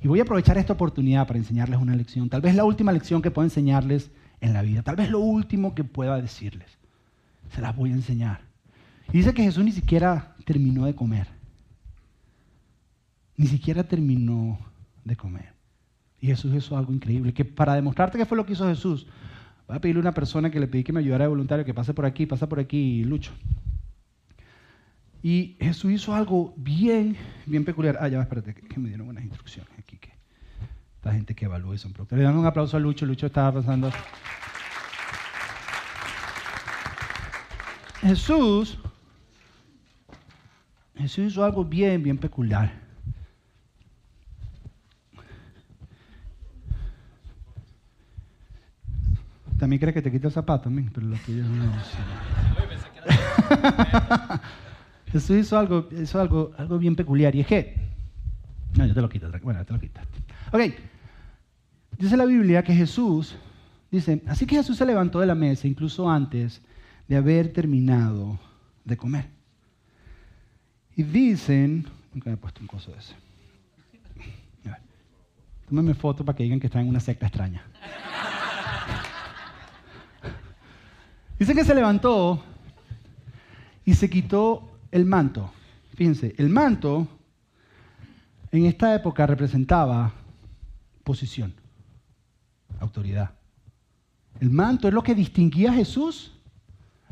Y 0.00 0.06
voy 0.06 0.20
a 0.20 0.22
aprovechar 0.22 0.56
esta 0.58 0.74
oportunidad 0.74 1.26
para 1.26 1.38
enseñarles 1.38 1.80
una 1.80 1.96
lección, 1.96 2.28
tal 2.28 2.42
vez 2.42 2.54
la 2.54 2.64
última 2.64 2.92
lección 2.92 3.20
que 3.20 3.32
puedo 3.32 3.44
enseñarles 3.44 4.10
en 4.40 4.52
la 4.52 4.62
vida, 4.62 4.82
tal 4.82 4.96
vez 4.96 5.10
lo 5.10 5.18
último 5.18 5.74
que 5.74 5.82
pueda 5.82 6.20
decirles 6.20 6.80
se 7.54 7.60
las 7.60 7.74
voy 7.74 7.90
a 7.90 7.94
enseñar. 7.94 8.40
Y 9.12 9.18
dice 9.18 9.34
que 9.34 9.42
Jesús 9.42 9.64
ni 9.64 9.72
siquiera 9.72 10.36
terminó 10.44 10.86
de 10.86 10.94
comer. 10.94 11.28
Ni 13.36 13.46
siquiera 13.46 13.84
terminó 13.84 14.58
de 15.04 15.16
comer. 15.16 15.54
Y 16.20 16.26
Jesús 16.26 16.54
hizo 16.54 16.76
algo 16.76 16.92
increíble, 16.92 17.32
que 17.32 17.44
para 17.44 17.74
demostrarte 17.74 18.18
qué 18.18 18.26
fue 18.26 18.36
lo 18.36 18.44
que 18.44 18.52
hizo 18.52 18.68
Jesús, 18.68 19.06
voy 19.66 19.76
a 19.76 19.80
pedirle 19.80 20.00
a 20.00 20.02
una 20.02 20.14
persona 20.14 20.50
que 20.50 20.60
le 20.60 20.66
pedí 20.66 20.84
que 20.84 20.92
me 20.92 21.00
ayudara 21.00 21.24
de 21.24 21.28
voluntario, 21.28 21.64
que 21.64 21.74
pase 21.74 21.94
por 21.94 22.04
aquí, 22.04 22.26
pasa 22.26 22.48
por 22.48 22.60
aquí, 22.60 23.04
Lucho. 23.04 23.32
Y 25.22 25.56
Jesús 25.60 25.92
hizo 25.92 26.14
algo 26.14 26.54
bien, 26.56 27.16
bien 27.46 27.64
peculiar. 27.64 27.98
Ah, 28.00 28.08
ya, 28.08 28.20
espérate, 28.20 28.54
que, 28.54 28.80
me 28.80 28.88
dieron 28.88 29.06
buenas 29.06 29.24
instrucciones 29.24 29.70
aquí. 29.78 29.98
Que 29.98 30.10
esta 30.96 31.12
gente 31.12 31.34
que 31.34 31.44
evalúa 31.44 31.76
son 31.76 31.92
productores. 31.92 32.22
Le 32.22 32.24
dan 32.24 32.38
un 32.38 32.46
aplauso 32.46 32.76
a 32.76 32.80
Lucho. 32.80 33.04
Lucho 33.04 33.26
estaba 33.26 33.52
pasando. 33.60 33.90
Jesús, 38.00 38.78
Jesús 40.96 41.32
hizo 41.32 41.44
algo 41.44 41.64
bien, 41.66 42.02
bien 42.02 42.16
peculiar. 42.16 42.89
También 49.70 49.82
crees 49.82 49.94
que 49.94 50.02
te 50.02 50.10
quita 50.10 50.26
el 50.26 50.32
zapato, 50.32 50.68
pero 50.92 51.06
lo 51.06 51.16
que 51.24 51.36
yo 51.36 51.44
no 51.44 51.72
Jesús 55.12 55.36
hizo 55.36 55.56
algo, 55.56 55.88
hizo 55.92 56.20
algo, 56.20 56.50
algo 56.58 56.76
bien 56.76 56.96
peculiar 56.96 57.36
y 57.36 57.42
es 57.42 57.46
que, 57.46 57.76
no, 58.76 58.84
yo 58.84 58.94
te 58.94 59.00
lo 59.00 59.08
quito, 59.08 59.30
bueno, 59.44 59.64
te 59.64 59.72
lo 59.72 59.78
quitaste. 59.78 60.18
Ok, 60.50 60.74
dice 61.96 62.16
la 62.16 62.24
Biblia 62.24 62.64
que 62.64 62.74
Jesús, 62.74 63.36
dice, 63.92 64.20
así 64.26 64.44
que 64.44 64.56
Jesús 64.56 64.76
se 64.76 64.84
levantó 64.84 65.20
de 65.20 65.26
la 65.26 65.36
mesa, 65.36 65.68
incluso 65.68 66.10
antes 66.10 66.60
de 67.06 67.16
haber 67.16 67.52
terminado 67.52 68.40
de 68.84 68.96
comer. 68.96 69.26
Y 70.96 71.04
dicen, 71.04 71.86
nunca 72.12 72.28
me 72.28 72.34
he 72.34 72.38
puesto 72.38 72.60
un 72.60 72.66
coso 72.66 72.90
de 72.90 72.98
ese. 72.98 73.14
Tómame 75.68 75.94
foto 75.94 76.24
para 76.24 76.36
que 76.36 76.42
digan 76.42 76.58
que 76.58 76.66
están 76.66 76.82
en 76.82 76.88
una 76.88 76.98
secta 76.98 77.26
extraña. 77.26 77.62
Dicen 81.40 81.56
que 81.56 81.64
se 81.64 81.74
levantó 81.74 82.42
y 83.86 83.94
se 83.94 84.10
quitó 84.10 84.68
el 84.90 85.06
manto. 85.06 85.50
Fíjense, 85.94 86.34
el 86.36 86.50
manto 86.50 87.08
en 88.52 88.66
esta 88.66 88.94
época 88.94 89.26
representaba 89.26 90.12
posición, 91.02 91.54
autoridad. 92.78 93.30
El 94.38 94.50
manto 94.50 94.86
es 94.86 94.92
lo 94.92 95.02
que 95.02 95.14
distinguía 95.14 95.70
a 95.70 95.74
Jesús 95.74 96.38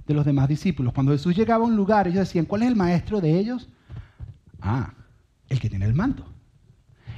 de 0.07 0.13
los 0.13 0.27
demás 0.27 0.47
discípulos. 0.47 0.93
Cuando 0.93 1.13
Jesús 1.13 1.35
llegaba 1.35 1.65
a 1.65 1.67
un 1.67 1.75
lugar, 1.75 2.07
ellos 2.07 2.21
decían, 2.21 2.45
¿cuál 2.45 2.65
es 2.65 2.69
el 2.69 2.77
maestro 2.77 3.23
de 3.23 3.39
ellos? 3.39 3.67
Ah, 4.61 4.93
el 5.49 5.59
que 5.59 5.71
tiene 5.71 5.87
el 5.87 5.95
manto. 5.95 6.27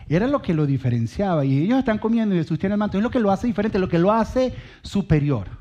Era 0.08 0.28
lo 0.28 0.40
que 0.42 0.54
lo 0.54 0.64
diferenciaba. 0.64 1.44
Y 1.44 1.58
ellos 1.58 1.80
están 1.80 1.98
comiendo 1.98 2.36
y 2.36 2.38
Jesús 2.38 2.60
tiene 2.60 2.74
el 2.74 2.78
manto. 2.78 2.98
Es 2.98 3.02
lo 3.02 3.10
que 3.10 3.18
lo 3.18 3.32
hace 3.32 3.48
diferente, 3.48 3.80
lo 3.80 3.88
que 3.88 3.98
lo 3.98 4.12
hace 4.12 4.54
superior. 4.82 5.59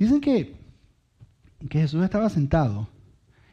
Dicen 0.00 0.22
que, 0.22 0.56
que 1.68 1.78
Jesús 1.78 2.02
estaba 2.02 2.30
sentado 2.30 2.88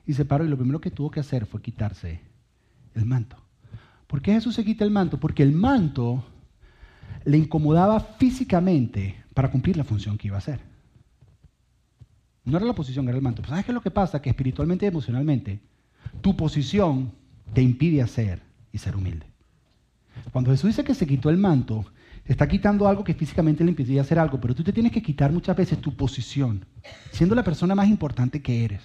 y 0.06 0.14
se 0.14 0.24
paró 0.24 0.46
y 0.46 0.48
lo 0.48 0.56
primero 0.56 0.80
que 0.80 0.90
tuvo 0.90 1.12
que 1.12 1.20
hacer 1.20 1.46
fue 1.46 1.62
quitarse 1.62 2.22
el 2.96 3.06
manto. 3.06 3.36
¿Por 4.08 4.22
qué 4.22 4.32
Jesús 4.32 4.56
se 4.56 4.64
quita 4.64 4.86
el 4.86 4.90
manto? 4.90 5.20
Porque 5.20 5.44
el 5.44 5.52
manto 5.52 6.24
le 7.26 7.38
incomodaba 7.38 8.00
físicamente 8.00 9.22
para 9.34 9.52
cumplir 9.52 9.76
la 9.76 9.84
función 9.84 10.18
que 10.18 10.28
iba 10.28 10.38
a 10.38 10.40
hacer. 10.40 10.62
No 12.46 12.56
era 12.56 12.66
la 12.66 12.74
posición, 12.74 13.10
era 13.10 13.18
el 13.18 13.24
manto. 13.24 13.44
¿Sabes 13.44 13.66
qué 13.66 13.72
es 13.72 13.76
lo 13.76 13.82
que 13.82 13.92
pasa? 13.92 14.22
Que 14.22 14.30
espiritualmente 14.30 14.86
y 14.86 14.88
emocionalmente, 14.88 15.60
tu 16.22 16.38
posición 16.38 17.12
te 17.54 17.62
impide 17.62 18.02
hacer 18.02 18.42
y 18.72 18.78
ser 18.78 18.96
humilde. 18.96 19.26
Cuando 20.32 20.52
Jesús 20.52 20.70
dice 20.70 20.86
que 20.86 20.96
se 20.96 21.06
quitó 21.06 21.30
el 21.30 21.38
manto, 21.38 21.86
está 22.28 22.48
quitando 22.48 22.88
algo 22.88 23.04
que 23.04 23.14
físicamente 23.14 23.64
le 23.64 23.72
impedía 23.72 24.02
hacer 24.02 24.20
algo, 24.20 24.40
pero 24.40 24.54
tú 24.54 24.64
te 24.64 24.74
tienes 24.74 24.92
que 24.92 25.02
quitar 25.02 25.32
muchas 25.32 25.56
veces 25.56 25.80
tu 25.80 25.96
posición, 25.96 26.66
siendo 27.12 27.36
la 27.36 27.44
persona 27.44 27.74
más 27.74 27.88
importante 27.88 28.42
que 28.42 28.66
eres. 28.66 28.82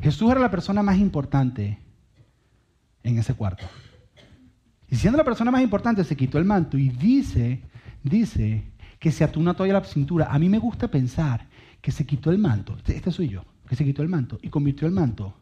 Jesús 0.00 0.30
era 0.30 0.40
la 0.40 0.50
persona 0.50 0.82
más 0.82 0.98
importante 0.98 1.78
en 3.02 3.18
ese 3.18 3.34
cuarto. 3.34 3.66
Y 4.90 4.96
siendo 4.96 5.18
la 5.18 5.24
persona 5.24 5.50
más 5.50 5.62
importante, 5.62 6.04
se 6.04 6.16
quitó 6.16 6.38
el 6.38 6.44
manto 6.44 6.78
y 6.78 6.88
dice, 6.88 7.62
dice 8.02 8.64
que 8.98 9.12
se 9.12 9.24
ató 9.24 9.40
una 9.40 9.54
toalla 9.54 9.76
a 9.76 9.80
la 9.80 9.86
cintura. 9.86 10.28
A 10.30 10.38
mí 10.38 10.48
me 10.48 10.58
gusta 10.58 10.88
pensar 10.88 11.46
que 11.80 11.92
se 11.92 12.06
quitó 12.06 12.30
el 12.30 12.38
manto, 12.38 12.76
este 12.86 13.10
soy 13.10 13.28
yo, 13.28 13.44
que 13.68 13.76
se 13.76 13.84
quitó 13.84 14.02
el 14.02 14.08
manto 14.08 14.38
y 14.42 14.48
convirtió 14.48 14.86
el 14.86 14.94
manto 14.94 15.34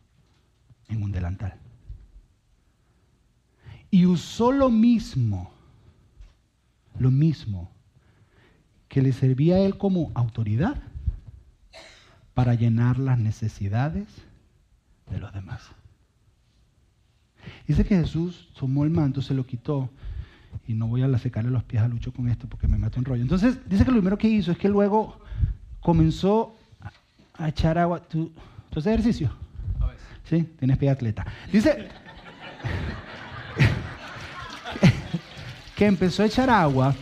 en 0.89 1.03
un 1.03 1.13
delantal. 1.13 1.55
Y 3.91 4.05
usó 4.07 4.53
lo 4.53 4.69
mismo, 4.69 5.53
lo 6.99 7.11
mismo 7.11 7.71
que 8.89 9.03
le 9.03 9.13
servía 9.13 9.57
a 9.57 9.61
él 9.61 9.79
como 9.79 10.11
autoridad 10.15 10.77
para 12.35 12.55
llenar 12.55 12.99
las 12.99 13.19
necesidades 13.19 14.07
de 15.11 15.19
los 15.19 15.33
demás. 15.33 15.63
Dice 17.67 17.85
que 17.85 17.97
Jesús 17.97 18.49
tomó 18.59 18.85
el 18.85 18.91
manto, 18.91 19.23
se 19.23 19.35
lo 19.35 19.47
quitó, 19.47 19.91
y 20.67 20.75
no 20.75 20.87
voy 20.87 21.03
a 21.03 21.19
secarle 21.19 21.51
los 21.51 21.63
pies 21.65 21.83
a 21.83 21.89
Lucho 21.89 22.13
con 22.13 22.29
esto 22.29 22.49
porque 22.49 22.67
me 22.67 22.79
mato 22.79 22.99
en 22.99 23.05
rollo. 23.05 23.23
Entonces, 23.23 23.59
dice 23.69 23.85
que 23.85 23.91
lo 23.91 23.99
primero 23.99 24.19
que 24.19 24.29
hizo 24.29 24.53
es 24.53 24.59
que 24.59 24.69
luego 24.69 25.21
comenzó 25.81 26.57
a 27.35 27.49
echar 27.49 27.79
agua. 27.79 28.01
¿Tú, 28.01 28.33
¿tú 28.71 28.81
haces 28.81 28.93
ejercicio? 28.93 29.31
A 29.81 29.87
veces. 29.87 30.07
Sí, 30.25 30.43
tienes 30.59 30.79
pie 30.79 30.89
de 30.89 30.93
atleta. 30.93 31.27
Dice 31.53 31.89
que 35.77 35.87
empezó 35.87 36.23
a 36.23 36.27
echar 36.27 36.51
agua 36.51 36.95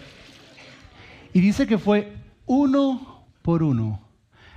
y 1.33 1.41
dice 1.41 1.67
que 1.67 1.79
fue 1.79 2.13
uno 2.45 3.25
por 3.41 3.63
uno 3.63 4.05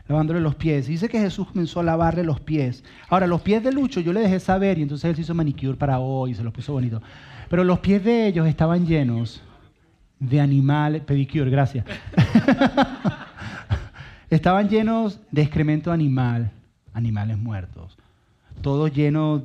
lavándole 0.08 0.40
los 0.40 0.56
pies. 0.56 0.88
Dice 0.88 1.10
que 1.10 1.20
Jesús 1.20 1.48
comenzó 1.48 1.80
a 1.80 1.84
lavarle 1.84 2.24
los 2.24 2.40
pies. 2.40 2.84
Ahora, 3.10 3.28
los 3.28 3.42
pies 3.42 3.64
de 3.64 3.72
Lucho 3.72 4.00
yo 4.00 4.14
le 4.14 4.22
dejé 4.22 4.40
saber 4.40 4.78
y 4.78 4.82
entonces 4.82 5.10
él 5.10 5.16
se 5.16 5.22
hizo 5.22 5.34
manicure 5.34 5.78
para 5.78 6.00
hoy 6.00 6.32
y 6.32 6.36
se 6.36 6.44
los 6.44 6.54
puso 6.54 6.74
bonito. 6.74 7.02
Pero 7.50 7.64
los 7.64 7.80
pies 7.80 8.04
de 8.04 8.28
ellos 8.28 8.48
estaban 8.48 8.86
llenos 8.86 9.42
de 10.20 10.42
animales, 10.42 11.04
pedicure, 11.04 11.50
gracias. 11.50 11.86
estaban 14.30 14.70
llenos 14.70 15.20
de 15.32 15.42
excremento 15.44 15.92
animal, 15.92 16.52
animales 16.94 17.38
muertos. 17.38 17.98
Todos 18.62 18.92
llenos 18.94 19.44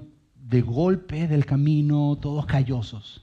de 0.48 0.62
golpes 0.62 1.28
del 1.28 1.44
camino, 1.44 2.16
todos 2.20 2.46
callosos. 2.46 3.22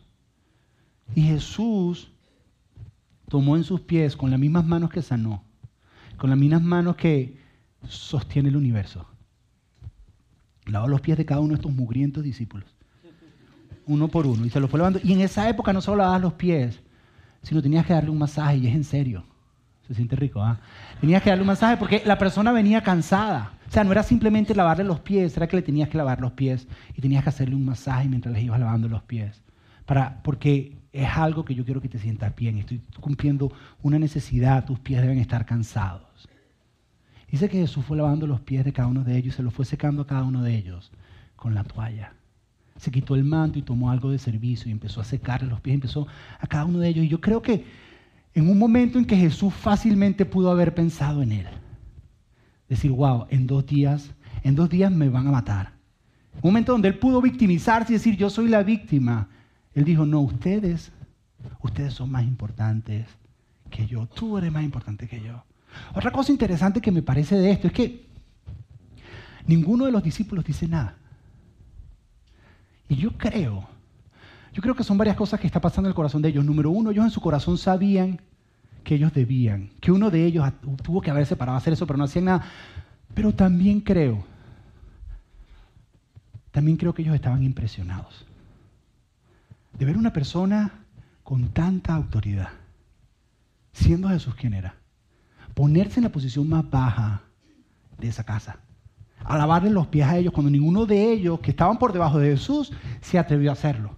Y 1.16 1.24
Jesús 1.24 2.12
tomó 3.28 3.58
en 3.58 3.64
sus 3.64 3.82
pies 3.82 4.16
con 4.16 4.32
las 4.32 4.40
mismas 4.40 4.66
manos 4.66 4.90
que 4.90 5.02
sanó 5.02 5.44
con 6.20 6.30
las 6.30 6.38
mismas 6.38 6.62
manos 6.62 6.96
que 6.98 7.40
sostiene 7.88 8.50
el 8.50 8.58
universo. 8.58 9.08
Lavó 10.66 10.88
los 10.88 11.02
pies 11.02 11.18
de 11.18 11.26
cada 11.26 11.40
uno 11.40 11.50
de 11.50 11.56
estos 11.56 11.72
mugrientos 11.72 12.24
discípulos. 12.24 12.76
Uno 13.88 14.08
por 14.10 14.28
uno. 14.28 14.46
Y 14.46 14.52
se 14.52 14.60
los 14.60 14.70
fue 14.70 14.78
lavando. 14.78 15.00
Y 15.04 15.14
en 15.14 15.22
esa 15.22 15.50
época 15.50 15.74
no 15.74 15.82
solo 15.82 15.98
lavabas 15.98 16.22
los 16.22 16.34
pies, 16.34 16.80
sino 17.42 17.62
tenías 17.62 17.88
que 17.88 17.94
darle 17.94 18.12
un 18.12 18.20
masaje. 18.20 18.58
Y 18.58 18.68
es 18.68 18.76
en 18.76 18.84
serio. 18.84 19.24
Se 19.88 19.96
siente 19.96 20.16
rico, 20.16 20.44
¿ah? 20.44 20.60
Tenías 21.02 21.24
que 21.24 21.32
darle 21.32 21.42
un 21.42 21.48
masaje 21.48 21.78
porque 21.78 22.04
la 22.06 22.20
persona 22.20 22.52
venía 22.52 22.84
cansada. 22.84 23.54
O 23.68 23.72
sea, 23.72 23.84
no 23.84 23.92
era 23.92 24.04
simplemente 24.04 24.54
lavarle 24.54 24.84
los 24.84 25.00
pies, 25.00 25.36
era 25.36 25.48
que 25.48 25.56
le 25.56 25.64
tenías 25.64 25.90
que 25.90 25.98
lavar 25.98 26.22
los 26.22 26.34
pies 26.34 26.68
y 26.96 27.02
tenías 27.02 27.24
que 27.24 27.30
hacerle 27.30 27.56
un 27.56 27.66
masaje 27.66 28.08
mientras 28.08 28.36
les 28.36 28.44
ibas 28.44 28.60
lavando 28.60 28.88
los 28.88 29.02
pies. 29.04 29.42
Para, 29.86 30.22
porque 30.22 30.78
es 30.92 31.10
algo 31.10 31.46
que 31.46 31.56
yo 31.56 31.64
quiero 31.66 31.82
que 31.82 31.90
te 31.90 32.00
sientas 32.00 32.36
bien. 32.36 32.58
Estoy 32.58 32.82
cumpliendo 33.00 33.52
una 33.82 34.00
necesidad, 34.00 34.66
tus 34.66 34.80
pies 34.80 35.02
deben 35.02 35.20
estar 35.20 35.46
cansados. 35.46 36.28
Dice 37.30 37.48
que 37.48 37.60
Jesús 37.60 37.86
fue 37.86 37.98
lavando 37.98 38.26
los 38.26 38.42
pies 38.42 38.66
de 38.66 38.74
cada 38.74 38.88
uno 38.88 39.04
de 39.04 39.16
ellos 39.16 39.36
y 39.36 39.38
se 39.38 39.44
los 39.44 39.54
fue 39.54 39.66
secando 39.66 40.02
a 40.02 40.08
cada 40.08 40.24
uno 40.24 40.42
de 40.42 40.56
ellos 40.56 40.92
con 41.36 41.54
la 41.54 41.64
toalla. 41.64 42.14
Se 42.78 42.92
quitó 42.92 43.16
el 43.16 43.24
manto 43.24 43.60
y 43.60 43.62
tomó 43.62 43.92
algo 43.92 44.10
de 44.10 44.18
servicio 44.18 44.70
y 44.70 44.72
empezó 44.72 45.02
a 45.02 45.04
secarle 45.04 45.48
los 45.48 45.62
pies, 45.62 45.76
empezó 45.76 46.08
a 46.40 46.48
cada 46.48 46.66
uno 46.66 46.80
de 46.80 46.88
ellos. 46.88 47.06
Y 47.06 47.10
yo 47.10 47.22
creo 47.22 47.42
que 47.42 47.66
en 48.34 48.50
un 48.50 48.58
momento 48.58 48.98
en 48.98 49.06
que 49.06 49.16
Jesús 49.16 49.54
fácilmente 49.54 50.26
pudo 50.26 50.50
haber 50.50 50.74
pensado 50.74 51.22
en 51.22 51.34
él, 51.34 51.48
decir, 52.68 52.92
wow, 52.92 53.26
en 53.30 53.48
dos 53.48 53.66
días, 53.66 54.12
en 54.44 54.56
dos 54.56 54.70
días 54.70 54.92
me 54.92 55.10
van 55.10 55.28
a 55.28 55.32
matar. 55.32 55.74
Un 56.36 56.52
momento 56.52 56.72
donde 56.72 56.88
él 56.88 56.98
pudo 56.98 57.22
victimizarse 57.22 57.92
y 57.92 57.96
decir, 57.98 58.16
yo 58.16 58.30
soy 58.30 58.48
la 58.48 58.64
víctima. 58.64 59.28
Él 59.74 59.84
dijo, 59.86 60.06
no, 60.06 60.22
ustedes, 60.22 60.92
ustedes 61.62 61.94
son 61.94 62.12
más 62.12 62.24
importantes 62.24 63.08
que 63.70 63.86
yo. 63.86 64.08
Tú 64.08 64.38
eres 64.38 64.52
más 64.52 64.64
importante 64.64 65.08
que 65.08 65.22
yo. 65.22 65.44
Otra 65.94 66.12
cosa 66.12 66.32
interesante 66.32 66.82
que 66.82 66.92
me 66.92 67.02
parece 67.02 67.36
de 67.36 67.52
esto 67.52 67.68
es 67.68 67.74
que 67.74 68.06
ninguno 69.46 69.86
de 69.86 69.92
los 69.92 70.04
discípulos 70.04 70.46
dice 70.46 70.68
nada. 70.68 70.96
Y 72.88 72.96
yo 72.96 73.12
creo, 73.12 73.68
yo 74.54 74.62
creo 74.62 74.76
que 74.76 74.84
son 74.84 74.98
varias 74.98 75.16
cosas 75.16 75.40
que 75.40 75.46
está 75.46 75.62
pasando 75.62 75.88
en 75.88 75.92
el 75.92 75.96
corazón 75.96 76.24
de 76.24 76.30
ellos. 76.30 76.44
Número 76.44 76.72
uno, 76.72 76.90
ellos 76.90 77.06
en 77.06 77.12
su 77.12 77.22
corazón 77.22 77.58
sabían 77.58 78.20
que 78.84 78.96
ellos 78.96 79.14
debían, 79.14 79.70
que 79.80 79.92
uno 79.92 80.10
de 80.10 80.26
ellos 80.26 80.52
tuvo 80.82 81.02
que 81.02 81.12
haberse 81.12 81.36
parado 81.36 81.56
a 81.56 81.60
hacer 81.60 81.74
eso, 81.74 81.86
pero 81.86 81.98
no 81.98 82.06
hacían 82.06 82.26
nada. 82.26 82.46
Pero 83.14 83.34
también 83.34 83.82
creo, 83.82 84.24
también 86.50 86.78
creo 86.78 86.94
que 86.94 87.04
ellos 87.04 87.14
estaban 87.14 87.44
impresionados 87.44 88.26
de 89.80 89.86
ver 89.86 89.98
una 89.98 90.14
persona 90.14 90.86
con 91.24 91.50
tanta 91.50 91.96
autoridad, 91.96 92.50
siendo 93.72 94.10
Jesús 94.10 94.36
quien 94.36 94.54
era 94.54 94.76
ponerse 95.60 96.00
en 96.00 96.06
la 96.06 96.12
posición 96.12 96.48
más 96.48 96.70
baja 96.70 97.22
de 97.98 98.08
esa 98.08 98.24
casa, 98.24 98.60
a 99.26 99.38
lavarle 99.38 99.70
los 99.70 99.88
pies 99.88 100.08
a 100.08 100.18
ellos 100.18 100.32
cuando 100.32 100.50
ninguno 100.50 100.86
de 100.86 101.12
ellos 101.12 101.42
que 101.42 101.52
estaban 101.52 101.78
por 101.78 101.92
debajo 101.92 102.18
de 102.18 102.32
Jesús 102.32 102.72
se 103.02 103.20
atrevió 103.20 103.50
a 103.50 103.54
hacerlo. 103.54 103.98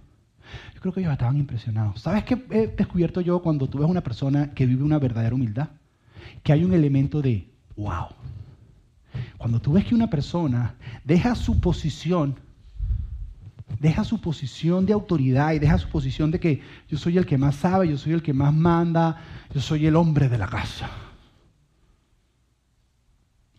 Yo 0.74 0.80
creo 0.80 0.92
que 0.92 1.00
ellos 1.00 1.12
estaban 1.12 1.36
impresionados. 1.36 2.00
¿Sabes 2.00 2.24
qué 2.24 2.44
he 2.50 2.66
descubierto 2.66 3.20
yo 3.20 3.42
cuando 3.42 3.68
tú 3.68 3.78
ves 3.78 3.88
una 3.88 4.02
persona 4.02 4.52
que 4.54 4.66
vive 4.66 4.82
una 4.82 4.98
verdadera 4.98 5.36
humildad? 5.36 5.68
Que 6.42 6.52
hay 6.52 6.64
un 6.64 6.72
elemento 6.72 7.22
de 7.22 7.48
wow. 7.76 8.08
Cuando 9.38 9.60
tú 9.60 9.72
ves 9.72 9.84
que 9.84 9.94
una 9.94 10.10
persona 10.10 10.74
deja 11.04 11.36
su 11.36 11.60
posición, 11.60 12.40
deja 13.80 14.04
su 14.04 14.20
posición 14.20 14.86
de 14.86 14.92
autoridad 14.92 15.52
y 15.52 15.58
deja 15.58 15.78
su 15.78 15.88
posición 15.88 16.30
de 16.30 16.40
que 16.40 16.62
yo 16.88 16.98
soy 16.98 17.18
el 17.18 17.26
que 17.26 17.38
más 17.38 17.56
sabe, 17.56 17.88
yo 17.88 17.98
soy 17.98 18.12
el 18.12 18.22
que 18.22 18.32
más 18.32 18.52
manda, 18.54 19.22
yo 19.52 19.60
soy 19.60 19.86
el 19.86 19.96
hombre 19.96 20.28
de 20.28 20.38
la 20.38 20.46
casa 20.46 20.90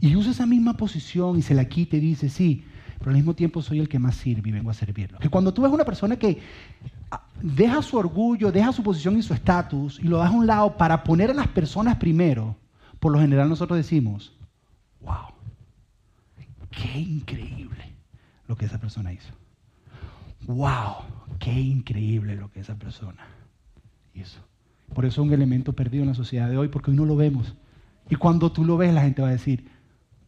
y 0.04 0.18
usa 0.18 0.32
esa 0.32 0.46
misma 0.46 0.76
posición 0.76 1.40
y 1.40 1.42
se 1.42 1.54
la 1.54 1.64
quita 1.64 1.96
y 1.96 2.02
dice, 2.02 2.28
sí, 2.28 2.66
pero 3.00 3.12
al 3.12 3.16
mismo 3.16 3.36
tiempo 3.36 3.62
soy 3.62 3.80
el 3.80 3.88
que 3.88 4.00
más 4.00 4.16
sirve 4.16 4.50
y 4.50 4.52
vengo 4.52 4.70
a 4.70 4.74
servirlo. 4.74 5.18
Que 5.18 5.30
cuando 5.30 5.54
tú 5.54 5.62
ves 5.62 5.72
una 5.72 5.86
persona 5.86 6.18
que 6.18 6.42
ah, 7.10 7.26
deja 7.42 7.82
su 7.82 7.96
orgullo, 7.96 8.52
deja 8.52 8.74
su 8.74 8.84
posición 8.84 9.18
y 9.18 9.22
su 9.22 9.34
estatus 9.34 10.02
y 10.02 10.10
lo 10.10 10.18
deja 10.18 10.28
a 10.28 10.36
un 10.36 10.46
lado 10.46 10.76
para 10.76 11.06
poner 11.06 11.32
a 11.32 11.34
las 11.34 11.48
personas 11.48 11.96
primero, 11.96 12.58
por 13.00 13.14
lo 13.14 13.20
general 13.22 13.48
nosotros 13.48 13.78
decimos, 13.78 14.34
wow, 15.00 15.34
qué 16.70 17.00
increíble 17.00 17.96
lo 18.50 18.58
que 18.58 18.66
esa 18.66 18.80
persona 18.80 19.14
hizo. 19.14 19.34
Wow, 20.46 20.96
qué 21.40 21.52
increíble 21.52 22.36
lo 22.36 22.52
que 22.52 22.60
esa 22.60 22.76
persona 22.76 23.26
hizo. 24.14 24.40
Por 24.94 25.06
eso 25.06 25.22
es 25.22 25.28
un 25.28 25.34
elemento 25.34 25.74
perdido 25.74 26.04
en 26.04 26.10
la 26.10 26.16
sociedad 26.16 26.50
de 26.50 26.58
hoy, 26.58 26.68
porque 26.68 26.92
hoy 26.92 26.98
no 26.98 27.06
lo 27.06 27.16
vemos. 27.16 27.56
Y 28.10 28.16
cuando 28.16 28.52
tú 28.52 28.66
lo 28.66 28.78
ves, 28.78 28.94
la 28.94 29.02
gente 29.02 29.22
va 29.22 29.30
a 29.30 29.32
decir, 29.32 29.70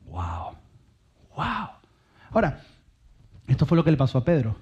wow, 0.08 0.56
wow. 1.36 1.68
Ahora, 2.32 2.62
esto 3.48 3.66
fue 3.66 3.76
lo 3.76 3.84
que 3.84 3.92
le 3.92 3.98
pasó 3.98 4.18
a 4.18 4.26
Pedro. 4.26 4.56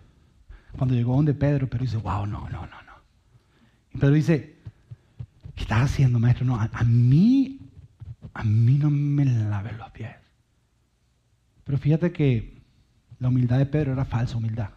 Cuando 0.78 0.96
llegó 0.96 1.16
donde 1.16 1.34
Pedro, 1.34 1.68
Pedro 1.68 1.86
dice, 1.86 1.98
wow, 1.98 2.26
no, 2.26 2.50
no, 2.50 2.62
no, 2.62 2.82
no. 2.84 2.94
Y 3.94 4.00
Pedro 4.00 4.16
dice, 4.16 4.56
¿qué 5.56 5.62
estás 5.62 5.84
haciendo, 5.84 6.20
maestro? 6.20 6.46
No, 6.46 6.60
a, 6.60 6.70
a 6.74 6.84
mí, 6.84 7.60
a 8.34 8.44
mí 8.44 8.78
no 8.80 8.90
me 8.90 9.26
laves 9.26 9.78
los 9.78 9.92
pies. 9.92 10.12
Pero 11.64 11.78
fíjate 11.78 12.12
que 12.12 12.62
la 13.20 13.30
humildad 13.30 13.60
de 13.60 13.68
Pedro 13.68 13.94
era 13.94 14.04
falsa 14.04 14.38
humildad. 14.38 14.70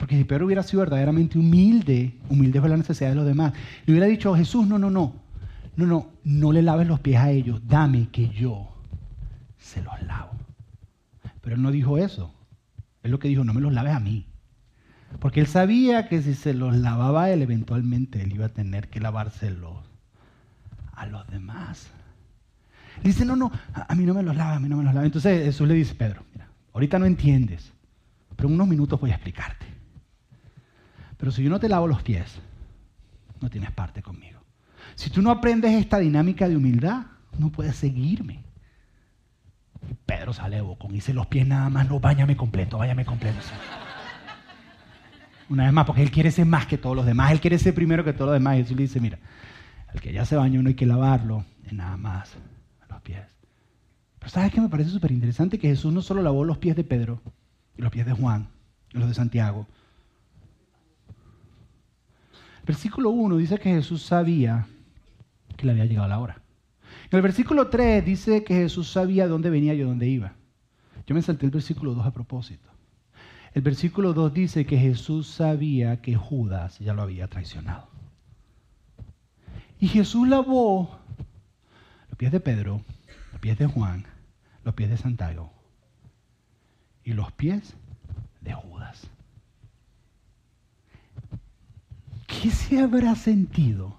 Porque 0.00 0.16
si 0.16 0.24
Pedro 0.24 0.46
hubiera 0.46 0.62
sido 0.62 0.80
verdaderamente 0.80 1.38
humilde, 1.38 2.14
humilde 2.30 2.58
fue 2.58 2.70
la 2.70 2.78
necesidad 2.78 3.10
de 3.10 3.16
los 3.16 3.26
demás, 3.26 3.52
le 3.84 3.92
hubiera 3.92 4.06
dicho, 4.06 4.34
Jesús, 4.34 4.66
no, 4.66 4.78
no, 4.78 4.88
no, 4.88 5.12
no, 5.76 5.86
no, 5.86 6.08
no 6.24 6.52
le 6.52 6.62
laves 6.62 6.86
los 6.86 7.00
pies 7.00 7.18
a 7.18 7.30
ellos, 7.30 7.60
dame 7.68 8.08
que 8.10 8.30
yo 8.30 8.66
se 9.58 9.82
los 9.82 10.00
lavo. 10.04 10.30
Pero 11.42 11.56
él 11.56 11.62
no 11.62 11.70
dijo 11.70 11.98
eso. 11.98 12.34
Él 13.02 13.10
lo 13.10 13.18
que 13.18 13.28
dijo, 13.28 13.44
no 13.44 13.52
me 13.52 13.60
los 13.60 13.74
laves 13.74 13.92
a 13.92 14.00
mí. 14.00 14.26
Porque 15.18 15.40
él 15.40 15.46
sabía 15.46 16.08
que 16.08 16.22
si 16.22 16.32
se 16.32 16.54
los 16.54 16.74
lavaba 16.74 17.28
él, 17.28 17.42
eventualmente 17.42 18.22
él 18.22 18.32
iba 18.32 18.46
a 18.46 18.50
tener 18.50 18.88
que 18.88 19.00
lavárselos 19.00 19.76
a 20.94 21.04
los 21.04 21.28
demás. 21.28 21.90
Dice, 23.04 23.26
no, 23.26 23.36
no, 23.36 23.52
a 23.74 23.94
mí 23.94 24.06
no 24.06 24.14
me 24.14 24.22
los 24.22 24.34
lava, 24.34 24.56
a 24.56 24.60
mí 24.60 24.68
no 24.70 24.78
me 24.78 24.84
los 24.84 24.94
lava. 24.94 25.04
Entonces 25.04 25.44
Jesús 25.44 25.68
le 25.68 25.74
dice, 25.74 25.94
Pedro, 25.94 26.22
mira, 26.32 26.48
ahorita 26.72 26.98
no 26.98 27.04
entiendes, 27.04 27.70
pero 28.34 28.48
en 28.48 28.54
unos 28.54 28.66
minutos 28.66 28.98
voy 28.98 29.10
a 29.10 29.16
explicarte. 29.16 29.79
Pero 31.20 31.30
si 31.30 31.42
yo 31.42 31.50
no 31.50 31.60
te 31.60 31.68
lavo 31.68 31.86
los 31.86 32.02
pies, 32.02 32.40
no 33.40 33.50
tienes 33.50 33.70
parte 33.70 34.02
conmigo. 34.02 34.40
Si 34.94 35.10
tú 35.10 35.22
no 35.22 35.30
aprendes 35.30 35.72
esta 35.72 35.98
dinámica 35.98 36.48
de 36.48 36.56
humildad, 36.56 37.02
no 37.38 37.50
puedes 37.50 37.76
seguirme. 37.76 38.42
Pedro 40.06 40.32
sale 40.32 40.60
bocón, 40.60 40.94
hice 40.94 41.14
los 41.14 41.26
pies 41.26 41.46
nada 41.46 41.68
más, 41.70 41.88
no, 41.88 42.00
váyame 42.00 42.36
completo, 42.36 42.78
váyame 42.78 43.04
completo. 43.04 43.38
Una 45.48 45.64
vez 45.64 45.72
más, 45.72 45.84
porque 45.84 46.02
él 46.02 46.10
quiere 46.10 46.30
ser 46.30 46.46
más 46.46 46.66
que 46.66 46.78
todos 46.78 46.96
los 46.96 47.06
demás, 47.06 47.32
él 47.32 47.40
quiere 47.40 47.58
ser 47.58 47.74
primero 47.74 48.04
que 48.04 48.12
todos 48.12 48.28
los 48.28 48.34
demás. 48.34 48.56
Y 48.56 48.62
Jesús 48.62 48.76
le 48.76 48.82
dice, 48.82 49.00
mira, 49.00 49.18
el 49.92 50.00
que 50.00 50.12
ya 50.12 50.24
se 50.24 50.36
bañó 50.36 50.62
no 50.62 50.68
hay 50.68 50.74
que 50.74 50.86
lavarlo, 50.86 51.44
nada 51.70 51.96
más 51.96 52.36
los 52.88 53.00
pies. 53.02 53.26
Pero 54.18 54.30
¿sabes 54.30 54.52
qué 54.52 54.60
me 54.60 54.68
parece 54.68 54.90
súper 54.90 55.12
interesante? 55.12 55.58
Que 55.58 55.68
Jesús 55.68 55.92
no 55.92 56.02
solo 56.02 56.22
lavó 56.22 56.44
los 56.44 56.58
pies 56.58 56.76
de 56.76 56.84
Pedro, 56.84 57.22
y 57.76 57.82
los 57.82 57.90
pies 57.90 58.06
de 58.06 58.12
Juan, 58.12 58.48
y 58.92 58.98
los 58.98 59.08
de 59.08 59.14
Santiago. 59.14 59.66
Versículo 62.70 63.10
1 63.10 63.36
dice 63.38 63.58
que 63.58 63.74
Jesús 63.74 64.00
sabía 64.00 64.64
que 65.56 65.66
le 65.66 65.72
había 65.72 65.86
llegado 65.86 66.06
la 66.06 66.20
hora. 66.20 66.40
En 67.10 67.16
el 67.16 67.20
versículo 67.20 67.66
3 67.66 68.04
dice 68.04 68.44
que 68.44 68.54
Jesús 68.54 68.92
sabía 68.92 69.26
dónde 69.26 69.50
venía 69.50 69.74
y 69.74 69.80
dónde 69.80 70.06
iba. 70.06 70.34
Yo 71.04 71.16
me 71.16 71.20
salté 71.20 71.46
el 71.46 71.50
versículo 71.50 71.94
2 71.94 72.06
a 72.06 72.12
propósito. 72.12 72.70
El 73.54 73.62
versículo 73.62 74.12
2 74.12 74.32
dice 74.32 74.66
que 74.66 74.78
Jesús 74.78 75.26
sabía 75.26 76.00
que 76.00 76.14
Judas 76.14 76.78
ya 76.78 76.94
lo 76.94 77.02
había 77.02 77.26
traicionado. 77.26 77.88
Y 79.80 79.88
Jesús 79.88 80.28
lavó 80.28 80.96
los 82.08 82.16
pies 82.18 82.30
de 82.30 82.38
Pedro, 82.38 82.82
los 83.32 83.40
pies 83.40 83.58
de 83.58 83.66
Juan, 83.66 84.06
los 84.62 84.74
pies 84.74 84.90
de 84.90 84.96
Santiago 84.96 85.52
y 87.02 87.14
los 87.14 87.32
pies 87.32 87.74
de 88.42 88.54
Judas. 88.54 88.79
¿Qué 92.40 92.50
se 92.50 92.80
habrá 92.80 93.14
sentido? 93.16 93.98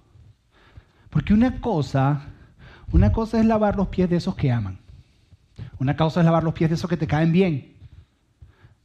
Porque 1.11 1.31
una 1.33 1.61
cosa, 1.61 2.25
una 2.91 3.11
cosa 3.11 3.39
es 3.39 3.45
lavar 3.45 3.75
los 3.75 3.89
pies 3.89 4.09
de 4.09 4.15
esos 4.15 4.35
que 4.35 4.51
aman. 4.51 4.79
Una 5.77 5.95
cosa 5.95 6.21
es 6.21 6.25
lavar 6.25 6.43
los 6.43 6.55
pies 6.55 6.71
de 6.71 6.75
esos 6.75 6.89
que 6.89 6.97
te 6.97 7.05
caen 7.05 7.31
bien. 7.31 7.75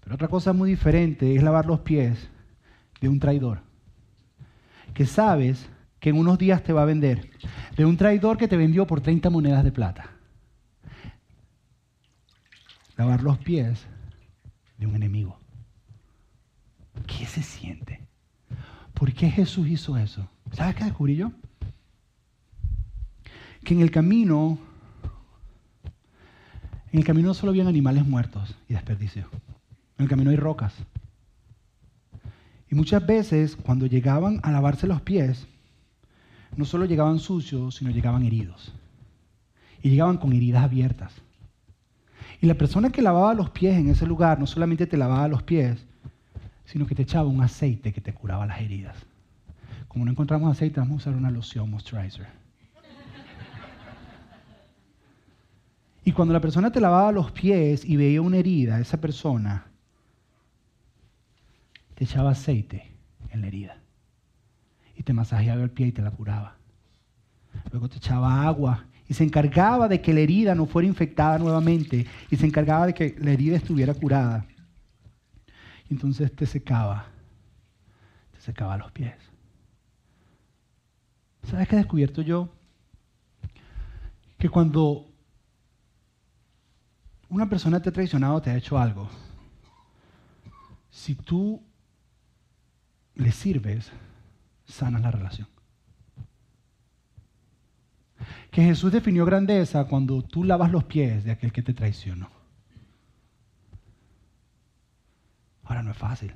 Pero 0.00 0.14
otra 0.14 0.28
cosa 0.28 0.52
muy 0.52 0.68
diferente 0.68 1.34
es 1.34 1.42
lavar 1.42 1.64
los 1.64 1.80
pies 1.80 2.28
de 3.00 3.08
un 3.08 3.18
traidor. 3.18 3.62
Que 4.92 5.06
sabes 5.06 5.70
que 6.00 6.10
en 6.10 6.18
unos 6.18 6.36
días 6.36 6.62
te 6.62 6.74
va 6.74 6.82
a 6.82 6.86
vender. 6.86 7.30
De 7.76 7.86
un 7.86 7.96
traidor 7.96 8.36
que 8.36 8.48
te 8.48 8.58
vendió 8.58 8.86
por 8.86 9.00
30 9.00 9.30
monedas 9.30 9.64
de 9.64 9.72
plata. 9.72 10.10
Lavar 12.98 13.22
los 13.22 13.38
pies 13.38 13.86
de 14.76 14.86
un 14.86 14.96
enemigo. 14.96 15.38
¿Qué 17.06 17.24
se 17.24 17.42
siente? 17.42 18.05
¿Por 18.96 19.12
qué 19.12 19.30
Jesús 19.30 19.68
hizo 19.68 19.96
eso? 19.96 20.26
¿Sabes 20.52 20.74
qué 20.74 20.84
descubrí 20.84 21.16
yo? 21.16 21.30
que 23.66 23.74
en 23.74 23.80
el 23.80 23.90
camino, 23.90 24.58
en 26.92 27.00
el 27.00 27.04
camino 27.04 27.34
solo 27.34 27.50
habían 27.50 27.66
animales 27.66 28.06
muertos 28.06 28.54
y 28.68 28.74
desperdicios. 28.74 29.26
En 29.98 30.04
el 30.04 30.08
camino 30.08 30.30
hay 30.30 30.36
rocas. 30.36 30.72
Y 32.70 32.76
muchas 32.76 33.04
veces 33.04 33.56
cuando 33.56 33.86
llegaban 33.86 34.38
a 34.44 34.52
lavarse 34.52 34.86
los 34.86 35.02
pies, 35.02 35.48
no 36.56 36.64
solo 36.64 36.84
llegaban 36.84 37.18
sucios, 37.18 37.74
sino 37.74 37.90
llegaban 37.90 38.22
heridos. 38.22 38.72
Y 39.82 39.90
llegaban 39.90 40.18
con 40.18 40.32
heridas 40.32 40.62
abiertas. 40.62 41.12
Y 42.40 42.46
la 42.46 42.54
persona 42.54 42.90
que 42.90 43.02
lavaba 43.02 43.34
los 43.34 43.50
pies 43.50 43.76
en 43.76 43.88
ese 43.88 44.06
lugar 44.06 44.38
no 44.38 44.46
solamente 44.46 44.86
te 44.86 44.96
lavaba 44.96 45.26
los 45.26 45.42
pies, 45.42 45.84
sino 46.66 46.86
que 46.86 46.94
te 46.94 47.02
echaba 47.02 47.28
un 47.28 47.42
aceite 47.42 47.92
que 47.92 48.00
te 48.00 48.12
curaba 48.12 48.46
las 48.46 48.60
heridas. 48.60 48.96
Como 49.88 50.04
no 50.04 50.10
encontramos 50.10 50.50
aceite, 50.50 50.80
vamos 50.80 51.06
a 51.06 51.10
usar 51.10 51.14
una 51.14 51.30
loción 51.30 51.70
moisturizer. 51.70 52.26
Y 56.04 56.12
cuando 56.12 56.32
la 56.32 56.40
persona 56.40 56.70
te 56.70 56.80
lavaba 56.80 57.10
los 57.10 57.32
pies 57.32 57.84
y 57.84 57.96
veía 57.96 58.22
una 58.22 58.36
herida, 58.36 58.78
esa 58.78 59.00
persona 59.00 59.66
te 61.96 62.04
echaba 62.04 62.30
aceite 62.30 62.92
en 63.30 63.40
la 63.40 63.48
herida. 63.48 63.78
Y 64.96 65.02
te 65.02 65.12
masajeaba 65.12 65.62
el 65.62 65.70
pie 65.70 65.88
y 65.88 65.92
te 65.92 66.02
la 66.02 66.10
curaba. 66.10 66.56
Luego 67.72 67.88
te 67.88 67.96
echaba 67.96 68.46
agua 68.46 68.84
y 69.08 69.14
se 69.14 69.24
encargaba 69.24 69.88
de 69.88 70.00
que 70.00 70.12
la 70.12 70.20
herida 70.20 70.54
no 70.54 70.66
fuera 70.66 70.86
infectada 70.86 71.38
nuevamente 71.38 72.06
y 72.30 72.36
se 72.36 72.46
encargaba 72.46 72.86
de 72.86 72.94
que 72.94 73.16
la 73.18 73.32
herida 73.32 73.56
estuviera 73.56 73.94
curada. 73.94 74.46
Y 75.88 75.94
entonces 75.94 76.34
te 76.34 76.46
secaba, 76.46 77.06
te 78.32 78.40
secaba 78.40 78.76
los 78.76 78.90
pies. 78.92 79.14
¿Sabes 81.48 81.68
qué 81.68 81.76
he 81.76 81.78
descubierto 81.78 82.22
yo? 82.22 82.48
Que 84.38 84.48
cuando 84.48 85.06
una 87.28 87.48
persona 87.48 87.80
te 87.80 87.88
ha 87.88 87.92
traicionado, 87.92 88.40
te 88.42 88.50
ha 88.50 88.56
hecho 88.56 88.78
algo. 88.78 89.08
Si 90.90 91.14
tú 91.14 91.62
le 93.14 93.30
sirves, 93.32 93.90
sanas 94.66 95.02
la 95.02 95.10
relación. 95.10 95.48
Que 98.50 98.62
Jesús 98.62 98.92
definió 98.92 99.24
grandeza 99.24 99.84
cuando 99.84 100.22
tú 100.22 100.42
lavas 100.42 100.72
los 100.72 100.84
pies 100.84 101.24
de 101.24 101.32
aquel 101.32 101.52
que 101.52 101.62
te 101.62 101.74
traicionó. 101.74 102.35
Ahora 105.76 105.84
no 105.84 105.90
es 105.90 105.98
fácil. 105.98 106.32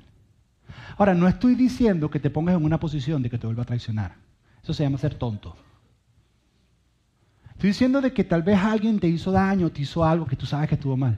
Ahora, 0.97 1.15
no 1.15 1.27
estoy 1.27 1.55
diciendo 1.55 2.11
que 2.11 2.19
te 2.19 2.29
pongas 2.29 2.55
en 2.55 2.63
una 2.63 2.79
posición 2.79 3.23
de 3.23 3.29
que 3.29 3.39
te 3.39 3.47
vuelva 3.47 3.63
a 3.63 3.65
traicionar. 3.65 4.15
Eso 4.61 4.71
se 4.71 4.83
llama 4.83 4.99
ser 4.99 5.15
tonto. 5.15 5.55
Estoy 7.49 7.71
diciendo 7.71 8.01
de 8.01 8.13
que 8.13 8.23
tal 8.23 8.43
vez 8.43 8.59
alguien 8.59 8.99
te 8.99 9.07
hizo 9.07 9.31
daño, 9.31 9.71
te 9.71 9.81
hizo 9.81 10.05
algo 10.05 10.27
que 10.27 10.35
tú 10.35 10.45
sabes 10.45 10.69
que 10.69 10.75
estuvo 10.75 10.95
mal. 10.95 11.17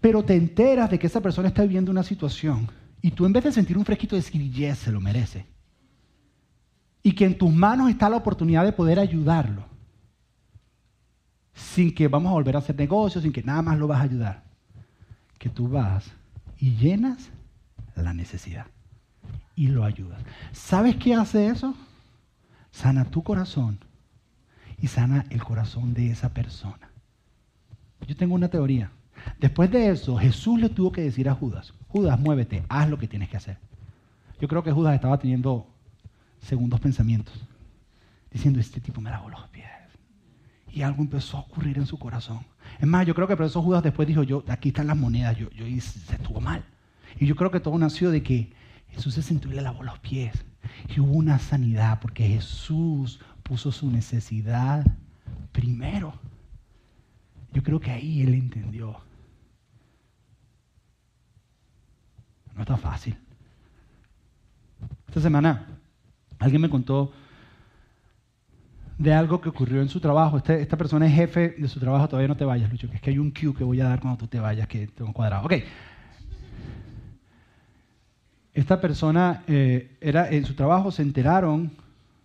Pero 0.00 0.24
te 0.24 0.36
enteras 0.36 0.88
de 0.90 0.98
que 0.98 1.08
esa 1.08 1.20
persona 1.20 1.48
está 1.48 1.62
viviendo 1.62 1.90
una 1.90 2.04
situación 2.04 2.70
y 3.02 3.10
tú 3.10 3.26
en 3.26 3.32
vez 3.32 3.42
de 3.42 3.52
sentir 3.52 3.76
un 3.76 3.84
fresquito 3.84 4.14
decir, 4.14 4.40
yes, 4.52 4.78
se 4.78 4.92
lo 4.92 5.00
merece. 5.00 5.46
Y 7.02 7.12
que 7.12 7.24
en 7.24 7.36
tus 7.36 7.52
manos 7.52 7.90
está 7.90 8.08
la 8.08 8.16
oportunidad 8.16 8.64
de 8.64 8.72
poder 8.72 9.00
ayudarlo. 9.00 9.64
Sin 11.52 11.92
que 11.92 12.06
vamos 12.06 12.30
a 12.30 12.34
volver 12.34 12.54
a 12.54 12.60
hacer 12.60 12.76
negocios, 12.76 13.24
sin 13.24 13.32
que 13.32 13.42
nada 13.42 13.62
más 13.62 13.76
lo 13.76 13.88
vas 13.88 13.98
a 13.98 14.04
ayudar. 14.04 14.44
Que 15.38 15.48
tú 15.48 15.68
vas 15.68 16.12
y 16.58 16.76
llenas 16.76 17.30
la 18.02 18.12
necesidad 18.12 18.66
y 19.54 19.68
lo 19.68 19.84
ayudas. 19.84 20.22
¿Sabes 20.52 20.96
qué 20.96 21.14
hace 21.14 21.48
eso? 21.48 21.74
Sana 22.70 23.06
tu 23.06 23.22
corazón 23.22 23.78
y 24.78 24.88
sana 24.88 25.24
el 25.30 25.42
corazón 25.42 25.94
de 25.94 26.10
esa 26.10 26.34
persona. 26.34 26.90
Yo 28.06 28.14
tengo 28.14 28.34
una 28.34 28.48
teoría. 28.48 28.90
Después 29.40 29.70
de 29.70 29.88
eso, 29.88 30.16
Jesús 30.16 30.60
le 30.60 30.68
tuvo 30.68 30.92
que 30.92 31.00
decir 31.00 31.28
a 31.28 31.34
Judas, 31.34 31.72
Judas, 31.88 32.20
muévete, 32.20 32.64
haz 32.68 32.88
lo 32.88 32.98
que 32.98 33.08
tienes 33.08 33.30
que 33.30 33.38
hacer. 33.38 33.58
Yo 34.40 34.46
creo 34.48 34.62
que 34.62 34.70
Judas 34.70 34.94
estaba 34.94 35.18
teniendo 35.18 35.66
segundos 36.40 36.78
pensamientos, 36.78 37.34
diciendo, 38.30 38.60
este 38.60 38.80
tipo 38.80 39.00
me 39.00 39.10
lavó 39.10 39.30
los 39.30 39.48
pies. 39.48 39.66
Y 40.70 40.82
algo 40.82 41.02
empezó 41.02 41.38
a 41.38 41.40
ocurrir 41.40 41.78
en 41.78 41.86
su 41.86 41.98
corazón. 41.98 42.40
Es 42.78 42.86
más, 42.86 43.06
yo 43.06 43.14
creo 43.14 43.26
que 43.26 43.36
por 43.36 43.46
eso 43.46 43.62
Judas 43.62 43.82
después 43.82 44.06
dijo, 44.06 44.22
yo, 44.22 44.44
aquí 44.48 44.68
están 44.68 44.88
las 44.88 44.96
monedas, 44.96 45.36
yo, 45.38 45.48
yo 45.50 45.64
se 45.80 46.14
estuvo 46.14 46.40
mal. 46.40 46.62
Y 47.18 47.26
yo 47.26 47.36
creo 47.36 47.50
que 47.50 47.60
todo 47.60 47.78
nació 47.78 48.10
de 48.10 48.22
que 48.22 48.52
Jesús 48.88 49.14
se 49.14 49.22
sentó 49.22 49.48
y 49.48 49.54
le 49.54 49.62
lavó 49.62 49.82
los 49.82 49.98
pies. 49.98 50.44
Y 50.94 51.00
hubo 51.00 51.12
una 51.12 51.38
sanidad 51.38 52.00
porque 52.00 52.26
Jesús 52.26 53.20
puso 53.42 53.72
su 53.72 53.90
necesidad 53.90 54.84
primero. 55.52 56.14
Yo 57.52 57.62
creo 57.62 57.80
que 57.80 57.90
ahí 57.90 58.22
él 58.22 58.34
entendió. 58.34 59.00
No 62.54 62.62
está 62.62 62.76
fácil. 62.76 63.16
Esta 65.08 65.20
semana 65.20 65.66
alguien 66.38 66.60
me 66.60 66.70
contó 66.70 67.12
de 68.98 69.12
algo 69.12 69.40
que 69.40 69.48
ocurrió 69.48 69.82
en 69.82 69.88
su 69.88 70.00
trabajo. 70.00 70.38
Este, 70.38 70.60
esta 70.60 70.76
persona 70.76 71.06
es 71.06 71.14
jefe 71.14 71.54
de 71.58 71.68
su 71.68 71.78
trabajo. 71.78 72.08
Todavía 72.08 72.28
no 72.28 72.36
te 72.36 72.44
vayas, 72.44 72.70
Lucho, 72.70 72.88
que 72.88 72.96
es 72.96 73.02
que 73.02 73.10
hay 73.10 73.18
un 73.18 73.30
cue 73.30 73.54
que 73.54 73.64
voy 73.64 73.80
a 73.80 73.88
dar 73.88 74.00
cuando 74.00 74.18
tú 74.18 74.26
te 74.26 74.40
vayas 74.40 74.66
que 74.68 74.86
tengo 74.86 75.12
cuadrado. 75.12 75.44
Ok. 75.44 75.54
Esta 78.56 78.80
persona 78.80 79.44
eh, 79.48 79.98
era 80.00 80.30
en 80.30 80.46
su 80.46 80.54
trabajo, 80.54 80.90
se 80.90 81.02
enteraron 81.02 81.72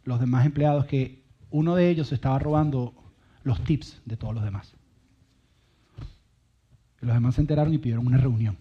los 0.06 0.22
demás 0.22 0.46
empleados 0.46 0.86
que 0.86 1.26
uno 1.50 1.76
de 1.76 1.90
ellos 1.90 2.14
estaba 2.14 2.40
robando 2.40 2.94
los 3.44 3.62
tips 3.66 4.02
de 4.06 4.16
todos 4.16 4.34
los 4.34 4.42
demás. 4.42 4.74
Los 7.02 7.14
demás 7.14 7.36
se 7.36 7.42
enteraron 7.42 7.74
y 7.74 7.80
pidieron 7.80 8.08
una 8.08 8.18
reunión. 8.18 8.56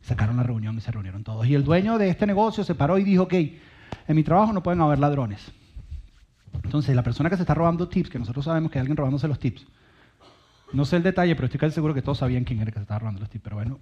Sacaron 0.00 0.38
la 0.38 0.42
reunión 0.42 0.78
y 0.78 0.80
se 0.80 0.90
reunieron 0.90 1.22
todos. 1.22 1.46
Y 1.46 1.54
el 1.54 1.64
dueño 1.64 1.98
de 1.98 2.08
este 2.08 2.26
negocio 2.26 2.64
se 2.64 2.74
paró 2.74 2.96
y 2.96 3.04
dijo, 3.04 3.24
ok, 3.24 3.34
en 3.34 4.16
mi 4.16 4.22
trabajo 4.22 4.54
no 4.54 4.62
pueden 4.62 4.80
haber 4.80 5.00
ladrones. 5.00 5.52
Entonces, 6.64 6.96
la 6.96 7.02
persona 7.02 7.28
que 7.28 7.36
se 7.36 7.42
está 7.42 7.52
robando 7.52 7.90
tips, 7.90 8.08
que 8.08 8.18
nosotros 8.18 8.46
sabemos 8.46 8.72
que 8.72 8.78
hay 8.78 8.80
alguien 8.80 8.96
robándose 8.96 9.28
los 9.28 9.38
tips, 9.38 9.66
no 10.72 10.86
sé 10.86 10.96
el 10.96 11.02
detalle, 11.02 11.34
pero 11.34 11.44
estoy 11.44 11.60
casi 11.60 11.74
seguro 11.74 11.92
que 11.92 12.00
todos 12.00 12.16
sabían 12.16 12.44
quién 12.44 12.58
era 12.62 12.70
que 12.70 12.78
se 12.78 12.84
estaba 12.84 13.00
robando 13.00 13.20
los 13.20 13.28
tips. 13.28 13.44
Pero 13.44 13.56
bueno, 13.56 13.80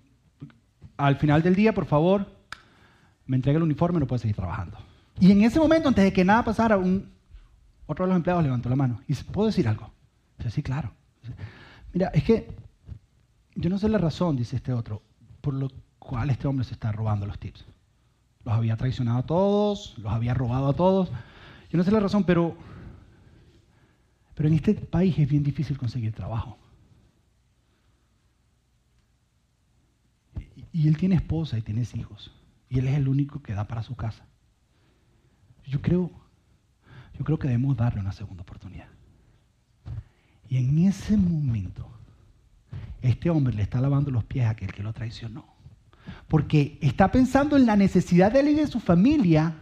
al 0.96 1.14
final 1.14 1.44
del 1.44 1.54
día, 1.54 1.72
por 1.72 1.86
favor, 1.86 2.35
me 3.26 3.36
entrega 3.36 3.58
el 3.58 3.62
uniforme 3.62 3.98
y 3.98 4.00
no 4.00 4.06
puede 4.06 4.20
seguir 4.20 4.36
trabajando. 4.36 4.78
Y 5.20 5.32
en 5.32 5.42
ese 5.42 5.58
momento, 5.58 5.88
antes 5.88 6.04
de 6.04 6.12
que 6.12 6.24
nada 6.24 6.44
pasara, 6.44 6.76
otro 6.76 8.04
de 8.04 8.08
los 8.08 8.16
empleados 8.16 8.44
levantó 8.44 8.68
la 8.68 8.76
mano 8.76 9.00
y 9.06 9.14
¿puedo 9.14 9.46
decir 9.46 9.68
algo? 9.68 9.90
Dice, 10.38 10.50
sí, 10.50 10.62
claro. 10.62 10.92
Mira, 11.92 12.08
es 12.08 12.22
que 12.24 12.54
yo 13.54 13.70
no 13.70 13.78
sé 13.78 13.88
la 13.88 13.98
razón, 13.98 14.36
dice 14.36 14.56
este 14.56 14.72
otro, 14.72 15.02
por 15.40 15.54
lo 15.54 15.70
cual 15.98 16.30
este 16.30 16.46
hombre 16.46 16.64
se 16.64 16.74
está 16.74 16.92
robando 16.92 17.26
los 17.26 17.38
tips. 17.38 17.64
Los 18.44 18.54
había 18.54 18.76
traicionado 18.76 19.18
a 19.18 19.26
todos, 19.26 19.96
los 19.98 20.12
había 20.12 20.34
robado 20.34 20.68
a 20.68 20.74
todos. 20.74 21.10
Yo 21.70 21.78
no 21.78 21.82
sé 21.82 21.90
la 21.90 22.00
razón, 22.00 22.24
pero, 22.24 22.54
pero 24.34 24.48
en 24.48 24.54
este 24.54 24.74
país 24.74 25.18
es 25.18 25.28
bien 25.28 25.42
difícil 25.42 25.78
conseguir 25.78 26.12
trabajo. 26.12 26.58
Y 30.72 30.86
él 30.86 30.96
tiene 30.98 31.14
esposa 31.14 31.56
y 31.56 31.62
tiene 31.62 31.82
hijos. 31.94 32.30
Y 32.76 32.80
él 32.80 32.88
es 32.88 32.96
el 32.98 33.08
único 33.08 33.40
que 33.40 33.54
da 33.54 33.66
para 33.66 33.82
su 33.82 33.96
casa. 33.96 34.26
Yo 35.64 35.80
creo, 35.80 36.10
yo 37.18 37.24
creo 37.24 37.38
que 37.38 37.48
debemos 37.48 37.74
darle 37.74 38.02
una 38.02 38.12
segunda 38.12 38.42
oportunidad. 38.42 38.88
Y 40.50 40.58
en 40.58 40.80
ese 40.80 41.16
momento, 41.16 41.88
este 43.00 43.30
hombre 43.30 43.54
le 43.54 43.62
está 43.62 43.80
lavando 43.80 44.10
los 44.10 44.24
pies 44.24 44.44
a 44.44 44.50
aquel 44.50 44.74
que 44.74 44.82
lo 44.82 44.92
traicionó. 44.92 45.46
Porque 46.28 46.78
está 46.82 47.10
pensando 47.10 47.56
en 47.56 47.64
la 47.64 47.76
necesidad 47.76 48.30
de 48.30 48.40
él 48.40 48.48
y 48.48 48.54
de 48.56 48.66
su 48.66 48.78
familia 48.78 49.54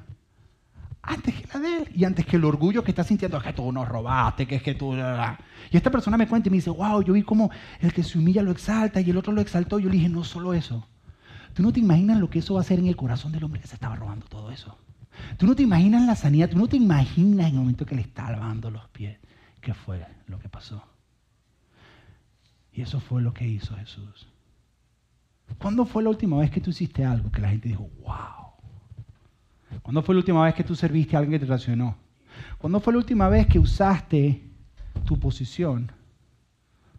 antes 1.01 1.37
que 1.37 1.47
la 1.55 1.61
de 1.61 1.77
él 1.77 1.89
y 1.95 2.05
antes 2.05 2.27
que 2.27 2.35
el 2.35 2.45
orgullo 2.45 2.83
que 2.83 2.91
está 2.91 3.05
sintiendo, 3.05 3.37
es 3.37 3.45
que 3.45 3.53
tú 3.53 3.71
nos 3.71 3.87
robaste, 3.87 4.45
que 4.45 4.57
es 4.57 4.63
que 4.65 4.75
tú... 4.75 4.97
Y 5.71 5.77
esta 5.77 5.93
persona 5.93 6.17
me 6.17 6.27
cuenta 6.27 6.49
y 6.49 6.51
me 6.51 6.57
dice, 6.57 6.71
wow, 6.71 7.01
yo 7.01 7.13
vi 7.13 7.23
como 7.23 7.53
el 7.79 7.93
que 7.93 8.03
se 8.03 8.19
humilla 8.19 8.43
lo 8.43 8.51
exalta 8.51 9.01
y 9.01 9.09
el 9.09 9.17
otro 9.17 9.33
lo 9.33 9.41
exaltó. 9.41 9.79
Yo 9.79 9.89
le 9.89 9.99
dije, 9.99 10.09
no 10.09 10.25
solo 10.25 10.53
eso. 10.53 10.89
Tú 11.55 11.63
no 11.63 11.73
te 11.73 11.81
imaginas 11.81 12.19
lo 12.19 12.29
que 12.29 12.41
eso 12.41 12.55
va 12.55 12.61
a 12.61 12.63
hacer 12.63 12.79
en 12.79 12.87
el 12.87 12.97
corazón 12.97 13.33
del 13.33 13.45
hombre 13.45 13.61
que 13.61 13.69
se 13.69 13.75
estaba 13.75 13.97
robando 13.97 14.27
todo 14.27 14.51
eso. 14.51 14.77
Tú 15.39 15.47
no 15.47 15.55
te 15.55 15.63
imaginas 15.63 16.07
la 16.07 16.17
sanidad, 16.17 16.51
tú 16.51 16.59
no 16.59 16.67
te 16.67 16.77
imaginas 16.77 17.47
en 17.49 17.55
el 17.55 17.61
momento 17.61 17.87
que 17.87 17.95
le 17.95 18.03
está 18.03 18.31
lavando 18.31 18.71
los 18.71 18.89
pies 18.89 19.19
qué 19.61 19.73
fue 19.73 20.05
lo 20.27 20.39
que 20.39 20.49
pasó. 20.49 20.85
Y 22.73 22.83
eso 22.83 23.01
fue 23.01 23.23
lo 23.23 23.33
que 23.33 23.47
hizo 23.47 23.77
Jesús. 23.77 24.29
¿Cuándo 25.59 25.87
fue 25.87 26.03
la 26.03 26.11
última 26.11 26.39
vez 26.39 26.51
que 26.51 26.61
tú 26.61 26.71
hiciste 26.71 27.05
algo 27.05 27.31
que 27.31 27.41
la 27.41 27.49
gente 27.49 27.69
dijo, 27.69 27.89
wow? 28.03 29.81
¿Cuándo 29.83 30.03
fue 30.03 30.15
la 30.15 30.21
última 30.21 30.45
vez 30.45 30.55
que 30.55 30.65
tú 30.65 30.75
serviste 30.75 31.17
a 31.17 31.21
alguien 31.21 31.33
que 31.33 31.39
te 31.41 31.47
relacionó? 31.47 31.97
¿Cuándo 32.59 32.81
fue 32.81 32.93
la 32.93 32.99
última 32.99 33.29
vez 33.29 33.47
que 33.47 33.59
usaste 33.59 34.43
tu 35.05 35.19
posición 35.19 35.91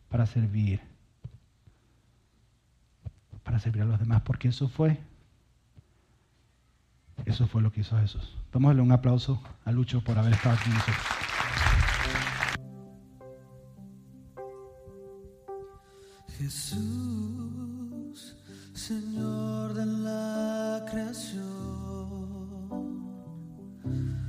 para 0.10 0.26
servir? 0.26 0.82
Para 3.46 3.60
servir 3.60 3.84
a 3.84 3.86
los 3.86 4.00
demás, 4.00 4.24
porque 4.24 4.50
eso 4.50 4.68
fue 4.68 5.00
eso 7.24 7.48
fue 7.48 7.62
lo 7.62 7.72
que 7.72 7.82
hizo 7.82 7.98
Jesús. 7.98 8.36
Vamos 8.52 8.68
a 8.68 8.70
darle 8.70 8.82
un 8.84 8.92
aplauso 8.92 9.42
a 9.64 9.72
Lucho 9.72 10.04
por 10.04 10.18
haber 10.18 10.34
estado 10.34 10.56
aquí 10.56 10.70
nosotros. 10.70 10.98
Jesús, 16.38 18.36
Señor 18.74 19.74
de 19.74 19.86
la 19.86 20.86
creación, 20.92 21.42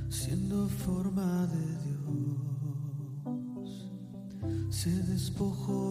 siendo 0.09 0.69
forma 0.69 1.45
de 1.47 1.77
Dios, 1.83 2.05
se 4.69 4.89
despojó 5.03 5.86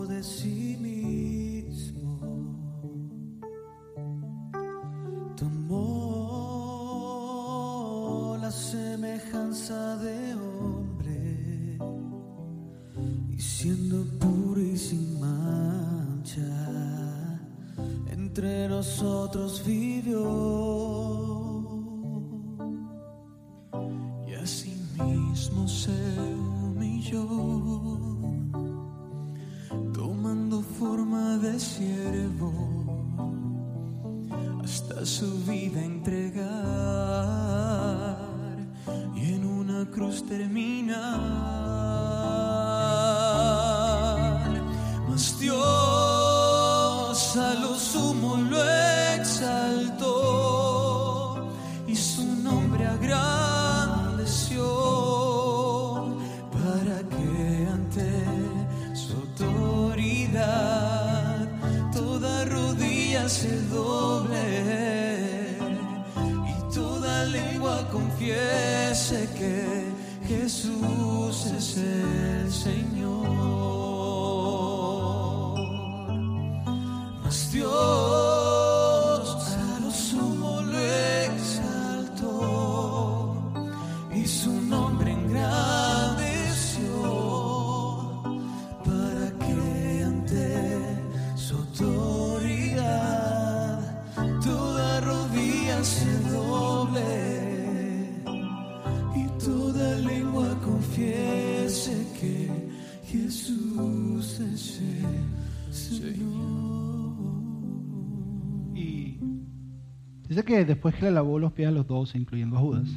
dice 110.36 110.44
que 110.44 110.66
después 110.66 110.94
que 110.94 111.06
le 111.06 111.10
lavó 111.12 111.38
los 111.38 111.50
pies 111.52 111.68
a 111.68 111.70
los 111.70 111.86
dos, 111.86 112.14
incluyendo 112.14 112.58
a 112.58 112.60
Judas, 112.60 112.90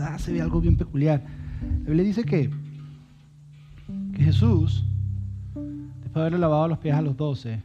ah, 0.00 0.18
se 0.18 0.34
ve 0.34 0.42
algo 0.42 0.60
bien 0.60 0.76
peculiar. 0.76 1.24
La 1.62 1.86
Biblia 1.86 2.04
dice 2.04 2.24
que, 2.24 2.50
que 4.12 4.22
Jesús, 4.22 4.84
después 5.54 6.12
de 6.12 6.20
haberle 6.20 6.38
lavado 6.38 6.68
los 6.68 6.76
pies 6.76 6.94
a 6.94 7.00
los 7.00 7.16
doce, 7.16 7.62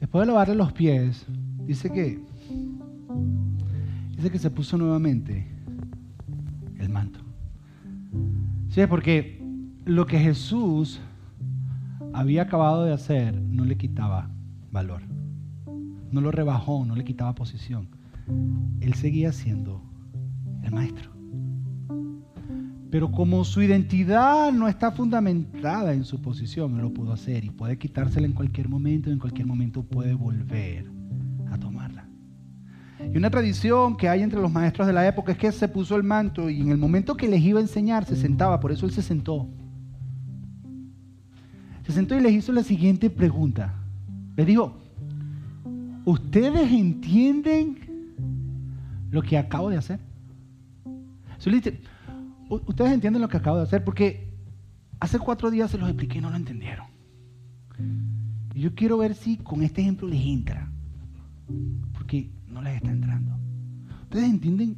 después 0.00 0.22
de 0.22 0.26
lavarle 0.26 0.56
los 0.56 0.72
pies, 0.72 1.24
dice 1.64 1.88
que, 1.92 2.18
dice 4.16 4.28
que 4.28 4.38
se 4.40 4.50
puso 4.50 4.76
nuevamente 4.76 5.46
el 6.80 6.88
manto. 6.88 7.20
Sí, 8.70 8.84
porque 8.88 9.40
lo 9.84 10.04
que 10.04 10.18
Jesús 10.18 11.00
había 12.12 12.42
acabado 12.42 12.84
de 12.84 12.92
hacer 12.92 13.40
no 13.40 13.64
le 13.64 13.76
quitaba 13.76 14.28
valor. 14.70 15.02
No 16.10 16.20
lo 16.20 16.30
rebajó, 16.30 16.84
no 16.84 16.94
le 16.94 17.04
quitaba 17.04 17.34
posición. 17.34 17.88
Él 18.80 18.94
seguía 18.94 19.32
siendo 19.32 19.82
el 20.62 20.72
maestro. 20.72 21.10
Pero 22.90 23.10
como 23.12 23.44
su 23.44 23.60
identidad 23.60 24.50
no 24.50 24.66
está 24.66 24.90
fundamentada 24.92 25.92
en 25.92 26.04
su 26.04 26.22
posición, 26.22 26.76
él 26.76 26.82
lo 26.82 26.92
pudo 26.92 27.12
hacer 27.12 27.44
y 27.44 27.50
puede 27.50 27.76
quitársela 27.76 28.26
en 28.26 28.32
cualquier 28.32 28.68
momento, 28.68 29.10
en 29.10 29.18
cualquier 29.18 29.46
momento 29.46 29.82
puede 29.82 30.14
volver 30.14 30.90
a 31.50 31.58
tomarla. 31.58 32.08
Y 33.12 33.16
una 33.16 33.30
tradición 33.30 33.96
que 33.96 34.08
hay 34.08 34.22
entre 34.22 34.40
los 34.40 34.50
maestros 34.50 34.86
de 34.86 34.92
la 34.92 35.06
época 35.06 35.32
es 35.32 35.38
que 35.38 35.52
se 35.52 35.68
puso 35.68 35.96
el 35.96 36.02
manto 36.02 36.48
y 36.48 36.60
en 36.60 36.70
el 36.70 36.78
momento 36.78 37.16
que 37.16 37.28
les 37.28 37.42
iba 37.42 37.58
a 37.58 37.62
enseñar 37.62 38.06
se 38.06 38.16
sentaba, 38.16 38.58
por 38.58 38.72
eso 38.72 38.86
él 38.86 38.92
se 38.92 39.02
sentó. 39.02 39.48
Se 41.84 41.92
sentó 41.92 42.16
y 42.16 42.20
les 42.20 42.32
hizo 42.32 42.52
la 42.52 42.62
siguiente 42.62 43.10
pregunta. 43.10 43.77
Les 44.38 44.46
dijo, 44.46 44.72
¿ustedes 46.04 46.70
entienden 46.70 47.76
lo 49.10 49.20
que 49.20 49.36
acabo 49.36 49.68
de 49.68 49.76
hacer? 49.78 49.98
ustedes 52.48 52.92
entienden 52.92 53.20
lo 53.20 53.28
que 53.28 53.36
acabo 53.36 53.56
de 53.56 53.64
hacer 53.64 53.84
porque 53.84 54.32
hace 55.00 55.18
cuatro 55.18 55.50
días 55.50 55.72
se 55.72 55.78
los 55.78 55.88
expliqué 55.88 56.18
y 56.18 56.20
no 56.20 56.30
lo 56.30 56.36
entendieron. 56.36 56.86
Yo 58.54 58.76
quiero 58.76 58.98
ver 58.98 59.16
si 59.16 59.38
con 59.38 59.62
este 59.62 59.80
ejemplo 59.80 60.06
les 60.06 60.24
entra. 60.24 60.70
Porque 61.92 62.30
no 62.46 62.62
les 62.62 62.76
está 62.76 62.92
entrando. 62.92 63.36
¿Ustedes 64.04 64.30
entienden? 64.30 64.76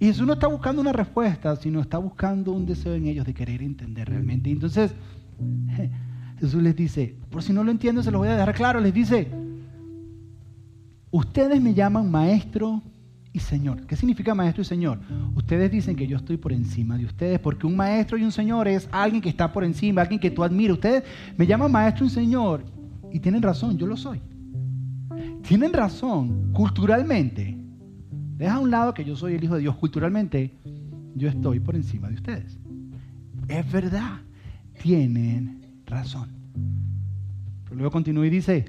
Y 0.00 0.06
Jesús 0.06 0.26
no 0.26 0.32
está 0.32 0.48
buscando 0.48 0.82
una 0.82 0.92
respuesta, 0.92 1.54
sino 1.54 1.80
está 1.80 1.98
buscando 1.98 2.50
un 2.50 2.66
deseo 2.66 2.94
en 2.94 3.06
ellos 3.06 3.24
de 3.24 3.34
querer 3.34 3.62
entender 3.62 4.08
realmente. 4.08 4.50
Entonces 4.50 4.92
Jesús 6.38 6.62
les 6.62 6.76
dice, 6.76 7.16
por 7.30 7.42
si 7.42 7.52
no 7.52 7.64
lo 7.64 7.70
entiendo, 7.70 8.02
se 8.02 8.10
lo 8.10 8.18
voy 8.18 8.28
a 8.28 8.32
dejar 8.32 8.54
claro, 8.54 8.80
les 8.80 8.92
dice, 8.92 9.28
ustedes 11.10 11.60
me 11.60 11.74
llaman 11.74 12.10
maestro 12.10 12.82
y 13.32 13.38
señor. 13.38 13.86
¿Qué 13.86 13.96
significa 13.96 14.34
maestro 14.34 14.62
y 14.62 14.64
señor? 14.64 14.98
Ustedes 15.34 15.70
dicen 15.70 15.96
que 15.96 16.06
yo 16.06 16.16
estoy 16.16 16.36
por 16.36 16.52
encima 16.52 16.96
de 16.98 17.06
ustedes, 17.06 17.38
porque 17.38 17.66
un 17.66 17.76
maestro 17.76 18.18
y 18.18 18.22
un 18.22 18.32
señor 18.32 18.68
es 18.68 18.88
alguien 18.92 19.22
que 19.22 19.28
está 19.28 19.52
por 19.52 19.64
encima, 19.64 20.02
alguien 20.02 20.20
que 20.20 20.30
tú 20.30 20.44
admiras. 20.44 20.74
Ustedes 20.74 21.04
me 21.36 21.46
llaman 21.46 21.72
maestro 21.72 22.04
y 22.06 22.10
señor, 22.10 22.64
y 23.12 23.20
tienen 23.20 23.42
razón, 23.42 23.78
yo 23.78 23.86
lo 23.86 23.96
soy. 23.96 24.20
Tienen 25.42 25.72
razón, 25.72 26.52
culturalmente. 26.52 27.56
Deja 28.36 28.54
a 28.54 28.60
un 28.60 28.70
lado 28.70 28.92
que 28.92 29.04
yo 29.04 29.16
soy 29.16 29.34
el 29.34 29.44
Hijo 29.44 29.54
de 29.54 29.60
Dios. 29.60 29.76
Culturalmente, 29.76 30.54
yo 31.14 31.28
estoy 31.28 31.60
por 31.60 31.76
encima 31.76 32.08
de 32.08 32.14
ustedes. 32.14 32.58
Es 33.48 33.70
verdad, 33.72 34.20
tienen 34.82 35.65
razón. 35.86 36.28
Pero 37.64 37.76
luego 37.76 37.90
continúa 37.90 38.26
y 38.26 38.30
dice, 38.30 38.66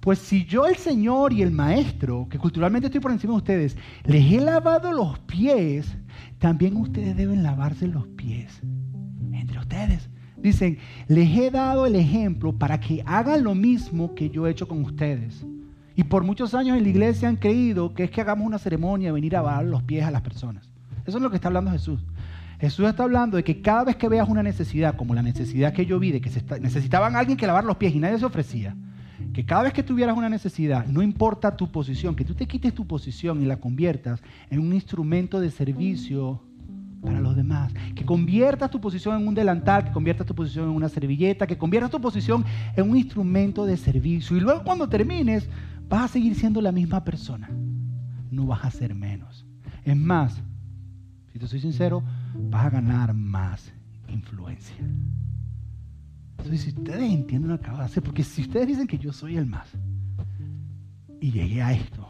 pues 0.00 0.18
si 0.18 0.44
yo 0.46 0.66
el 0.66 0.76
Señor 0.76 1.32
y 1.32 1.42
el 1.42 1.50
Maestro, 1.50 2.26
que 2.30 2.38
culturalmente 2.38 2.86
estoy 2.86 3.00
por 3.00 3.12
encima 3.12 3.34
de 3.34 3.38
ustedes, 3.38 3.76
les 4.04 4.32
he 4.32 4.40
lavado 4.40 4.92
los 4.92 5.18
pies, 5.20 5.94
también 6.38 6.76
ustedes 6.76 7.16
deben 7.16 7.42
lavarse 7.42 7.86
los 7.86 8.06
pies 8.08 8.60
entre 9.32 9.58
ustedes. 9.58 10.08
Dicen, 10.38 10.78
les 11.06 11.36
he 11.36 11.50
dado 11.50 11.84
el 11.84 11.96
ejemplo 11.96 12.52
para 12.52 12.80
que 12.80 13.02
hagan 13.04 13.44
lo 13.44 13.54
mismo 13.54 14.14
que 14.14 14.30
yo 14.30 14.46
he 14.46 14.50
hecho 14.50 14.66
con 14.66 14.82
ustedes. 14.82 15.44
Y 15.96 16.04
por 16.04 16.24
muchos 16.24 16.54
años 16.54 16.78
en 16.78 16.84
la 16.84 16.88
iglesia 16.88 17.28
han 17.28 17.36
creído 17.36 17.92
que 17.92 18.04
es 18.04 18.10
que 18.10 18.22
hagamos 18.22 18.46
una 18.46 18.58
ceremonia 18.58 19.08
de 19.08 19.12
venir 19.12 19.36
a 19.36 19.42
lavar 19.42 19.66
los 19.66 19.82
pies 19.82 20.04
a 20.04 20.10
las 20.10 20.22
personas. 20.22 20.70
Eso 21.04 21.18
es 21.18 21.22
lo 21.22 21.28
que 21.28 21.36
está 21.36 21.48
hablando 21.48 21.70
Jesús. 21.72 22.00
Jesús 22.60 22.86
está 22.86 23.04
hablando 23.04 23.38
de 23.38 23.44
que 23.44 23.62
cada 23.62 23.84
vez 23.84 23.96
que 23.96 24.08
veas 24.08 24.28
una 24.28 24.42
necesidad, 24.42 24.94
como 24.94 25.14
la 25.14 25.22
necesidad 25.22 25.72
que 25.72 25.86
yo 25.86 25.98
vi, 25.98 26.12
de 26.12 26.20
que 26.20 26.28
se 26.28 26.42
necesitaban 26.60 27.16
alguien 27.16 27.38
que 27.38 27.46
lavar 27.46 27.64
los 27.64 27.76
pies 27.76 27.94
y 27.94 27.98
nadie 27.98 28.18
se 28.18 28.26
ofrecía, 28.26 28.76
que 29.32 29.46
cada 29.46 29.62
vez 29.62 29.72
que 29.72 29.82
tuvieras 29.82 30.16
una 30.16 30.28
necesidad, 30.28 30.86
no 30.86 31.02
importa 31.02 31.56
tu 31.56 31.72
posición, 31.72 32.14
que 32.14 32.24
tú 32.24 32.34
te 32.34 32.46
quites 32.46 32.74
tu 32.74 32.86
posición 32.86 33.42
y 33.42 33.46
la 33.46 33.56
conviertas 33.56 34.22
en 34.50 34.60
un 34.60 34.74
instrumento 34.74 35.40
de 35.40 35.50
servicio 35.50 36.42
para 37.02 37.20
los 37.20 37.34
demás. 37.34 37.72
Que 37.94 38.04
conviertas 38.04 38.70
tu 38.70 38.78
posición 38.78 39.20
en 39.20 39.26
un 39.26 39.34
delantal, 39.34 39.84
que 39.84 39.92
conviertas 39.92 40.26
tu 40.26 40.34
posición 40.34 40.66
en 40.66 40.74
una 40.74 40.90
servilleta, 40.90 41.46
que 41.46 41.56
conviertas 41.56 41.90
tu 41.90 42.00
posición 42.00 42.44
en 42.76 42.90
un 42.90 42.96
instrumento 42.96 43.64
de 43.64 43.78
servicio. 43.78 44.36
Y 44.36 44.40
luego 44.40 44.64
cuando 44.64 44.86
termines, 44.86 45.48
vas 45.88 46.02
a 46.02 46.08
seguir 46.08 46.34
siendo 46.34 46.60
la 46.60 46.72
misma 46.72 47.04
persona. 47.04 47.48
No 48.30 48.46
vas 48.46 48.64
a 48.64 48.70
ser 48.70 48.94
menos. 48.94 49.46
Es 49.82 49.96
más, 49.96 50.42
si 51.32 51.38
te 51.38 51.46
soy 51.46 51.60
sincero, 51.60 52.02
vas 52.34 52.66
a 52.66 52.70
ganar 52.70 53.14
más 53.14 53.72
influencia. 54.08 54.76
Entonces, 56.38 56.62
si 56.62 56.68
ustedes 56.70 57.12
entienden 57.12 57.50
lo 57.50 57.58
que 57.58 57.64
acabo 57.64 57.78
de 57.78 57.84
hacer, 57.84 58.02
porque 58.02 58.24
si 58.24 58.42
ustedes 58.42 58.66
dicen 58.66 58.86
que 58.86 58.98
yo 58.98 59.12
soy 59.12 59.36
el 59.36 59.46
más 59.46 59.68
y 61.20 61.32
llegué 61.32 61.62
a 61.62 61.72
esto, 61.72 62.08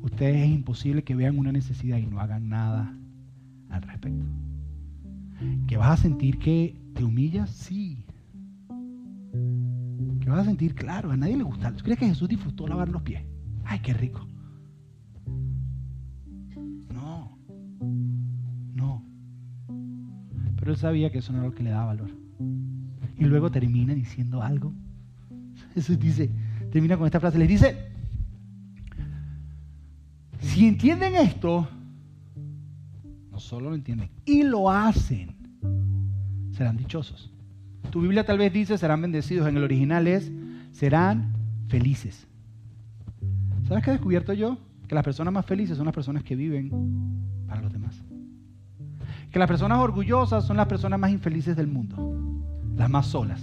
ustedes 0.00 0.42
es 0.42 0.50
imposible 0.50 1.04
que 1.04 1.14
vean 1.14 1.38
una 1.38 1.52
necesidad 1.52 1.98
y 1.98 2.06
no 2.06 2.20
hagan 2.20 2.48
nada 2.48 2.96
al 3.68 3.82
respecto. 3.82 4.24
¿Que 5.66 5.76
vas 5.76 5.98
a 5.98 6.02
sentir 6.02 6.38
que 6.38 6.76
te 6.94 7.04
humillas? 7.04 7.50
Sí. 7.50 8.04
¿Que 10.20 10.28
vas 10.28 10.40
a 10.40 10.44
sentir? 10.44 10.74
Claro, 10.74 11.10
a 11.10 11.16
nadie 11.16 11.36
le 11.36 11.44
gusta. 11.44 11.74
¿Tú 11.74 11.84
crees 11.84 11.98
que 11.98 12.06
Jesús 12.06 12.28
disfrutó 12.28 12.66
lavar 12.66 12.88
los 12.88 13.02
pies? 13.02 13.22
Ay, 13.64 13.80
qué 13.80 13.94
rico. 13.94 14.26
Pero 20.60 20.72
él 20.72 20.76
sabía 20.76 21.10
que 21.10 21.18
eso 21.18 21.32
no 21.32 21.38
era 21.38 21.48
lo 21.48 21.54
que 21.54 21.62
le 21.62 21.70
daba 21.70 21.86
valor. 21.86 22.10
Y 23.18 23.24
luego 23.24 23.50
termina 23.50 23.94
diciendo 23.94 24.42
algo. 24.42 24.72
Jesús 25.74 25.98
dice, 25.98 26.30
termina 26.70 26.96
con 26.96 27.06
esta 27.06 27.20
frase, 27.20 27.38
les 27.38 27.48
dice, 27.48 27.90
si 30.40 30.66
entienden 30.66 31.14
esto, 31.16 31.68
no 33.30 33.38
solo 33.38 33.70
lo 33.70 33.74
entienden, 33.74 34.10
y 34.24 34.42
lo 34.42 34.70
hacen, 34.70 35.34
serán 36.52 36.76
dichosos. 36.76 37.30
Tu 37.90 38.00
Biblia 38.00 38.24
tal 38.24 38.38
vez 38.38 38.52
dice 38.52 38.78
serán 38.78 39.02
bendecidos, 39.02 39.48
en 39.48 39.56
el 39.56 39.64
original 39.64 40.06
es 40.06 40.30
serán 40.72 41.32
felices. 41.68 42.26
¿Sabes 43.66 43.84
qué 43.84 43.90
he 43.90 43.94
descubierto 43.94 44.32
yo? 44.32 44.58
Que 44.88 44.94
las 44.94 45.04
personas 45.04 45.32
más 45.32 45.46
felices 45.46 45.76
son 45.76 45.86
las 45.86 45.94
personas 45.94 46.24
que 46.24 46.34
viven 46.36 46.70
para 47.46 47.62
los 47.62 47.72
demás. 47.72 48.02
Que 49.30 49.38
las 49.38 49.48
personas 49.48 49.78
orgullosas 49.78 50.44
son 50.44 50.56
las 50.56 50.66
personas 50.66 50.98
más 50.98 51.10
infelices 51.10 51.56
del 51.56 51.68
mundo, 51.68 51.96
las 52.76 52.90
más 52.90 53.06
solas. 53.06 53.40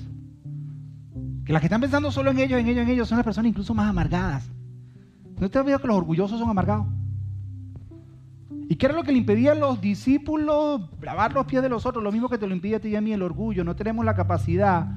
Que 1.45 1.53
las 1.53 1.61
que 1.61 1.67
están 1.67 1.81
pensando 1.81 2.11
solo 2.11 2.31
en 2.31 2.39
ellos, 2.39 2.59
en 2.59 2.67
ellos, 2.67 2.83
en 2.83 2.89
ellos, 2.89 3.07
son 3.07 3.17
las 3.17 3.25
personas 3.25 3.49
incluso 3.49 3.73
más 3.73 3.89
amargadas. 3.89 4.49
¿No 5.39 5.49
te 5.49 5.59
has 5.59 5.65
visto 5.65 5.79
que 5.79 5.88
los 5.88 5.97
orgullosos 5.97 6.39
son 6.39 6.49
amargados? 6.49 6.88
¿Y 8.69 8.75
qué 8.75 8.88
era 8.88 8.95
lo 8.95 9.03
que 9.03 9.13
le 9.13 9.19
impedía 9.19 9.53
a 9.53 9.55
los 9.55 9.79
discípulos 9.79 10.81
lavar 11.01 11.31
los 11.33 11.45
pies 11.45 11.61
de 11.61 11.69
los 11.69 11.85
otros? 11.85 12.03
Lo 12.03 12.11
mismo 12.11 12.27
que 12.27 12.38
te 12.38 12.47
lo 12.47 12.53
impide 12.53 12.75
a 12.75 12.79
ti 12.81 12.89
y 12.89 12.95
a 12.97 13.01
mí 13.01 13.13
el 13.13 13.21
orgullo. 13.21 13.63
No 13.63 13.75
tenemos 13.77 14.03
la 14.03 14.13
capacidad, 14.13 14.88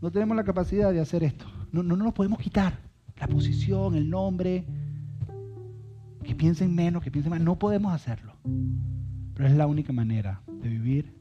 no 0.00 0.10
tenemos 0.10 0.36
la 0.36 0.42
capacidad 0.42 0.92
de 0.92 1.00
hacer 1.00 1.22
esto. 1.22 1.46
No, 1.70 1.82
no, 1.82 1.96
nos 1.96 2.06
lo 2.06 2.14
podemos 2.14 2.38
quitar. 2.40 2.80
La 3.18 3.28
posición, 3.28 3.94
el 3.94 4.10
nombre, 4.10 4.66
que 6.24 6.34
piensen 6.34 6.74
menos, 6.74 7.02
que 7.04 7.10
piensen 7.10 7.30
más. 7.30 7.40
No 7.40 7.56
podemos 7.56 7.94
hacerlo. 7.94 8.32
Pero 9.36 9.50
es 9.50 9.54
la 9.54 9.66
única 9.66 9.92
manera 9.92 10.40
de 10.46 10.68
vivir, 10.70 11.12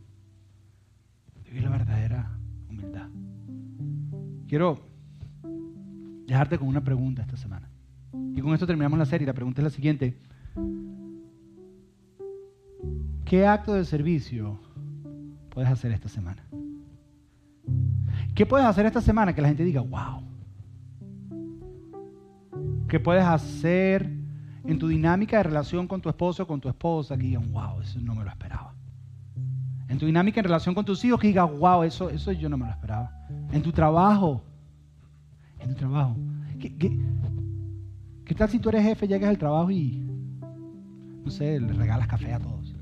de 1.43 1.49
vivir 1.49 1.63
la 1.63 1.69
verdadera 1.69 2.39
humildad. 2.69 3.09
Quiero 4.47 4.79
dejarte 6.25 6.57
con 6.57 6.69
una 6.69 6.81
pregunta 6.81 7.23
esta 7.23 7.35
semana. 7.35 7.69
Y 8.33 8.39
con 8.39 8.53
esto 8.53 8.65
terminamos 8.65 8.97
la 8.97 9.05
serie. 9.05 9.27
La 9.27 9.33
pregunta 9.33 9.59
es 9.59 9.63
la 9.65 9.69
siguiente. 9.69 10.17
¿Qué 13.25 13.45
acto 13.45 13.73
de 13.73 13.83
servicio 13.83 14.61
puedes 15.49 15.69
hacer 15.69 15.91
esta 15.91 16.07
semana? 16.07 16.41
¿Qué 18.33 18.45
puedes 18.45 18.65
hacer 18.65 18.85
esta 18.85 19.01
semana 19.01 19.35
que 19.35 19.41
la 19.41 19.49
gente 19.49 19.65
diga, 19.65 19.81
wow? 19.81 20.21
¿Qué 22.87 22.97
puedes 22.97 23.25
hacer 23.25 24.24
en 24.67 24.79
tu 24.79 24.87
dinámica 24.87 25.37
de 25.37 25.43
relación 25.43 25.87
con 25.87 26.01
tu 26.01 26.09
esposo 26.09 26.43
o 26.43 26.47
con 26.47 26.59
tu 26.59 26.69
esposa 26.69 27.15
que 27.17 27.23
digan, 27.23 27.51
wow, 27.51 27.81
eso 27.81 27.99
no 27.99 28.15
me 28.15 28.23
lo 28.23 28.29
esperaba? 28.29 28.73
En 29.87 29.99
tu 29.99 30.05
dinámica 30.05 30.39
en 30.39 30.45
relación 30.45 30.73
con 30.73 30.83
tus 30.83 31.03
hijos 31.05 31.19
que 31.19 31.27
digan, 31.27 31.59
wow, 31.59 31.83
eso, 31.83 32.09
eso 32.09 32.31
yo 32.31 32.49
no 32.49 32.57
me 32.57 32.65
lo 32.65 32.71
esperaba. 32.71 33.11
En 33.51 33.61
tu 33.61 33.71
trabajo, 33.71 34.43
en 35.59 35.69
tu 35.69 35.75
trabajo. 35.75 36.15
¿Qué, 36.59 36.75
qué, 36.75 36.97
qué 38.25 38.35
tal 38.35 38.49
si 38.49 38.59
tú 38.59 38.69
eres 38.69 38.83
jefe, 38.83 39.07
llegas 39.07 39.29
al 39.29 39.37
trabajo 39.37 39.69
y 39.69 40.05
no 41.25 41.31
sé, 41.31 41.59
le 41.59 41.73
regalas 41.73 42.07
café 42.07 42.33
a 42.33 42.39
todos. 42.39 42.73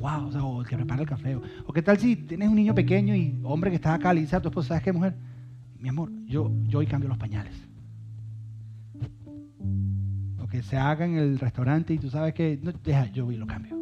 Wow, 0.00 0.30
o, 0.44 0.60
el 0.60 0.68
que 0.68 0.76
prepara 0.76 1.02
el 1.02 1.08
café. 1.08 1.36
O, 1.66 1.72
qué 1.72 1.82
tal 1.82 1.98
si 1.98 2.14
tienes 2.14 2.48
un 2.48 2.54
niño 2.54 2.72
pequeño 2.72 3.16
y 3.16 3.36
hombre 3.42 3.70
que 3.70 3.76
está 3.76 3.94
acá 3.94 4.12
le 4.14 4.20
dice 4.20 4.36
a 4.36 4.40
tu 4.40 4.48
esposa, 4.48 4.68
¿sabes 4.68 4.84
qué, 4.84 4.92
mujer? 4.92 5.16
Mi 5.80 5.88
amor, 5.88 6.10
yo, 6.26 6.52
yo 6.68 6.78
hoy 6.78 6.86
cambio 6.86 7.08
los 7.08 7.18
pañales. 7.18 7.67
Que 10.50 10.62
se 10.62 10.76
haga 10.76 11.04
en 11.04 11.16
el 11.16 11.38
restaurante 11.38 11.94
y 11.94 11.98
tú 11.98 12.10
sabes 12.10 12.34
que, 12.34 12.58
no, 12.62 12.72
deja, 12.72 13.06
yo 13.12 13.26
voy 13.26 13.34
y 13.34 13.38
lo 13.38 13.46
cambio. 13.46 13.76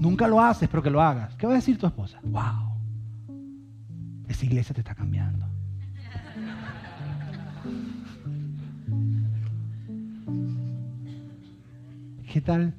Nunca 0.00 0.28
lo 0.28 0.40
haces, 0.40 0.68
pero 0.68 0.82
que 0.82 0.90
lo 0.90 1.02
hagas. 1.02 1.34
¿Qué 1.36 1.46
va 1.46 1.54
a 1.54 1.56
decir 1.56 1.78
tu 1.78 1.86
esposa? 1.86 2.20
Wow, 2.22 2.76
esa 4.28 4.44
iglesia 4.44 4.74
te 4.74 4.82
está 4.82 4.94
cambiando. 4.94 5.46
¿Qué 12.32 12.40
tal? 12.40 12.72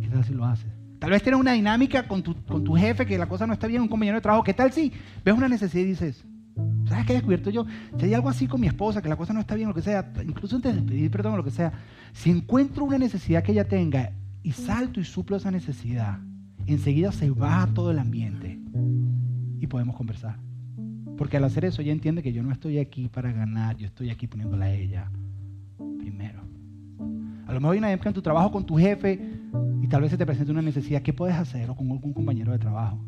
¿Qué 0.00 0.08
tal 0.08 0.24
si 0.24 0.34
lo 0.34 0.44
haces? 0.44 0.70
Tal 0.98 1.10
vez 1.10 1.22
tienes 1.22 1.40
una 1.40 1.52
dinámica 1.52 2.06
con 2.06 2.22
tu, 2.22 2.36
con 2.44 2.62
tu 2.62 2.74
jefe 2.74 3.06
que 3.06 3.18
la 3.18 3.26
cosa 3.26 3.46
no 3.46 3.54
está 3.54 3.66
bien, 3.66 3.82
un 3.82 3.88
compañero 3.88 4.18
de 4.18 4.20
trabajo. 4.20 4.44
¿Qué 4.44 4.54
tal 4.54 4.72
si 4.72 4.92
ves 5.24 5.34
una 5.34 5.48
necesidad 5.48 5.82
y 5.82 5.88
dices, 5.88 6.24
¿Sabes 7.02 7.06
qué 7.06 7.12
he 7.14 7.16
descubierto 7.16 7.50
yo? 7.50 7.66
Si 7.98 8.04
hay 8.04 8.14
algo 8.14 8.28
así 8.28 8.46
con 8.46 8.60
mi 8.60 8.68
esposa, 8.68 9.02
que 9.02 9.08
la 9.08 9.16
cosa 9.16 9.32
no 9.32 9.40
está 9.40 9.56
bien, 9.56 9.68
lo 9.68 9.74
que 9.74 9.82
sea, 9.82 10.12
incluso 10.24 10.54
antes 10.54 10.72
de 10.72 10.82
pedir 10.82 11.10
perdón, 11.10 11.36
lo 11.36 11.42
que 11.42 11.50
sea, 11.50 11.72
si 12.12 12.30
encuentro 12.30 12.84
una 12.84 12.96
necesidad 12.96 13.42
que 13.42 13.50
ella 13.50 13.66
tenga 13.66 14.12
y 14.44 14.52
salto 14.52 15.00
y 15.00 15.04
suplo 15.04 15.36
esa 15.36 15.50
necesidad, 15.50 16.20
enseguida 16.66 17.10
se 17.10 17.30
va 17.30 17.68
todo 17.74 17.90
el 17.90 17.98
ambiente 17.98 18.60
y 19.58 19.66
podemos 19.66 19.96
conversar. 19.96 20.38
Porque 21.18 21.38
al 21.38 21.44
hacer 21.44 21.64
eso 21.64 21.82
ella 21.82 21.90
entiende 21.90 22.22
que 22.22 22.32
yo 22.32 22.44
no 22.44 22.52
estoy 22.52 22.78
aquí 22.78 23.08
para 23.08 23.32
ganar, 23.32 23.76
yo 23.76 23.86
estoy 23.86 24.10
aquí 24.10 24.28
poniéndola 24.28 24.66
a 24.66 24.72
ella 24.72 25.10
primero. 25.98 26.42
A 27.48 27.52
lo 27.52 27.60
mejor 27.60 27.72
hay 27.72 27.78
una 27.78 27.92
época 27.92 28.10
en 28.10 28.14
tu 28.14 28.22
trabajo 28.22 28.52
con 28.52 28.64
tu 28.64 28.76
jefe 28.76 29.40
y 29.82 29.88
tal 29.88 30.02
vez 30.02 30.12
se 30.12 30.16
te 30.18 30.24
presente 30.24 30.52
una 30.52 30.62
necesidad. 30.62 31.02
¿Qué 31.02 31.12
puedes 31.12 31.34
hacer? 31.34 31.68
O 31.68 31.74
con 31.74 31.90
algún 31.90 32.12
compañero 32.12 32.52
de 32.52 32.60
trabajo. 32.60 33.00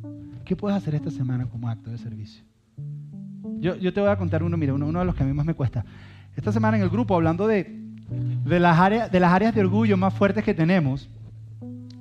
¿Qué 0.45 0.57
puedes 0.57 0.77
hacer 0.77 0.97
esta 0.97 1.13
semana 1.13 1.47
como 1.47 1.69
acto 1.69 1.91
de 1.91 1.99
servicio? 1.99 2.45
Yo, 3.65 3.95
te 3.95 4.01
voy 4.01 4.11
a 4.11 4.17
contar 4.17 4.43
uno, 4.43 4.59
mira, 4.59 4.75
uno, 4.75 4.87
uno, 4.87 4.99
de 4.99 5.07
los 5.07 5.15
que 5.15 5.23
a 5.23 5.27
mí 5.27 5.33
más 5.33 5.47
me 5.47 5.55
cuesta. 5.55 5.87
Esta 6.37 6.53
semana 6.53 6.77
en 6.77 6.83
el 6.83 6.91
grupo, 6.91 7.15
hablando 7.15 7.47
de, 7.47 7.81
de, 8.45 8.61
las 8.61 8.79
áreas, 8.79 9.11
de 9.11 9.19
las 9.19 9.33
áreas 9.33 9.55
de 9.55 9.63
orgullo 9.63 9.97
más 9.97 10.13
fuertes 10.13 10.45
que 10.45 10.53
tenemos, 10.53 11.09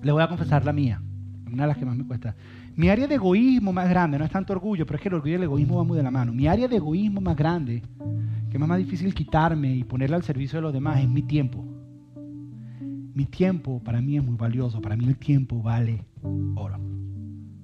le 0.02 0.12
voy 0.12 0.22
a 0.22 0.28
confesar 0.28 0.66
la 0.66 0.74
mía, 0.74 1.02
una 1.50 1.64
de 1.64 1.68
las 1.70 1.78
que 1.78 1.86
más 1.86 1.96
me 1.96 2.06
cuesta. 2.06 2.36
Mi 2.76 2.90
área 2.90 3.08
de 3.08 3.16
egoísmo 3.16 3.72
más 3.72 3.88
grande, 3.88 4.20
no 4.20 4.26
es 4.26 4.32
tanto 4.32 4.52
orgullo, 4.52 4.86
pero 4.86 4.98
es 4.98 5.02
que 5.02 5.08
el 5.08 5.16
orgullo 5.16 5.32
y 5.32 5.36
el 5.36 5.44
egoísmo 5.44 5.78
van 5.78 5.88
muy 5.88 5.96
de 5.96 6.04
la 6.04 6.12
mano. 6.12 6.34
Mi 6.34 6.48
área 6.48 6.68
de 6.68 6.76
egoísmo 6.76 7.22
más 7.22 7.38
grande, 7.38 7.82
que 8.52 8.58
es 8.58 8.68
más 8.68 8.78
difícil 8.78 9.14
quitarme 9.14 9.74
y 9.74 9.86
ponerla 9.86 10.18
al 10.18 10.24
servicio 10.24 10.58
de 10.58 10.64
los 10.64 10.74
demás, 10.74 11.00
es 11.00 11.08
mi 11.08 11.22
tiempo. 11.22 11.64
Mi 13.14 13.24
tiempo 13.26 13.82
para 13.82 14.02
mí 14.02 14.18
es 14.18 14.24
muy 14.26 14.36
valioso, 14.36 14.82
para 14.82 14.98
mí 14.98 15.06
el 15.06 15.16
tiempo 15.16 15.62
vale 15.64 16.04
oro. 16.56 16.78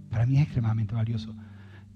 Para 0.10 0.26
mí 0.26 0.38
es 0.38 0.44
extremadamente 0.44 0.96
valioso. 0.96 1.36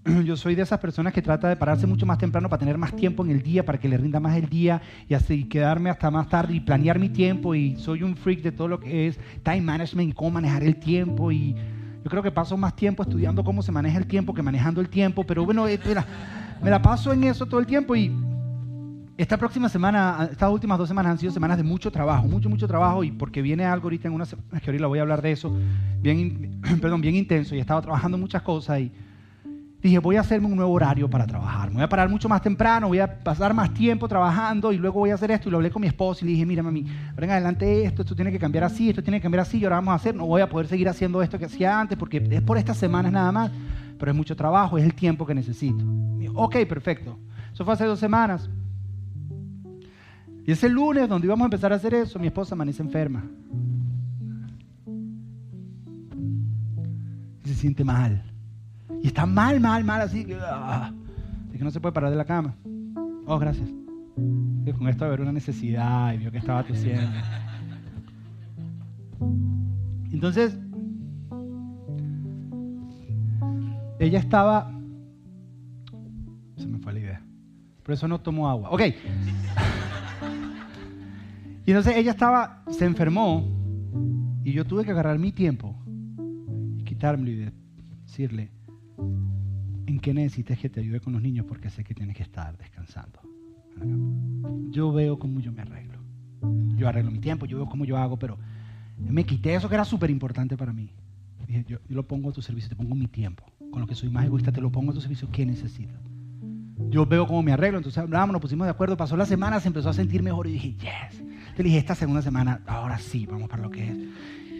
yo 0.25 0.35
soy 0.35 0.55
de 0.55 0.63
esas 0.63 0.79
personas 0.79 1.13
que 1.13 1.21
trata 1.21 1.47
de 1.47 1.55
pararse 1.55 1.87
mucho 1.87 2.05
más 2.05 2.17
temprano 2.17 2.49
para 2.49 2.59
tener 2.59 2.77
más 2.77 2.95
tiempo 2.95 3.23
en 3.23 3.31
el 3.31 3.41
día, 3.41 3.65
para 3.65 3.79
que 3.79 3.87
le 3.87 3.97
rinda 3.97 4.19
más 4.19 4.35
el 4.37 4.49
día 4.49 4.81
y 5.07 5.13
así 5.13 5.45
quedarme 5.45 5.89
hasta 5.89 6.11
más 6.11 6.27
tarde 6.29 6.55
y 6.55 6.59
planear 6.59 6.99
mi 6.99 7.09
tiempo. 7.09 7.55
Y 7.55 7.77
soy 7.77 8.03
un 8.03 8.15
freak 8.15 8.41
de 8.41 8.51
todo 8.51 8.67
lo 8.67 8.79
que 8.79 9.07
es 9.07 9.19
time 9.43 9.61
management 9.61 10.11
y 10.11 10.13
cómo 10.13 10.31
manejar 10.31 10.63
el 10.63 10.75
tiempo. 10.75 11.31
Y 11.31 11.55
yo 12.03 12.09
creo 12.09 12.21
que 12.21 12.31
paso 12.31 12.57
más 12.57 12.75
tiempo 12.75 13.03
estudiando 13.03 13.43
cómo 13.43 13.61
se 13.61 13.71
maneja 13.71 13.97
el 13.97 14.07
tiempo 14.07 14.33
que 14.33 14.41
manejando 14.41 14.81
el 14.81 14.89
tiempo, 14.89 15.23
pero 15.23 15.45
bueno, 15.45 15.67
eh, 15.67 15.79
me 16.61 16.69
la 16.69 16.81
paso 16.81 17.13
en 17.13 17.23
eso 17.23 17.45
todo 17.45 17.61
el 17.61 17.65
tiempo. 17.65 17.95
Y 17.95 18.11
esta 19.15 19.37
próxima 19.37 19.69
semana, 19.69 20.27
estas 20.29 20.51
últimas 20.51 20.77
dos 20.77 20.89
semanas 20.89 21.13
han 21.13 21.19
sido 21.19 21.31
semanas 21.31 21.55
de 21.55 21.63
mucho 21.63 21.91
trabajo, 21.91 22.27
mucho, 22.27 22.49
mucho 22.49 22.67
trabajo. 22.67 23.05
Y 23.05 23.11
porque 23.11 23.41
viene 23.41 23.63
algo 23.63 23.85
ahorita 23.85 24.09
en 24.09 24.15
una 24.15 24.25
semana 24.25 24.59
que 24.59 24.69
ahorita 24.69 24.85
voy 24.87 24.99
a 24.99 25.03
hablar 25.03 25.21
de 25.21 25.31
eso, 25.31 25.55
bien, 26.01 26.59
perdón, 26.81 26.99
bien 26.99 27.15
intenso. 27.15 27.55
Y 27.55 27.59
he 27.59 27.61
estado 27.61 27.81
trabajando 27.81 28.17
muchas 28.17 28.41
cosas 28.41 28.81
y 28.81 28.91
dije, 29.83 29.99
voy 29.99 30.15
a 30.15 30.21
hacerme 30.21 30.47
un 30.47 30.55
nuevo 30.55 30.71
horario 30.71 31.09
para 31.09 31.27
trabajar. 31.27 31.69
Me 31.69 31.75
voy 31.75 31.83
a 31.83 31.89
parar 31.89 32.09
mucho 32.09 32.29
más 32.29 32.41
temprano, 32.41 32.87
voy 32.87 32.99
a 32.99 33.19
pasar 33.21 33.53
más 33.53 33.73
tiempo 33.73 34.07
trabajando 34.07 34.71
y 34.71 34.77
luego 34.77 34.99
voy 34.99 35.09
a 35.09 35.15
hacer 35.15 35.29
esto. 35.31 35.49
Y 35.49 35.51
lo 35.51 35.57
hablé 35.57 35.69
con 35.69 35.81
mi 35.81 35.87
esposa 35.87 36.23
y 36.23 36.27
le 36.27 36.31
dije, 36.31 36.45
mira, 36.45 36.63
mami, 36.63 36.85
ahora 37.11 37.25
en 37.25 37.31
adelante 37.31 37.83
esto, 37.83 38.01
esto 38.01 38.15
tiene 38.15 38.31
que 38.31 38.39
cambiar 38.39 38.63
así, 38.63 38.89
esto 38.89 39.03
tiene 39.03 39.19
que 39.19 39.23
cambiar 39.23 39.41
así 39.41 39.57
y 39.57 39.65
ahora 39.65 39.75
vamos 39.75 39.91
a 39.91 39.95
hacer. 39.95 40.15
No 40.15 40.25
voy 40.25 40.41
a 40.41 40.47
poder 40.47 40.67
seguir 40.67 40.87
haciendo 40.87 41.21
esto 41.21 41.37
que 41.37 41.45
hacía 41.45 41.77
antes 41.77 41.97
porque 41.97 42.25
es 42.31 42.41
por 42.41 42.57
estas 42.57 42.77
semanas 42.77 43.11
nada 43.11 43.31
más, 43.33 43.51
pero 43.99 44.11
es 44.11 44.17
mucho 44.17 44.37
trabajo, 44.37 44.77
es 44.77 44.85
el 44.85 44.93
tiempo 44.93 45.25
que 45.25 45.35
necesito. 45.35 45.83
ok, 46.33 46.65
perfecto. 46.67 47.19
Eso 47.53 47.65
fue 47.65 47.73
hace 47.73 47.83
dos 47.85 47.99
semanas. 47.99 48.49
Y 50.45 50.51
ese 50.51 50.69
lunes, 50.69 51.07
donde 51.09 51.27
íbamos 51.27 51.43
a 51.43 51.47
empezar 51.47 51.73
a 51.73 51.75
hacer 51.75 51.93
eso, 51.93 52.19
mi 52.19 52.27
esposa 52.27 52.55
amanece 52.55 52.81
enferma. 52.81 53.23
Y 57.43 57.49
se 57.49 57.55
siente 57.55 57.83
mal. 57.83 58.32
Y 59.01 59.07
está 59.07 59.25
mal, 59.25 59.59
mal, 59.59 59.83
mal, 59.83 60.01
así 60.01 60.25
que, 60.25 60.37
ah, 60.39 60.91
que 61.51 61.63
no 61.63 61.71
se 61.71 61.79
puede 61.79 61.93
parar 61.93 62.11
de 62.11 62.17
la 62.17 62.25
cama. 62.25 62.55
Oh, 63.25 63.39
gracias. 63.39 63.69
Con 64.77 64.87
esto 64.87 65.05
haber 65.05 65.21
una 65.21 65.31
necesidad 65.31 66.13
y 66.13 66.17
vio 66.17 66.31
que 66.31 66.37
estaba 66.37 66.63
tosiendo. 66.63 67.17
Entonces, 70.11 70.57
ella 73.99 74.19
estaba... 74.19 74.71
Se 76.57 76.67
me 76.67 76.77
fue 76.79 76.93
la 76.93 76.99
idea. 76.99 77.21
Por 77.83 77.93
eso 77.93 78.07
no 78.07 78.19
tomó 78.19 78.49
agua. 78.49 78.69
Ok. 78.69 78.81
Y 81.65 81.71
entonces 81.71 81.95
ella 81.95 82.11
estaba, 82.11 82.63
se 82.69 82.85
enfermó 82.85 83.47
y 84.43 84.51
yo 84.51 84.65
tuve 84.65 84.83
que 84.83 84.91
agarrar 84.91 85.17
mi 85.17 85.31
tiempo 85.31 85.75
y 86.77 86.83
quitarme 86.83 87.29
y 87.29 87.51
decirle, 88.05 88.51
en 89.85 89.99
qué 89.99 90.13
necesitas 90.13 90.57
que 90.59 90.69
te 90.69 90.79
ayude 90.79 90.99
con 90.99 91.13
los 91.13 91.21
niños 91.21 91.45
porque 91.47 91.69
sé 91.69 91.83
que 91.83 91.93
tienes 91.93 92.15
que 92.15 92.23
estar 92.23 92.57
descansando. 92.57 93.19
Yo 94.69 94.91
veo 94.91 95.17
cómo 95.19 95.39
yo 95.39 95.51
me 95.51 95.61
arreglo. 95.61 95.99
Yo 96.75 96.87
arreglo 96.87 97.11
mi 97.11 97.19
tiempo, 97.19 97.45
yo 97.45 97.57
veo 97.57 97.65
cómo 97.67 97.85
yo 97.85 97.97
hago, 97.97 98.17
pero 98.17 98.37
me 98.97 99.25
quité 99.25 99.55
eso 99.55 99.69
que 99.69 99.75
era 99.75 99.85
súper 99.85 100.09
importante 100.09 100.57
para 100.57 100.73
mí. 100.73 100.89
Dije, 101.47 101.65
yo, 101.67 101.77
lo 101.89 102.07
pongo 102.07 102.29
a 102.29 102.33
tu 102.33 102.41
servicio, 102.41 102.69
te 102.69 102.75
pongo 102.75 102.95
mi 102.95 103.07
tiempo. 103.07 103.43
Con 103.71 103.81
lo 103.81 103.87
que 103.87 103.95
soy 103.95 104.09
más 104.09 104.25
egoísta, 104.25 104.51
te 104.51 104.61
lo 104.61 104.71
pongo 104.71 104.91
a 104.91 104.93
tu 104.93 105.01
servicio. 105.01 105.29
¿Qué 105.31 105.45
necesitas? 105.45 105.99
Yo 106.89 107.05
veo 107.05 107.27
cómo 107.27 107.41
me 107.41 107.51
arreglo, 107.51 107.77
entonces 107.77 107.97
hablamos, 107.97 108.33
nos 108.33 108.41
pusimos 108.41 108.65
de 108.65 108.71
acuerdo, 108.71 108.97
pasó 108.97 109.17
la 109.17 109.25
semana, 109.25 109.59
se 109.59 109.67
empezó 109.67 109.89
a 109.89 109.93
sentir 109.93 110.21
mejor 110.21 110.47
y 110.47 110.53
dije, 110.53 110.73
yes. 110.73 111.23
Le 111.57 111.63
dije, 111.63 111.77
esta 111.77 111.95
segunda 111.95 112.21
semana, 112.21 112.61
ahora 112.65 112.97
sí, 112.97 113.25
vamos 113.25 113.49
para 113.49 113.63
lo 113.63 113.69
que 113.69 113.89
es. 113.89 113.97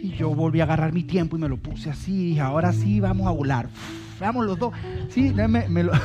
Y 0.02 0.10
yo 0.10 0.34
volví 0.34 0.60
a 0.60 0.64
agarrar 0.64 0.92
mi 0.92 1.04
tiempo 1.04 1.36
y 1.36 1.40
me 1.40 1.48
lo 1.48 1.56
puse 1.56 1.90
así, 1.90 2.28
dije, 2.28 2.40
ahora 2.40 2.72
sí, 2.72 3.00
vamos 3.00 3.26
a 3.26 3.30
volar 3.30 3.68
vamos 4.20 4.46
los 4.46 4.58
dos. 4.58 4.72
Sí, 5.08 5.32
me, 5.34 5.48
me, 5.48 5.82
lo, 5.82 5.92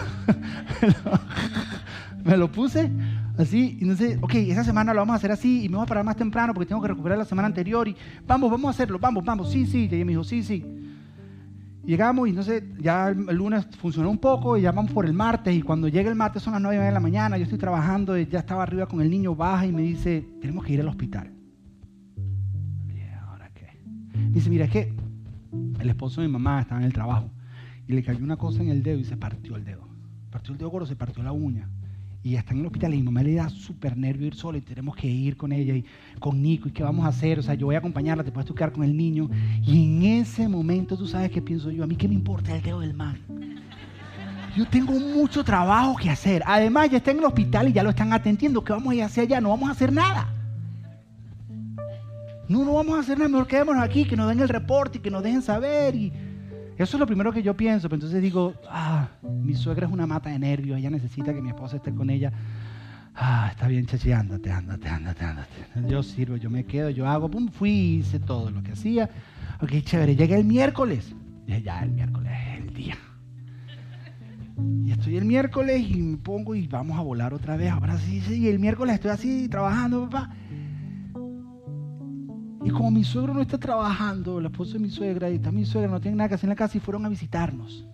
me 2.23 2.37
lo 2.37 2.51
puse 2.51 2.91
así, 3.37 3.77
y 3.79 3.95
sé, 3.95 4.17
ok, 4.21 4.35
esa 4.35 4.63
semana 4.63 4.93
lo 4.93 4.99
vamos 4.99 5.13
a 5.13 5.17
hacer 5.17 5.31
así, 5.31 5.63
y 5.63 5.69
me 5.69 5.77
voy 5.77 5.83
a 5.83 5.87
parar 5.87 6.03
más 6.03 6.15
temprano 6.15 6.53
porque 6.53 6.67
tengo 6.67 6.81
que 6.81 6.89
recuperar 6.89 7.17
la 7.17 7.25
semana 7.25 7.47
anterior, 7.47 7.87
y 7.87 7.95
vamos, 8.27 8.51
vamos 8.51 8.67
a 8.67 8.71
hacerlo, 8.71 8.99
vamos, 8.99 9.23
vamos, 9.23 9.51
sí, 9.51 9.65
sí, 9.65 9.87
y 9.89 9.95
ella 9.95 10.05
me 10.05 10.11
dijo, 10.11 10.23
sí, 10.23 10.43
sí. 10.43 10.65
Llegamos 11.85 12.29
y 12.29 12.43
sé, 12.43 12.63
ya 12.79 13.07
el, 13.07 13.35
lunes 13.35 13.65
funcionó 13.79 14.11
un 14.11 14.19
poco 14.19 14.57
y 14.57 14.61
ya 14.61 14.71
vamos 14.71 14.91
por 14.91 15.05
el 15.07 15.13
martes 15.13 15.55
y 15.55 15.63
cuando 15.63 15.87
llega 15.87 16.09
el 16.09 16.15
martes 16.15 16.43
son 16.43 16.53
las 16.53 16.61
9 16.61 16.85
de 16.85 16.91
la 16.91 16.99
mañana, 16.99 17.35
yo 17.37 17.43
estoy 17.43 17.57
trabajando 17.57 18.15
ya 18.15 18.39
estaba 18.39 18.61
arriba 18.61 18.85
con 18.85 19.01
el 19.01 19.09
niño, 19.09 19.33
baja 19.33 19.65
y 19.65 19.71
me 19.71 19.81
dice, 19.81 20.23
tenemos 20.39 20.63
que 20.65 20.73
ir 20.73 20.81
al 20.81 20.89
hospital. 20.89 21.31
Y 22.89 23.01
ahora 23.25 23.49
qué. 23.55 23.81
Dice, 24.29 24.51
mira, 24.51 24.65
es 24.65 24.71
que 24.71 24.93
el 25.79 25.89
esposo 25.89 26.21
de 26.21 26.27
mi 26.27 26.33
mamá 26.33 26.61
estaba 26.61 26.79
en 26.79 26.85
el 26.85 26.93
trabajo 26.93 27.31
y 27.89 27.93
le 27.93 28.03
cayó 28.03 28.23
una 28.23 28.37
cosa 28.37 28.61
en 28.61 28.69
el 28.69 28.83
dedo 28.83 28.99
y 28.99 29.03
se 29.03 29.17
partió 29.17 29.55
el 29.55 29.65
dedo. 29.65 29.89
Partió 30.29 30.53
el 30.53 30.59
dedo 30.59 30.69
gordo, 30.69 30.85
se 30.85 30.95
partió 30.95 31.23
la 31.23 31.31
uña. 31.31 31.67
Y 32.21 32.35
está 32.35 32.53
en 32.53 32.59
el 32.59 32.67
hospital 32.67 32.93
y 32.93 32.97
mi 32.97 33.03
mamá 33.03 33.23
le 33.23 33.33
da 33.33 33.49
súper 33.49 33.97
nervio 33.97 34.27
ir 34.27 34.35
sola 34.35 34.59
y 34.59 34.61
tenemos 34.61 34.95
que 34.95 35.07
ir 35.07 35.35
con 35.35 35.51
ella 35.51 35.73
y 35.73 35.83
con 36.19 36.39
Nico 36.39 36.69
y 36.69 36.71
qué 36.71 36.83
vamos 36.83 37.03
a 37.03 37.07
hacer. 37.07 37.39
O 37.39 37.41
sea, 37.41 37.55
yo 37.55 37.65
voy 37.65 37.73
a 37.73 37.79
acompañarla, 37.79 38.23
te 38.23 38.31
puedes 38.31 38.47
tocar 38.47 38.71
con 38.71 38.83
el 38.83 38.95
niño. 38.95 39.27
Y 39.63 39.85
en 39.85 40.03
ese 40.03 40.47
momento, 40.47 40.95
tú 40.95 41.07
sabes 41.07 41.31
qué 41.31 41.41
pienso 41.41 41.71
yo, 41.71 41.83
a 41.83 41.87
mí 41.87 41.95
qué 41.95 42.07
me 42.07 42.13
importa 42.13 42.55
el 42.55 42.61
dedo 42.61 42.79
del 42.79 42.93
man. 42.93 43.17
Yo 44.55 44.67
tengo 44.67 44.91
mucho 44.91 45.43
trabajo 45.43 45.95
que 45.95 46.11
hacer. 46.11 46.43
Además, 46.45 46.91
ya 46.91 46.97
está 46.97 47.09
en 47.09 47.17
el 47.17 47.25
hospital 47.25 47.69
y 47.69 47.73
ya 47.73 47.81
lo 47.81 47.89
están 47.89 48.13
atendiendo. 48.13 48.63
¿Qué 48.63 48.71
vamos 48.71 48.91
a 48.91 48.95
ir 48.97 49.03
hacia 49.03 49.23
allá? 49.23 49.41
No 49.41 49.49
vamos 49.49 49.67
a 49.67 49.71
hacer 49.71 49.91
nada. 49.91 50.31
No, 52.47 52.63
no 52.63 52.75
vamos 52.75 52.97
a 52.97 52.99
hacer 52.99 53.17
nada. 53.17 53.29
Mejor 53.29 53.47
quedémonos 53.47 53.81
aquí, 53.81 54.05
que 54.05 54.15
nos 54.15 54.29
den 54.29 54.41
el 54.41 54.49
reporte 54.49 54.99
y 54.99 55.01
que 55.01 55.09
nos 55.09 55.23
dejen 55.23 55.41
saber. 55.41 55.95
Y, 55.95 56.28
eso 56.83 56.95
es 56.95 56.99
lo 56.99 57.05
primero 57.05 57.33
que 57.33 57.43
yo 57.43 57.57
pienso, 57.57 57.89
pero 57.89 57.97
entonces 57.97 58.21
digo, 58.21 58.53
ah, 58.69 59.09
mi 59.21 59.53
suegra 59.53 59.85
es 59.85 59.91
una 59.91 60.07
mata 60.07 60.29
de 60.29 60.39
nervios, 60.39 60.79
ella 60.79 60.89
necesita 60.89 61.33
que 61.33 61.41
mi 61.41 61.49
esposa 61.49 61.75
esté 61.75 61.93
con 61.93 62.09
ella. 62.09 62.31
Ah, 63.15 63.49
está 63.51 63.67
bien, 63.67 63.85
chachi, 63.85 64.13
ándate, 64.13 64.49
ándate, 64.49 64.87
ándate, 64.87 65.25
ándate. 65.25 65.89
Yo 65.89 66.01
sirvo, 66.01 66.37
yo 66.37 66.49
me 66.49 66.63
quedo, 66.63 66.89
yo 66.89 67.05
hago, 67.05 67.29
pum, 67.29 67.49
fui, 67.49 67.97
hice 67.99 68.17
todo 68.17 68.49
lo 68.49 68.63
que 68.63 68.71
hacía. 68.71 69.09
Ok, 69.61 69.71
chévere, 69.81 70.15
llegué 70.15 70.35
el 70.35 70.45
miércoles. 70.45 71.13
Dije, 71.45 71.61
ya, 71.63 71.83
el 71.83 71.91
miércoles 71.91 72.31
es 72.31 72.61
el 72.61 72.73
día. 72.73 72.95
Y 74.85 74.91
estoy 74.91 75.17
el 75.17 75.25
miércoles 75.25 75.81
y 75.81 76.01
me 76.01 76.17
pongo 76.17 76.55
y 76.55 76.65
vamos 76.67 76.97
a 76.97 77.01
volar 77.01 77.33
otra 77.33 77.57
vez. 77.57 77.71
Ahora 77.71 77.97
sí, 77.97 78.21
sí, 78.21 78.39
y 78.39 78.47
el 78.47 78.59
miércoles 78.59 78.95
estoy 78.95 79.11
así 79.11 79.49
trabajando, 79.49 80.09
papá. 80.09 80.33
Y 82.63 82.69
como 82.71 82.91
mi 82.91 83.03
suegro 83.03 83.33
no 83.33 83.41
está 83.41 83.57
trabajando, 83.57 84.39
la 84.41 84.49
esposa 84.49 84.73
de 84.73 84.79
mi 84.79 84.89
suegra 84.89 85.29
y 85.29 85.35
está 85.35 85.51
mi 85.51 85.65
suegra, 85.65 85.89
no 85.89 86.01
tienen 86.01 86.17
nada 86.17 86.27
que 86.27 86.35
hacer 86.35 86.47
en 86.47 86.49
la 86.49 86.55
casa 86.55 86.77
y 86.77 86.81
fueron 86.81 87.05
a 87.05 87.09
visitarnos. 87.09 87.85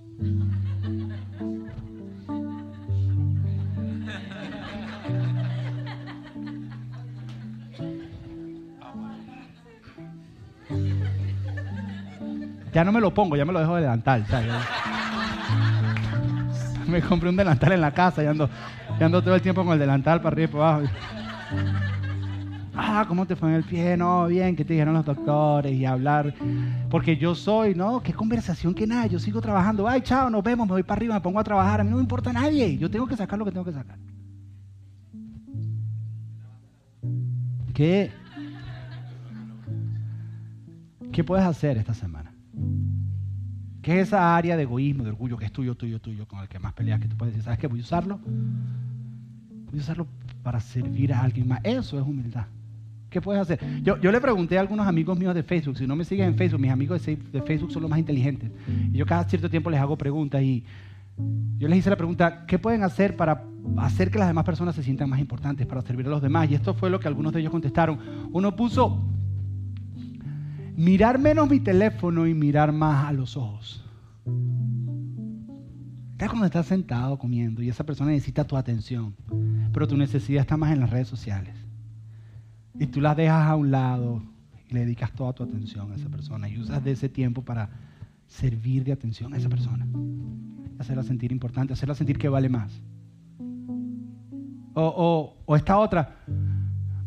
Ya 12.74 12.84
no 12.84 12.92
me 12.92 13.00
lo 13.00 13.14
pongo, 13.14 13.38
ya 13.38 13.46
me 13.46 13.54
lo 13.54 13.60
dejo 13.60 13.76
de 13.76 13.84
delantal. 13.84 14.26
Me 16.88 17.02
compré 17.02 17.30
un 17.30 17.36
delantal 17.38 17.72
en 17.72 17.82
la 17.82 17.92
casa 17.92 18.22
y 18.24 18.28
ando, 18.28 18.50
y 19.00 19.04
ando 19.04 19.22
todo 19.22 19.36
el 19.36 19.42
tiempo 19.42 19.64
con 19.64 19.74
el 19.74 19.80
delantal 19.80 20.20
para 20.22 20.34
arriba 20.34 20.50
y 20.50 20.54
para 20.54 20.76
abajo. 20.76 20.94
Ah, 22.78 23.06
¿cómo 23.08 23.26
te 23.26 23.36
fue 23.36 23.50
en 23.50 23.56
el 23.56 23.64
pie? 23.64 23.96
No, 23.96 24.28
bien, 24.28 24.56
¿qué 24.56 24.66
te 24.66 24.74
dijeron 24.74 24.94
los 24.94 25.06
doctores? 25.06 25.72
Y 25.72 25.86
hablar. 25.86 26.34
Porque 26.90 27.16
yo 27.16 27.34
soy, 27.34 27.74
¿no? 27.74 28.02
¿Qué 28.02 28.14
conversación 28.14 28.74
que 28.74 28.86
nada? 28.86 29.08
Yo 29.08 29.20
sigo 29.20 29.42
trabajando. 29.42 29.88
Ay, 29.88 30.02
chao, 30.02 30.30
nos 30.30 30.44
vemos, 30.44 30.68
me 30.68 30.74
voy 30.74 30.84
para 30.84 31.00
arriba, 31.00 31.16
me 31.16 31.22
pongo 31.22 31.40
a 31.40 31.44
trabajar. 31.44 31.82
A 31.82 31.84
mí 31.84 31.90
no 31.90 31.98
me 31.98 32.02
importa 32.02 32.34
nadie. 32.34 32.78
Yo 32.78 32.90
tengo 32.90 33.08
que 33.08 33.16
sacar 33.16 33.40
lo 33.40 33.46
que 33.46 33.52
tengo 33.52 33.66
que 33.66 33.72
sacar. 33.72 33.98
¿Qué? 37.74 38.12
¿Qué 41.12 41.24
puedes 41.24 41.46
hacer 41.46 41.78
esta 41.78 41.94
semana? 41.94 42.34
¿Qué 43.82 44.02
es 44.02 44.08
esa 44.08 44.36
área 44.36 44.58
de 44.58 44.64
egoísmo, 44.64 45.04
de 45.04 45.10
orgullo 45.10 45.38
que 45.38 45.46
es 45.46 45.52
tuyo, 45.52 45.76
tuyo, 45.76 46.02
tuyo, 46.02 46.28
con 46.28 46.40
el 46.40 46.48
que 46.48 46.60
más 46.60 46.74
peleas? 46.74 47.00
Que 47.00 47.08
tú 47.08 47.16
puedes 47.16 47.34
decir, 47.34 47.44
¿sabes 47.44 47.60
qué? 47.60 47.68
Voy 47.68 47.80
a 47.80 47.84
usarlo. 47.84 48.20
Voy 49.70 49.80
a 49.80 49.82
usarlo 49.82 50.08
para 50.44 50.60
servir 50.60 51.14
a 51.14 51.22
alguien 51.22 51.48
más. 51.48 51.60
Eso 51.64 52.00
es 52.00 52.06
humildad. 52.06 52.48
¿Qué 53.16 53.22
puedes 53.22 53.42
hacer? 53.42 53.62
Yo, 53.82 53.96
le 53.96 54.20
pregunté 54.20 54.58
a 54.58 54.60
algunos 54.60 54.86
amigos 54.86 55.18
míos 55.18 55.34
de 55.34 55.42
Facebook, 55.42 55.78
si 55.78 55.88
no 55.88 55.96
me 55.96 56.04
siguen 56.04 56.28
en 56.28 56.36
Facebook, 56.36 56.60
mis 56.60 56.70
amigos 56.70 57.06
de 57.06 57.42
Facebook 57.44 57.72
son 57.72 57.84
los 57.84 57.90
más 57.90 57.98
inteligentes. 57.98 58.52
Y 58.92 58.98
yo 58.98 59.06
cada 59.06 59.24
cierto 59.24 59.50
tiempo 59.50 59.70
les 59.70 59.80
hago 59.80 59.98
preguntas 59.98 60.44
y 60.44 60.66
yo 61.58 61.70
les 61.70 61.80
hice 61.80 61.90
la 61.90 61.96
pregunta, 61.96 62.46
¿qué 62.46 62.60
pueden 62.60 62.84
hacer 62.84 63.16
para 63.16 63.46
hacer 63.78 64.12
que 64.12 64.20
las 64.20 64.28
demás 64.28 64.44
personas 64.44 64.76
se 64.76 64.84
sientan 64.84 65.10
más 65.10 65.22
importantes, 65.22 65.66
para 65.66 65.82
servir 65.82 66.08
a 66.08 66.10
los 66.10 66.22
demás? 66.22 66.52
Y 66.52 66.56
esto 66.56 66.74
fue 66.74 66.90
lo 66.90 67.00
que 67.00 67.08
algunos 67.08 67.32
de 67.32 67.40
ellos 67.40 67.54
contestaron. 67.54 68.00
Uno 68.34 68.54
puso, 68.54 69.02
mirar 70.76 71.18
menos 71.18 71.50
mi 71.50 71.62
teléfono 71.62 72.28
y 72.28 72.34
mirar 72.34 72.74
más 72.74 73.06
a 73.06 73.14
los 73.14 73.38
ojos. 73.38 73.82
Estás 76.12 76.28
cuando 76.28 76.48
estás 76.48 76.66
sentado 76.66 77.18
comiendo 77.18 77.62
y 77.62 77.70
esa 77.70 77.86
persona 77.86 78.12
necesita 78.12 78.44
tu 78.44 78.58
atención, 78.58 79.16
pero 79.72 79.88
tu 79.88 79.96
necesidad 79.96 80.42
está 80.42 80.58
más 80.58 80.74
en 80.74 80.82
las 80.82 80.90
redes 80.90 81.08
sociales. 81.08 81.65
Y 82.80 82.88
tú 82.88 83.02
las 83.02 83.16
dejas 83.16 83.48
a 83.48 83.56
un 83.56 83.72
lado 83.72 84.22
y 84.70 84.74
le 84.74 84.82
dedicas 84.82 85.12
toda 85.14 85.34
tu 85.34 85.44
atención 85.44 85.92
a 85.92 85.96
esa 85.96 86.10
persona 86.10 86.50
y 86.50 86.58
usas 86.58 86.84
de 86.84 86.92
ese 86.92 87.10
tiempo 87.10 87.42
para 87.42 87.70
servir 88.28 88.84
de 88.84 88.92
atención 88.92 89.34
a 89.34 89.38
esa 89.38 89.50
persona. 89.50 89.86
Hacerla 90.80 91.04
sentir 91.04 91.32
importante, 91.32 91.74
hacerla 91.74 91.96
sentir 91.96 92.18
que 92.18 92.28
vale 92.28 92.50
más. 92.50 92.82
O, 94.74 95.34
o, 95.46 95.56
esta 95.56 95.78
otra, 95.78 96.18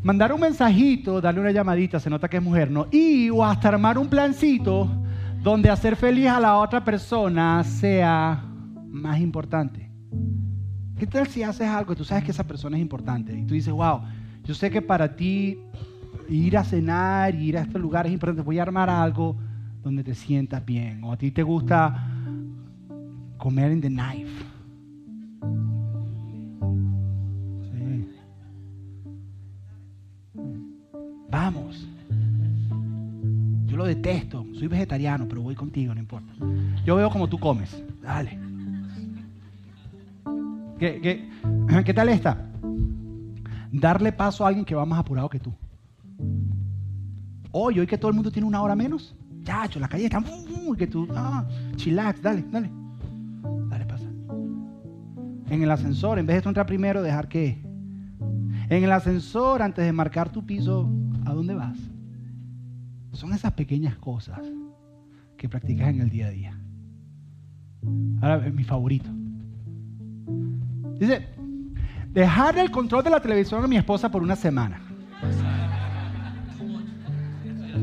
mandar 0.03 0.33
un 0.33 0.41
mensajito, 0.41 1.21
darle 1.21 1.41
una 1.41 1.51
llamadita, 1.51 2.01
se 2.01 2.09
nota 2.09 2.29
que 2.29 2.39
es 2.39 2.43
mujer, 2.43 2.71
¿no? 2.71 2.87
Y 2.91 3.29
o 3.29 3.45
hasta 3.45 3.69
armar 3.69 3.99
un 3.99 4.09
plancito 4.09 4.89
donde 5.43 5.69
hacer 5.69 5.97
feliz 5.97 6.29
a 6.29 6.41
la 6.41 6.57
otra 6.57 6.83
persona 6.83 7.63
sea 7.65 8.43
más 8.89 9.21
importante. 9.21 9.91
¿Qué 10.99 11.07
tal 11.07 11.29
si 11.29 11.43
haces 11.43 11.69
algo 11.69 11.93
y 11.93 11.97
tú 11.97 12.05
sabes 12.05 12.25
que 12.25 12.31
esa 12.31 12.47
persona 12.47 12.77
es 12.77 12.83
importante? 12.83 13.39
Y 13.39 13.45
tú 13.45 13.55
dices, 13.55 13.73
wow, 13.73 14.01
yo 14.49 14.55
sé 14.55 14.71
que 14.71 14.81
para 14.81 15.15
ti 15.15 15.59
ir 16.27 16.57
a 16.57 16.65
cenar, 16.65 17.35
ir 17.35 17.59
a 17.59 17.61
estos 17.61 17.83
lugares 17.83 18.09
es 18.09 18.15
importante. 18.15 18.41
Voy 18.41 18.59
a 18.59 18.63
armar 18.63 18.89
algo 18.89 19.37
donde 19.83 20.03
te 20.03 20.15
sientas 20.15 20.65
bien. 20.65 21.05
O 21.05 21.13
a 21.13 21.19
ti 21.19 21.31
te 21.31 21.43
gusta 21.43 22.09
comer 23.37 23.73
en 23.73 23.83
the 23.83 23.89
knife. 23.89 24.45
Vamos. 31.31 31.87
Yo 33.67 33.77
lo 33.77 33.85
detesto. 33.85 34.47
Soy 34.55 34.67
vegetariano, 34.67 35.29
pero 35.29 35.43
voy 35.43 35.55
contigo, 35.55 35.93
no 35.93 36.01
importa. 36.01 36.33
Yo 36.87 36.97
veo 36.97 37.11
como 37.11 37.29
tú 37.29 37.39
comes. 37.39 37.85
Dale. 38.01 38.39
¿Qué, 40.79 41.01
qué, 41.03 41.85
qué 41.85 41.93
tal 41.93 42.09
esta? 42.09 42.48
Darle 43.73 44.13
paso 44.13 44.45
a 44.45 44.49
alguien 44.49 44.65
que 44.65 44.75
va 44.75 44.85
más 44.85 45.01
apurado 45.01 45.29
que 45.29 45.41
tú. 45.41 45.53
Hoy, 47.53 47.79
hoy 47.79 47.87
que 47.87 47.99
todo 47.99 48.11
el 48.11 48.15
mundo 48.15 48.31
tiene 48.31 48.47
una 48.47 48.63
hora 48.63 48.75
menos, 48.75 49.17
chacho, 49.43 49.81
la 49.81 49.89
calle 49.89 50.05
está 50.05 50.21
muy 50.21 50.77
que 50.77 50.87
tú, 50.87 51.09
ah, 51.15 51.47
dale, 52.23 52.45
dale. 52.51 52.71
Dale, 53.69 53.87
pasa. 53.87 54.07
En 55.51 55.63
el 55.63 55.71
ascensor, 55.71 56.19
en 56.19 56.27
vez 56.27 56.43
de 56.43 56.49
entrar 56.49 56.67
primero, 56.67 57.03
dejar 57.03 57.29
que. 57.29 57.67
En 58.71 58.85
el 58.85 58.93
ascensor, 58.93 59.63
antes 59.63 59.85
de 59.85 59.93
marcar 59.93 60.31
tu 60.31 60.45
piso, 60.45 60.91
¿a 61.25 61.33
dónde 61.33 61.55
vas? 61.55 61.79
Son 63.13 63.33
esas 63.33 63.53
pequeñas 63.53 63.97
cosas 63.97 64.41
que 65.39 65.49
practicas 65.49 65.89
en 65.89 66.01
el 66.01 66.11
día 66.11 66.27
a 66.27 66.31
día. 66.31 66.61
Ahora, 68.21 68.39
mi 68.51 68.65
favorito. 68.65 69.09
Dice, 70.99 71.27
dejar 72.13 72.59
el 72.59 72.71
control 72.71 73.05
de 73.05 73.11
la 73.11 73.21
televisión 73.21 73.65
a 73.65 73.67
mi 73.67 73.77
esposa 73.77 74.11
por 74.11 74.23
una 74.23 74.37
semana. 74.37 74.81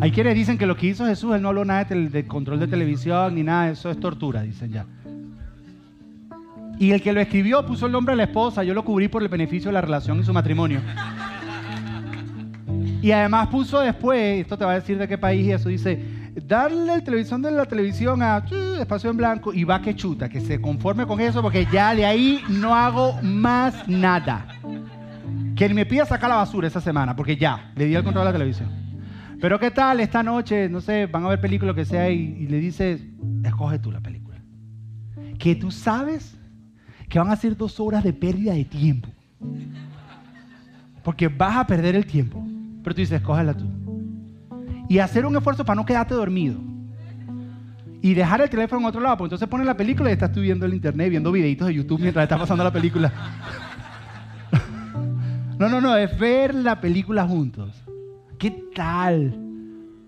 Hay 0.01 0.11
quienes 0.11 0.35
dicen 0.35 0.57
que 0.57 0.65
lo 0.65 0.75
que 0.75 0.87
hizo 0.87 1.05
Jesús, 1.05 1.33
él 1.35 1.41
no 1.41 1.49
habló 1.49 1.63
nada 1.63 1.85
de, 1.85 2.27
control 2.27 2.59
de 2.59 2.67
televisión 2.67 3.35
ni 3.35 3.43
nada, 3.43 3.69
eso 3.69 3.89
es 3.89 3.99
tortura, 3.99 4.41
dicen 4.41 4.71
ya. 4.71 4.85
Y 6.77 6.91
el 6.91 7.01
que 7.01 7.13
lo 7.13 7.21
escribió 7.21 7.65
puso 7.65 7.85
el 7.85 7.93
nombre 7.93 8.11
de 8.13 8.17
la 8.17 8.23
esposa, 8.23 8.63
yo 8.63 8.73
lo 8.73 8.83
cubrí 8.83 9.07
por 9.07 9.23
el 9.23 9.29
beneficio 9.29 9.69
de 9.69 9.73
la 9.73 9.81
relación 9.81 10.19
y 10.19 10.23
su 10.23 10.33
matrimonio. 10.33 10.81
Y 13.01 13.11
además 13.11 13.47
puso 13.47 13.79
después, 13.79 14.41
esto 14.41 14.57
te 14.57 14.65
va 14.65 14.71
a 14.71 14.75
decir 14.75 14.97
de 14.97 15.07
qué 15.07 15.17
país 15.17 15.45
y 15.45 15.51
eso 15.53 15.69
dice, 15.69 16.03
darle 16.35 16.95
el 16.95 17.03
televisión 17.03 17.41
de 17.41 17.51
la 17.51 17.65
televisión 17.65 18.21
a 18.21 18.43
espacio 18.79 19.09
en 19.09 19.17
blanco 19.17 19.53
y 19.53 19.63
va 19.63 19.81
que 19.81 19.95
chuta, 19.95 20.27
que 20.27 20.41
se 20.41 20.59
conforme 20.59 21.07
con 21.07 21.19
eso 21.19 21.41
porque 21.41 21.67
ya 21.71 21.95
de 21.95 22.05
ahí 22.05 22.41
no 22.49 22.75
hago 22.75 23.13
más 23.21 23.87
nada. 23.87 24.45
Que 25.55 25.69
me 25.69 25.85
pida 25.85 26.05
sacar 26.05 26.29
la 26.29 26.35
basura 26.35 26.67
esa 26.67 26.81
semana 26.81 27.15
porque 27.15 27.37
ya, 27.37 27.71
le 27.75 27.85
di 27.85 27.95
el 27.95 28.03
control 28.03 28.23
a 28.23 28.31
la 28.31 28.33
televisión. 28.33 28.69
Pero 29.39 29.59
qué 29.59 29.71
tal 29.71 29.99
esta 29.99 30.23
noche, 30.23 30.67
no 30.69 30.81
sé, 30.81 31.05
van 31.05 31.25
a 31.25 31.29
ver 31.29 31.41
película 31.41 31.73
que 31.73 31.85
sea 31.85 32.09
y, 32.09 32.35
y 32.39 32.47
le 32.47 32.59
dices, 32.59 33.01
escoge 33.43 33.79
tú 33.79 33.91
la 33.91 34.01
película. 34.01 34.37
Que 35.39 35.55
tú 35.55 35.71
sabes 35.71 36.37
que 37.09 37.19
van 37.19 37.29
a 37.29 37.35
ser 37.35 37.55
dos 37.55 37.79
horas 37.79 38.03
de 38.03 38.11
pérdida 38.11 38.53
de 38.53 38.65
tiempo. 38.65 39.09
Porque 41.03 41.27
vas 41.27 41.57
a 41.57 41.67
perder 41.67 41.95
el 41.95 42.05
tiempo. 42.05 42.45
Pero 42.83 42.95
tú 42.95 43.01
dices, 43.01 43.19
escógela 43.19 43.53
tú 43.53 43.69
y 44.87 44.99
hacer 44.99 45.25
un 45.25 45.35
esfuerzo 45.35 45.65
para 45.65 45.75
no 45.75 45.85
quedarte 45.85 46.13
dormido. 46.13 46.59
Y 48.01 48.13
dejar 48.13 48.41
el 48.41 48.49
teléfono 48.49 48.81
en 48.81 48.87
otro 48.87 49.01
lado, 49.01 49.17
porque 49.17 49.27
entonces 49.29 49.47
pones 49.47 49.65
la 49.65 49.75
película 49.75 50.09
y 50.09 50.13
estás 50.13 50.31
tú 50.31 50.41
viendo 50.41 50.65
el 50.65 50.73
internet, 50.73 51.09
viendo 51.09 51.31
videitos 51.31 51.67
de 51.67 51.73
YouTube 51.73 52.01
mientras 52.01 52.23
estás 52.23 52.39
pasando 52.39 52.63
la 52.63 52.71
película. 52.71 53.11
no, 55.59 55.69
no, 55.69 55.81
no, 55.81 55.95
es 55.95 56.17
ver 56.19 56.53
la 56.53 56.79
película 56.79 57.27
juntos. 57.27 57.83
¿Qué 58.37 58.51
tal? 58.75 59.35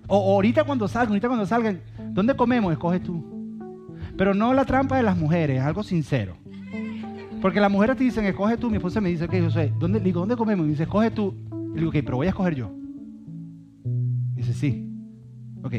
O, 0.08 0.36
ahorita 0.36 0.64
cuando 0.64 0.88
salgan, 0.88 1.10
ahorita 1.10 1.28
cuando 1.28 1.46
salgan, 1.46 1.82
¿dónde 2.12 2.36
comemos? 2.36 2.72
Escoge 2.72 3.00
tú. 3.00 3.26
Pero 4.16 4.34
no 4.34 4.54
la 4.54 4.66
trampa 4.66 4.98
de 4.98 5.04
las 5.04 5.18
mujeres, 5.18 5.62
algo 5.62 5.82
sincero. 5.82 6.38
Porque 7.42 7.60
las 7.60 7.72
mujeres 7.72 7.98
te 7.98 8.04
dicen, 8.04 8.26
escoge 8.26 8.58
tú. 8.58 8.70
Mi 8.70 8.78
esposa 8.78 9.02
me 9.02 9.10
dice, 9.10 9.26
ok, 9.26 9.34
yo 9.34 9.52
sé, 9.52 9.72
¿dónde, 9.80 10.00
digo, 10.00 10.20
¿dónde 10.20 10.36
comemos? 10.36 10.66
Y 10.66 10.68
me 10.68 10.72
dice, 10.72 10.84
escoge 10.84 11.12
tú. 11.12 11.34
Y 11.74 11.80
digo, 11.80 11.90
ok, 11.90 11.98
pero 12.04 12.18
voy 12.18 12.28
a 12.28 12.30
escoger 12.30 12.56
yo. 12.56 12.72
Dice, 14.38 14.54
sí. 14.54 14.88
Ok. 15.64 15.74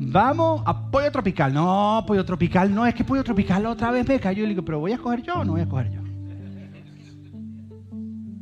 Vamos 0.00 0.62
a 0.64 0.90
pollo 0.90 1.10
tropical. 1.10 1.52
No, 1.52 2.04
pollo 2.06 2.24
tropical 2.24 2.72
no, 2.72 2.86
es 2.86 2.94
que 2.94 3.02
pollo 3.02 3.24
tropical 3.24 3.66
otra 3.66 3.90
vez 3.90 4.06
me 4.06 4.20
cayó. 4.20 4.40
Y 4.44 4.46
le 4.46 4.50
digo, 4.50 4.64
pero 4.64 4.78
voy 4.78 4.92
a 4.92 4.96
escoger 4.96 5.22
yo 5.22 5.36
o 5.36 5.44
no 5.44 5.52
voy 5.52 5.60
a 5.62 5.64
escoger 5.64 5.90
yo. 5.90 6.02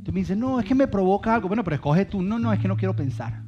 Tú 0.04 0.12
me 0.12 0.20
dices, 0.20 0.36
no, 0.36 0.60
es 0.60 0.66
que 0.66 0.74
me 0.74 0.86
provoca 0.86 1.34
algo. 1.34 1.48
Bueno, 1.48 1.64
pero 1.64 1.76
escoge 1.76 2.04
tú. 2.04 2.20
No, 2.20 2.38
no, 2.38 2.52
es 2.52 2.58
que 2.58 2.68
no 2.68 2.76
quiero 2.76 2.94
pensar. 2.94 3.40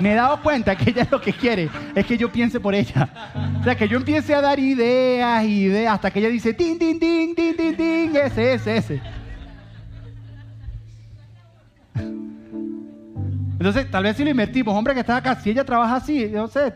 me 0.00 0.12
he 0.12 0.14
dado 0.14 0.40
cuenta 0.42 0.76
que 0.76 0.90
ella 0.90 1.06
lo 1.10 1.20
que 1.20 1.32
quiere 1.32 1.68
es 1.94 2.06
que 2.06 2.16
yo 2.16 2.30
piense 2.30 2.60
por 2.60 2.74
ella. 2.74 3.10
O 3.60 3.64
sea, 3.64 3.76
que 3.76 3.88
yo 3.88 3.96
empiece 3.96 4.32
a 4.32 4.40
dar 4.40 4.60
ideas, 4.60 5.44
ideas, 5.44 5.94
hasta 5.94 6.10
que 6.12 6.20
ella 6.20 6.28
dice, 6.28 6.54
tin, 6.54 6.78
tin, 6.78 7.00
tin, 7.00 7.34
tin, 7.34 7.56
tin, 7.56 7.76
tin, 7.76 8.16
ese, 8.16 8.54
ese, 8.54 8.76
ese. 8.76 9.15
Entonces, 13.58 13.90
tal 13.90 14.04
vez 14.04 14.16
si 14.16 14.24
lo 14.24 14.30
invertimos, 14.30 14.74
hombre 14.74 14.92
que 14.92 15.00
está 15.00 15.16
acá, 15.16 15.34
si 15.36 15.50
ella 15.50 15.64
trabaja 15.64 15.96
así, 15.96 16.28
no 16.30 16.46
sé, 16.46 16.74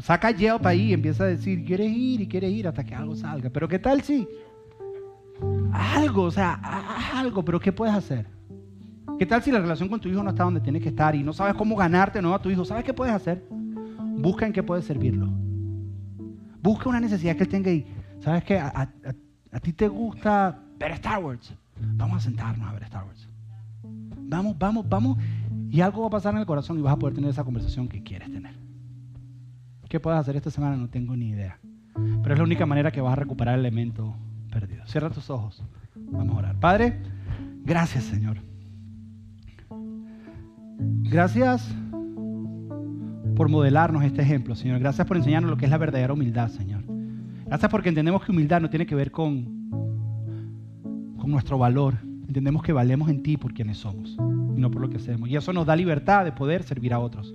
saca 0.00 0.32
Yelp 0.32 0.66
ahí 0.66 0.90
y 0.90 0.92
empieza 0.92 1.24
a 1.24 1.28
decir, 1.28 1.64
quieres 1.64 1.90
ir 1.90 2.20
y 2.20 2.28
quieres 2.28 2.50
ir 2.50 2.66
hasta 2.66 2.82
que 2.84 2.94
algo 2.94 3.14
salga. 3.14 3.48
Pero 3.50 3.68
¿qué 3.68 3.78
tal 3.78 4.02
si? 4.02 4.26
Algo, 5.72 6.24
o 6.24 6.30
sea, 6.30 6.54
algo, 7.14 7.44
pero 7.44 7.60
¿qué 7.60 7.70
puedes 7.72 7.94
hacer? 7.94 8.26
¿Qué 9.18 9.24
tal 9.24 9.40
si 9.42 9.52
la 9.52 9.60
relación 9.60 9.88
con 9.88 10.00
tu 10.00 10.08
hijo 10.08 10.22
no 10.22 10.30
está 10.30 10.42
donde 10.42 10.60
tiene 10.60 10.80
que 10.80 10.88
estar 10.88 11.14
y 11.14 11.22
no 11.22 11.32
sabes 11.32 11.54
cómo 11.54 11.76
ganarte 11.76 12.20
no 12.20 12.34
a 12.34 12.42
tu 12.42 12.50
hijo? 12.50 12.64
¿Sabes 12.64 12.84
qué 12.84 12.92
puedes 12.92 13.14
hacer? 13.14 13.44
Busca 14.18 14.46
en 14.46 14.52
qué 14.52 14.62
puedes 14.62 14.84
servirlo. 14.84 15.28
Busca 16.60 16.88
una 16.88 16.98
necesidad 16.98 17.36
que 17.36 17.44
él 17.44 17.48
tenga 17.48 17.70
y, 17.70 17.86
¿sabes 18.18 18.42
qué? 18.42 18.58
A, 18.58 18.90
a 19.52 19.60
ti 19.60 19.72
te 19.72 19.86
gusta 19.86 20.58
ver 20.78 20.90
Star 20.92 21.22
Wars. 21.22 21.54
Vamos 21.80 22.16
a 22.16 22.20
sentarnos 22.20 22.68
a 22.68 22.72
ver 22.72 22.82
Star 22.82 23.04
Wars. 23.04 23.28
Vamos, 24.28 24.58
vamos, 24.58 24.88
vamos 24.88 25.18
y 25.70 25.80
algo 25.80 26.02
va 26.02 26.08
a 26.08 26.10
pasar 26.10 26.34
en 26.34 26.40
el 26.40 26.46
corazón 26.46 26.78
y 26.78 26.82
vas 26.82 26.92
a 26.92 26.98
poder 26.98 27.14
tener 27.14 27.30
esa 27.30 27.44
conversación 27.44 27.88
que 27.88 28.02
quieres 28.02 28.30
tener. 28.30 28.54
¿Qué 29.88 30.00
puedes 30.00 30.18
hacer 30.18 30.36
esta 30.36 30.50
semana? 30.50 30.76
No 30.76 30.88
tengo 30.88 31.16
ni 31.16 31.28
idea. 31.30 31.58
Pero 31.94 32.34
es 32.34 32.38
la 32.38 32.44
única 32.44 32.66
manera 32.66 32.90
que 32.90 33.00
vas 33.00 33.12
a 33.12 33.16
recuperar 33.16 33.54
el 33.54 33.60
elemento 33.60 34.14
perdido. 34.50 34.86
Cierra 34.86 35.10
tus 35.10 35.30
ojos. 35.30 35.62
Vamos 35.94 36.36
a 36.36 36.38
orar. 36.38 36.60
Padre, 36.60 37.00
gracias 37.64 38.04
Señor. 38.04 38.38
Gracias 40.78 41.74
por 43.34 43.48
modelarnos 43.48 44.02
este 44.04 44.22
ejemplo, 44.22 44.54
Señor. 44.54 44.80
Gracias 44.80 45.06
por 45.06 45.16
enseñarnos 45.16 45.50
lo 45.50 45.56
que 45.56 45.64
es 45.64 45.70
la 45.70 45.78
verdadera 45.78 46.12
humildad, 46.12 46.48
Señor. 46.48 46.84
Gracias 47.46 47.70
porque 47.70 47.88
entendemos 47.88 48.24
que 48.24 48.32
humildad 48.32 48.60
no 48.60 48.70
tiene 48.70 48.86
que 48.86 48.94
ver 48.94 49.10
con, 49.10 49.70
con 51.16 51.30
nuestro 51.30 51.58
valor. 51.58 51.94
Entendemos 52.26 52.62
que 52.62 52.72
valemos 52.72 53.08
en 53.08 53.22
ti 53.22 53.36
por 53.36 53.54
quienes 53.54 53.78
somos 53.78 54.16
no 54.56 54.70
por 54.70 54.82
lo 54.82 54.90
que 54.90 54.96
hacemos. 54.96 55.28
Y 55.28 55.36
eso 55.36 55.52
nos 55.52 55.66
da 55.66 55.76
libertad 55.76 56.24
de 56.24 56.32
poder 56.32 56.62
servir 56.62 56.92
a 56.92 56.98
otros. 56.98 57.34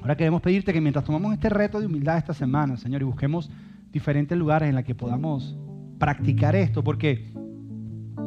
Ahora 0.00 0.16
queremos 0.16 0.42
pedirte 0.42 0.72
que 0.72 0.80
mientras 0.80 1.04
tomamos 1.04 1.32
este 1.32 1.48
reto 1.48 1.80
de 1.80 1.86
humildad 1.86 2.18
esta 2.18 2.34
semana, 2.34 2.76
Señor, 2.76 3.02
y 3.02 3.04
busquemos 3.04 3.50
diferentes 3.92 4.36
lugares 4.36 4.68
en 4.68 4.74
los 4.74 4.84
que 4.84 4.94
podamos 4.94 5.56
practicar 5.98 6.56
esto, 6.56 6.82
porque 6.82 7.30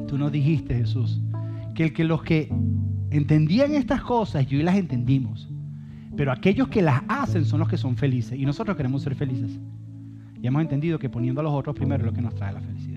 tú 0.08 0.18
nos 0.18 0.32
dijiste, 0.32 0.76
Jesús, 0.76 1.20
que, 1.74 1.92
que 1.92 2.06
los 2.06 2.24
que 2.24 2.50
entendían 3.10 3.74
estas 3.74 4.02
cosas 4.02 4.50
y 4.50 4.56
hoy 4.56 4.64
las 4.64 4.78
entendimos, 4.78 5.50
pero 6.16 6.32
aquellos 6.32 6.70
que 6.70 6.82
las 6.82 7.02
hacen 7.10 7.44
son 7.44 7.60
los 7.60 7.68
que 7.68 7.78
son 7.78 7.98
felices 7.98 8.40
y 8.40 8.46
nosotros 8.46 8.78
queremos 8.78 9.02
ser 9.02 9.16
felices. 9.16 9.60
Y 10.42 10.48
hemos 10.48 10.62
entendido 10.62 10.98
que 11.00 11.10
poniendo 11.10 11.42
a 11.42 11.44
los 11.44 11.54
otros 11.54 11.76
primero 11.76 12.04
es 12.04 12.06
lo 12.06 12.14
que 12.14 12.22
nos 12.22 12.36
trae 12.36 12.54
la 12.54 12.62
felicidad. 12.62 12.95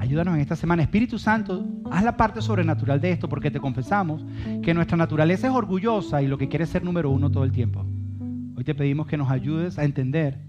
Ayúdanos 0.00 0.34
en 0.34 0.40
esta 0.40 0.56
semana. 0.56 0.82
Espíritu 0.82 1.18
Santo, 1.18 1.62
haz 1.90 2.02
la 2.02 2.16
parte 2.16 2.40
sobrenatural 2.40 3.02
de 3.02 3.12
esto 3.12 3.28
porque 3.28 3.50
te 3.50 3.60
confesamos 3.60 4.24
que 4.62 4.72
nuestra 4.72 4.96
naturaleza 4.96 5.46
es 5.46 5.52
orgullosa 5.52 6.22
y 6.22 6.26
lo 6.26 6.38
que 6.38 6.48
quiere 6.48 6.64
es 6.64 6.70
ser 6.70 6.82
número 6.82 7.10
uno 7.10 7.30
todo 7.30 7.44
el 7.44 7.52
tiempo. 7.52 7.84
Hoy 8.56 8.64
te 8.64 8.74
pedimos 8.74 9.06
que 9.06 9.18
nos 9.18 9.30
ayudes 9.30 9.78
a 9.78 9.84
entender 9.84 10.40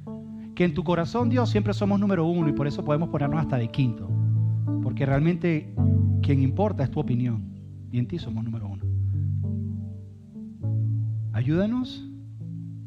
que 0.55 0.63
en 0.63 0.73
tu 0.73 0.85
corazón, 0.85 1.27
Dios, 1.29 1.49
siempre 1.49 1.73
somos 1.73 1.99
número 1.99 2.25
uno 2.25 2.47
y 2.47 2.53
por 2.53 2.65
eso 2.65 2.85
podemos 2.85 3.09
ponernos 3.09 3.41
hasta 3.41 3.57
de 3.57 3.67
quinto. 3.67 4.09
Porque 4.83 5.05
realmente 5.05 5.75
quien 6.21 6.41
importa 6.41 6.85
es 6.85 6.89
tu 6.89 7.01
opinión 7.01 7.43
y 7.91 7.99
en 7.99 8.07
ti 8.07 8.19
somos 8.19 8.45
número 8.45 8.69
uno. 8.69 8.85
Ayúdanos 11.33 12.09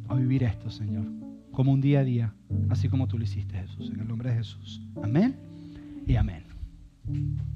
a 0.09 0.15
vivir 0.15 0.45
esto, 0.45 0.71
Señor, 0.71 1.05
como 1.53 1.73
un 1.73 1.83
día 1.83 2.01
a 2.01 2.05
día, 2.05 2.33
así 2.71 2.89
como 2.89 3.07
tú 3.07 3.19
lo 3.19 3.25
hiciste, 3.25 3.59
Jesús, 3.59 3.91
en 3.93 4.01
el 4.01 4.09
nombre 4.09 4.31
de 4.31 4.37
Jesús. 4.37 4.81
Amén 5.03 5.37
y 6.07 6.17
amén. 6.17 6.54
Mm-hmm. 7.11 7.54